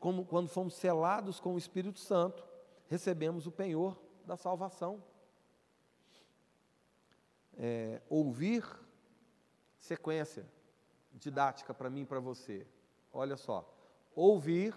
Como, 0.00 0.24
quando 0.24 0.48
fomos 0.48 0.74
selados 0.74 1.38
com 1.38 1.54
o 1.54 1.58
Espírito 1.58 2.00
Santo, 2.00 2.44
recebemos 2.88 3.46
o 3.46 3.52
penhor 3.52 3.96
da 4.26 4.36
salvação. 4.36 5.00
É, 7.56 8.02
ouvir, 8.08 8.64
sequência 9.78 10.44
didática 11.12 11.72
para 11.72 11.88
mim 11.88 12.00
e 12.00 12.06
para 12.06 12.18
você. 12.18 12.66
Olha 13.12 13.36
só: 13.36 13.72
ouvir, 14.12 14.74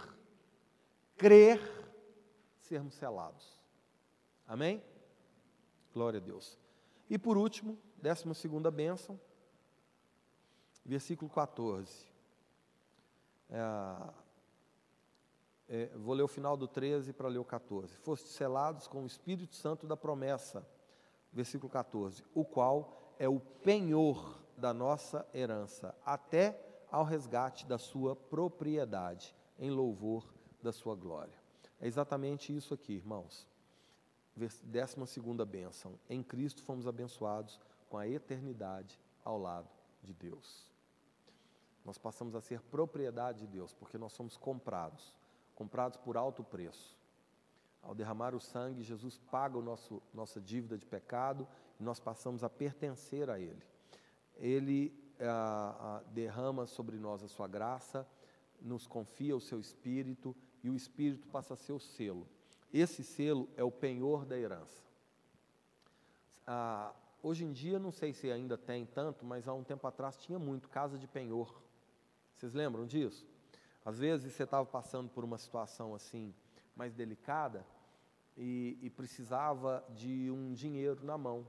crer, 1.17 1.59
sermos 2.59 2.93
selados. 2.93 3.59
Amém? 4.47 4.79
Glória 5.91 6.19
a 6.19 6.23
Deus. 6.23 6.55
E 7.09 7.17
por 7.17 7.35
último, 7.35 7.79
décima 7.99 8.35
segunda 8.35 8.69
bênção, 8.69 9.19
versículo 10.85 11.29
14. 11.29 12.05
É, 13.49 14.13
é, 15.69 15.85
vou 15.95 16.13
ler 16.13 16.23
o 16.23 16.27
final 16.27 16.57
do 16.57 16.67
13 16.67 17.13
para 17.13 17.27
ler 17.27 17.39
o 17.39 17.45
14. 17.45 17.95
Foste 17.97 18.29
selados 18.29 18.87
com 18.87 19.03
o 19.03 19.07
Espírito 19.07 19.55
Santo 19.55 19.87
da 19.87 19.95
promessa, 19.95 20.67
versículo 21.31 21.71
14, 21.71 22.23
o 22.33 22.43
qual 22.45 23.15
é 23.17 23.27
o 23.27 23.39
penhor 23.39 24.39
da 24.57 24.73
nossa 24.73 25.27
herança, 25.33 25.95
até 26.05 26.59
ao 26.91 27.03
resgate 27.03 27.65
da 27.65 27.77
sua 27.77 28.15
propriedade, 28.15 29.35
em 29.57 29.71
louvor 29.71 30.31
da 30.61 30.71
sua 30.71 30.95
glória. 30.95 31.33
É 31.79 31.87
exatamente 31.87 32.55
isso 32.55 32.73
aqui, 32.73 32.93
irmãos. 32.93 33.47
Décima 34.63 35.05
segunda 35.05 35.45
bênção. 35.45 35.99
Em 36.09 36.23
Cristo 36.23 36.63
fomos 36.63 36.87
abençoados 36.87 37.59
com 37.89 37.97
a 37.97 38.07
eternidade 38.07 38.99
ao 39.23 39.37
lado 39.37 39.69
de 40.01 40.13
Deus. 40.13 40.72
Nós 41.85 41.97
passamos 41.97 42.35
a 42.35 42.41
ser 42.41 42.61
propriedade 42.61 43.39
de 43.39 43.47
Deus, 43.47 43.73
porque 43.73 43.97
nós 43.97 44.13
somos 44.13 44.37
comprados, 44.37 45.13
comprados 45.55 45.97
por 45.97 46.15
alto 46.15 46.43
preço. 46.43 46.97
Ao 47.81 47.93
derramar 47.93 48.33
o 48.33 48.39
sangue, 48.39 48.81
Jesus 48.81 49.17
paga 49.29 49.57
o 49.57 49.61
nosso, 49.61 50.01
nossa 50.13 50.39
dívida 50.39 50.77
de 50.77 50.85
pecado 50.85 51.45
e 51.79 51.83
nós 51.83 51.99
passamos 51.99 52.43
a 52.43 52.49
pertencer 52.49 53.29
a 53.29 53.37
Ele. 53.37 53.61
Ele 54.37 54.93
ah, 55.19 55.75
ah, 55.79 56.03
derrama 56.11 56.65
sobre 56.65 56.97
nós 56.97 57.21
a 57.21 57.27
sua 57.27 57.47
graça, 57.47 58.07
nos 58.61 58.87
confia 58.87 59.35
o 59.35 59.41
seu 59.41 59.59
Espírito 59.59 60.33
e 60.63 60.69
o 60.69 60.75
Espírito 60.75 61.27
passa 61.27 61.55
a 61.55 61.57
ser 61.57 61.73
o 61.73 61.79
selo. 61.79 62.25
Esse 62.73 63.03
selo 63.03 63.49
é 63.57 63.63
o 63.63 63.69
penhor 63.69 64.25
da 64.25 64.37
herança. 64.37 64.81
Ah, 66.47 66.93
hoje 67.21 67.43
em 67.43 67.51
dia, 67.51 67.77
não 67.77 67.91
sei 67.91 68.13
se 68.13 68.31
ainda 68.31 68.57
tem 68.57 68.85
tanto, 68.85 69.25
mas 69.25 69.47
há 69.47 69.53
um 69.53 69.63
tempo 69.63 69.85
atrás 69.85 70.15
tinha 70.15 70.39
muito 70.39 70.69
casa 70.69 70.97
de 70.97 71.05
penhor. 71.05 71.61
Vocês 72.43 72.53
lembram 72.55 72.85
disso? 72.85 73.25
Às 73.85 73.99
vezes 73.99 74.33
você 74.33 74.43
estava 74.43 74.65
passando 74.65 75.09
por 75.09 75.23
uma 75.23 75.37
situação 75.37 75.95
assim 75.95 76.35
mais 76.75 76.93
delicada 76.93 77.65
e, 78.35 78.77
e 78.81 78.89
precisava 78.89 79.81
de 79.91 80.29
um 80.29 80.51
dinheiro 80.51 81.05
na 81.05 81.17
mão. 81.17 81.47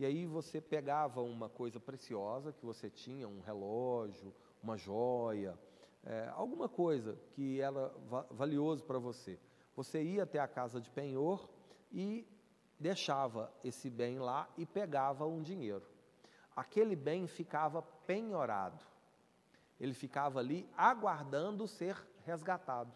E 0.00 0.04
aí 0.04 0.26
você 0.26 0.60
pegava 0.60 1.22
uma 1.22 1.48
coisa 1.48 1.78
preciosa 1.78 2.52
que 2.52 2.66
você 2.66 2.90
tinha, 2.90 3.28
um 3.28 3.38
relógio, 3.38 4.34
uma 4.60 4.76
joia, 4.76 5.56
é, 6.04 6.28
alguma 6.34 6.68
coisa 6.68 7.16
que 7.30 7.60
era 7.60 7.94
valioso 8.32 8.82
para 8.82 8.98
você. 8.98 9.38
Você 9.76 10.02
ia 10.02 10.24
até 10.24 10.40
a 10.40 10.48
casa 10.48 10.80
de 10.80 10.90
penhor 10.90 11.48
e 11.92 12.26
deixava 12.80 13.48
esse 13.62 13.88
bem 13.88 14.18
lá 14.18 14.52
e 14.58 14.66
pegava 14.66 15.24
um 15.24 15.40
dinheiro. 15.40 15.86
Aquele 16.56 16.96
bem 16.96 17.28
ficava 17.28 17.80
penhorado. 17.80 18.95
Ele 19.78 19.94
ficava 19.94 20.38
ali 20.38 20.68
aguardando 20.76 21.66
ser 21.66 21.96
resgatado. 22.24 22.92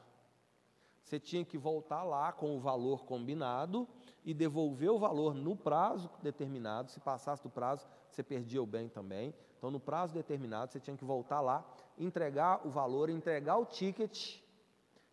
Você 1.03 1.19
tinha 1.19 1.45
que 1.45 1.59
voltar 1.59 2.05
lá 2.05 2.33
com 2.33 2.57
o 2.57 2.61
valor 2.61 3.05
combinado 3.05 3.89
e 4.25 4.33
devolver 4.33 4.91
o 4.91 4.99
valor 4.99 5.35
no 5.35 5.57
prazo 5.57 6.11
determinado. 6.23 6.91
Se 6.91 7.01
passasse 7.01 7.43
do 7.43 7.51
prazo, 7.51 7.87
você 8.09 8.23
perdia 8.23 8.63
o 8.63 8.67
bem 8.67 8.89
também. 8.89 9.35
Então, 9.59 9.71
no 9.71 9.81
prazo 9.81 10.15
determinado, 10.15 10.71
você 10.71 10.81
tinha 10.81 10.97
que 10.97 11.05
voltar 11.05 11.41
lá, 11.41 11.69
entregar 11.99 12.67
o 12.67 12.71
valor, 12.71 13.11
entregar 13.11 13.57
o 13.59 13.67
ticket 13.67 14.41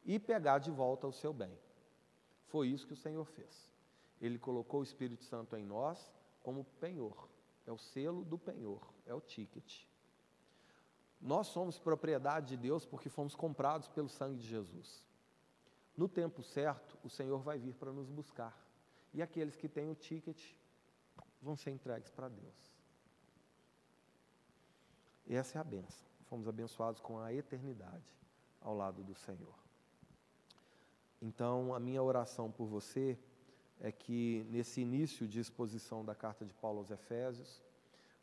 e 0.06 0.20
pegar 0.20 0.60
de 0.60 0.72
volta 0.72 1.08
o 1.08 1.12
seu 1.12 1.34
bem. 1.34 1.58
Foi 2.46 2.68
isso 2.68 2.88
que 2.88 2.94
o 2.94 2.98
Senhor 2.98 3.26
fez. 3.26 3.72
Ele 4.22 4.40
colocou 4.40 4.80
o 4.80 4.84
Espírito 4.84 5.24
Santo 5.24 5.56
em 5.56 5.66
nós 5.66 6.12
como 6.42 6.64
penhor. 6.80 7.28
É 7.66 7.72
o 7.72 7.78
selo 7.78 8.24
do 8.24 8.38
penhor, 8.38 8.94
é 9.06 9.14
o 9.14 9.20
ticket. 9.20 9.84
Nós 11.20 11.48
somos 11.48 11.80
propriedade 11.80 12.50
de 12.50 12.58
Deus 12.58 12.86
porque 12.86 13.10
fomos 13.10 13.36
comprados 13.36 13.88
pelo 13.88 14.08
sangue 14.08 14.38
de 14.38 14.48
Jesus. 14.48 15.06
No 15.96 16.08
tempo 16.08 16.44
certo, 16.44 16.98
o 17.04 17.10
Senhor 17.10 17.40
vai 17.40 17.58
vir 17.58 17.74
para 17.74 17.92
nos 17.92 18.10
buscar. 18.10 18.56
E 19.14 19.22
aqueles 19.22 19.56
que 19.56 19.68
têm 19.68 19.90
o 19.90 19.96
ticket 19.96 20.40
vão 21.42 21.56
ser 21.56 21.72
entregues 21.72 22.12
para 22.12 22.30
Deus. 22.30 22.78
E 25.26 25.36
essa 25.36 25.58
é 25.58 25.62
a 25.62 25.64
benção. 25.64 26.08
Fomos 26.26 26.48
abençoados 26.48 27.02
com 27.02 27.20
a 27.20 27.34
eternidade 27.34 28.06
ao 28.62 28.76
lado 28.76 29.04
do 29.04 29.16
Senhor. 29.16 29.56
Então, 31.22 31.74
a 31.74 31.80
minha 31.80 32.04
oração 32.04 32.52
por 32.52 32.68
você 32.68 33.18
é 33.80 33.92
que 33.92 34.46
nesse 34.50 34.82
início 34.82 35.28
de 35.28 35.40
exposição 35.40 36.04
da 36.06 36.14
carta 36.14 36.46
de 36.46 36.54
Paulo 36.54 36.80
aos 36.80 36.92
Efésios, 36.92 37.62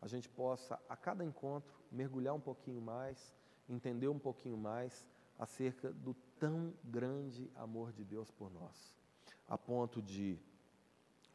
a 0.04 0.06
gente 0.06 0.28
possa, 0.28 0.78
a 0.86 0.94
cada 0.94 1.24
encontro, 1.24 1.72
mergulhar 1.90 2.34
um 2.34 2.40
pouquinho 2.40 2.78
mais, 2.78 3.34
entender 3.66 4.06
um 4.06 4.18
pouquinho 4.18 4.58
mais 4.58 5.08
acerca 5.38 5.90
do 5.90 6.12
tão 6.38 6.74
grande 6.84 7.50
amor 7.56 7.90
de 7.90 8.04
Deus 8.04 8.30
por 8.30 8.52
nós, 8.52 8.94
a 9.48 9.56
ponto 9.56 10.02
de, 10.02 10.38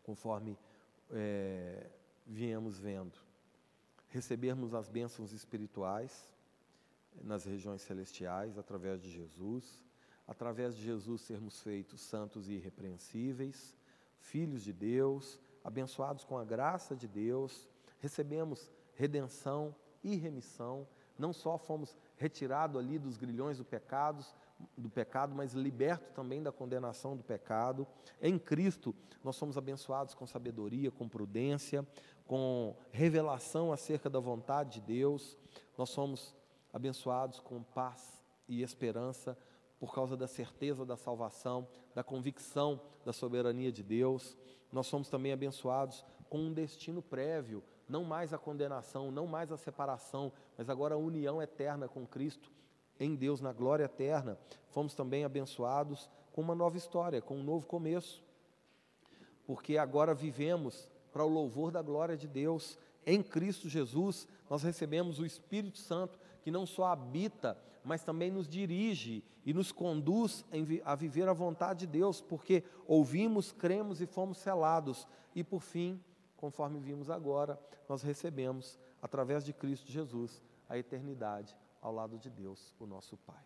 conforme 0.04 0.56
é, 1.10 1.90
viemos 2.28 2.78
vendo, 2.78 3.18
recebermos 4.10 4.76
as 4.76 4.88
bênçãos 4.88 5.34
espirituais 5.34 6.32
nas 7.24 7.46
regiões 7.46 7.82
celestiais 7.82 8.56
através 8.56 9.02
de 9.02 9.10
Jesus, 9.10 9.84
através 10.28 10.78
de 10.78 10.84
Jesus 10.84 11.22
sermos 11.22 11.60
feitos 11.64 12.02
santos 12.02 12.48
e 12.48 12.54
irrepreensíveis, 12.54 13.76
filhos 14.20 14.62
de 14.62 14.72
Deus, 14.72 15.40
abençoados 15.64 16.24
com 16.24 16.38
a 16.38 16.46
graça 16.46 16.96
de 16.96 17.08
Deus, 17.08 17.68
recebemos 18.00 18.72
redenção 18.94 19.76
e 20.04 20.16
remissão, 20.16 20.88
não 21.18 21.34
só 21.34 21.58
fomos 21.58 21.98
retirados 22.16 22.78
ali 22.78 22.98
dos 22.98 23.18
grilhões 23.18 23.58
do 23.58 23.66
pecado, 23.66 24.26
do 24.78 24.90
pecado, 24.90 25.36
mas 25.36 25.54
liberto 25.54 26.12
também 26.14 26.42
da 26.42 26.52
condenação 26.52 27.16
do 27.16 27.24
pecado. 27.24 27.88
Em 28.22 28.38
Cristo, 28.38 28.96
nós 29.24 29.36
somos 29.36 29.58
abençoados 29.58 30.14
com 30.14 30.26
sabedoria, 30.26 30.92
com 30.92 31.08
prudência, 31.08 31.86
com 32.26 32.76
revelação 32.92 33.72
acerca 33.72 34.10
da 34.10 34.20
vontade 34.20 34.80
de 34.80 34.82
Deus. 34.82 35.38
Nós 35.78 35.90
somos 35.90 36.36
abençoados 36.72 37.40
com 37.40 37.64
paz 37.64 38.24
e 38.48 38.62
esperança 38.62 39.38
por 39.80 39.94
causa 39.94 40.18
da 40.18 40.28
certeza 40.28 40.86
da 40.86 40.98
salvação, 40.98 41.68
da 41.96 42.04
convicção 42.04 42.82
da 43.06 43.14
soberania 43.14 43.72
de 43.72 43.82
Deus. 43.82 44.38
Nós 44.72 44.88
somos 44.88 45.10
também 45.10 45.32
abençoados 45.32 46.06
com 46.30 46.38
um 46.38 46.54
destino 46.54 47.02
prévio, 47.02 47.64
não 47.90 48.04
mais 48.04 48.32
a 48.34 48.38
condenação, 48.38 49.12
não 49.12 49.26
mais 49.26 49.52
a 49.52 49.58
separação, 49.58 50.32
mas 50.56 50.70
agora 50.70 50.94
a 50.94 50.98
união 50.98 51.42
eterna 51.42 51.88
com 51.88 52.06
Cristo 52.06 52.52
em 53.00 53.16
Deus 53.16 53.42
na 53.42 53.52
glória 53.52 53.86
eterna. 53.86 54.38
Fomos 54.70 54.94
também 54.94 55.24
abençoados 55.24 56.10
com 56.32 56.42
uma 56.42 56.54
nova 56.54 56.78
história, 56.78 57.22
com 57.22 57.38
um 57.38 57.44
novo 57.44 57.66
começo, 57.66 58.24
porque 59.46 59.78
agora 59.78 60.14
vivemos 60.14 60.88
para 61.12 61.24
o 61.24 61.30
louvor 61.30 61.72
da 61.72 61.82
glória 61.82 62.16
de 62.16 62.28
Deus. 62.28 62.78
Em 63.06 63.24
Cristo 63.24 63.68
Jesus, 63.68 64.28
nós 64.50 64.62
recebemos 64.62 65.20
o 65.20 65.26
Espírito 65.26 65.80
Santo 65.80 66.20
que 66.42 66.52
não 66.52 66.66
só 66.66 66.86
habita, 66.86 67.58
mas 67.84 68.04
também 68.04 68.30
nos 68.30 68.48
dirige 68.48 69.24
e 69.46 69.54
nos 69.54 69.72
conduz 69.72 70.46
a 70.84 70.96
viver 70.96 71.28
a 71.28 71.34
vontade 71.34 71.80
de 71.80 71.88
Deus, 71.88 72.22
porque 72.22 72.64
ouvimos, 72.86 73.52
cremos 73.52 74.02
e 74.02 74.06
fomos 74.06 74.38
selados. 74.38 75.08
E 75.34 75.44
por 75.44 75.62
fim, 75.62 76.00
conforme 76.40 76.80
vimos 76.80 77.10
agora, 77.10 77.60
nós 77.90 78.02
recebemos, 78.02 78.80
através 79.02 79.44
de 79.44 79.52
Cristo 79.52 79.92
Jesus, 79.92 80.42
a 80.70 80.78
eternidade 80.78 81.54
ao 81.82 81.94
lado 81.94 82.18
de 82.18 82.30
Deus, 82.30 82.74
o 82.80 82.86
nosso 82.86 83.18
Pai. 83.18 83.44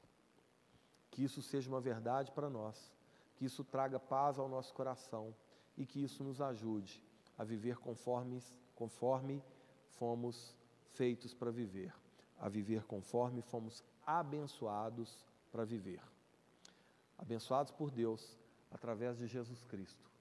Que 1.09 1.23
isso 1.23 1.41
seja 1.41 1.67
uma 1.69 1.81
verdade 1.81 2.31
para 2.31 2.51
nós, 2.51 2.93
que 3.35 3.45
isso 3.45 3.63
traga 3.63 3.99
paz 3.99 4.37
ao 4.37 4.47
nosso 4.47 4.71
coração 4.75 5.33
e 5.75 5.87
que 5.87 6.03
isso 6.03 6.23
nos 6.23 6.39
ajude 6.39 7.03
a 7.35 7.43
viver 7.43 7.77
conforme, 7.77 8.39
conforme 8.75 9.43
fomos 9.87 10.55
feitos 10.91 11.33
para 11.33 11.49
viver, 11.49 11.91
a 12.39 12.47
viver 12.47 12.83
conforme 12.83 13.41
fomos 13.41 13.83
abençoados 14.05 15.17
para 15.51 15.65
viver. 15.65 16.01
Abençoados 17.17 17.71
por 17.71 17.89
Deus 17.89 18.37
através 18.71 19.17
de 19.17 19.25
Jesus 19.25 19.63
Cristo. 19.63 20.11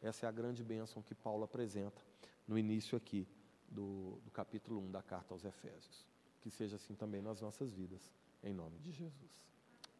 Essa 0.00 0.26
é 0.26 0.28
a 0.28 0.32
grande 0.32 0.62
bênção 0.62 1.02
que 1.02 1.14
Paulo 1.14 1.42
apresenta 1.42 2.09
no 2.50 2.58
início 2.58 2.98
aqui 2.98 3.28
do, 3.68 4.20
do 4.24 4.30
capítulo 4.32 4.80
1 4.80 4.90
da 4.90 5.00
carta 5.00 5.32
aos 5.32 5.44
Efésios. 5.44 6.04
Que 6.40 6.50
seja 6.50 6.74
assim 6.74 6.96
também 6.96 7.22
nas 7.22 7.40
nossas 7.40 7.72
vidas, 7.72 8.12
em 8.42 8.52
nome 8.52 8.76
de 8.80 8.90
Jesus. 8.90 9.46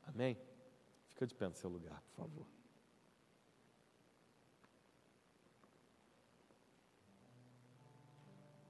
Amém? 0.02 0.36
Fica 1.06 1.26
de 1.26 1.34
pé 1.34 1.48
no 1.48 1.54
seu 1.54 1.70
lugar, 1.70 2.02
por 2.02 2.24
favor. 2.24 2.46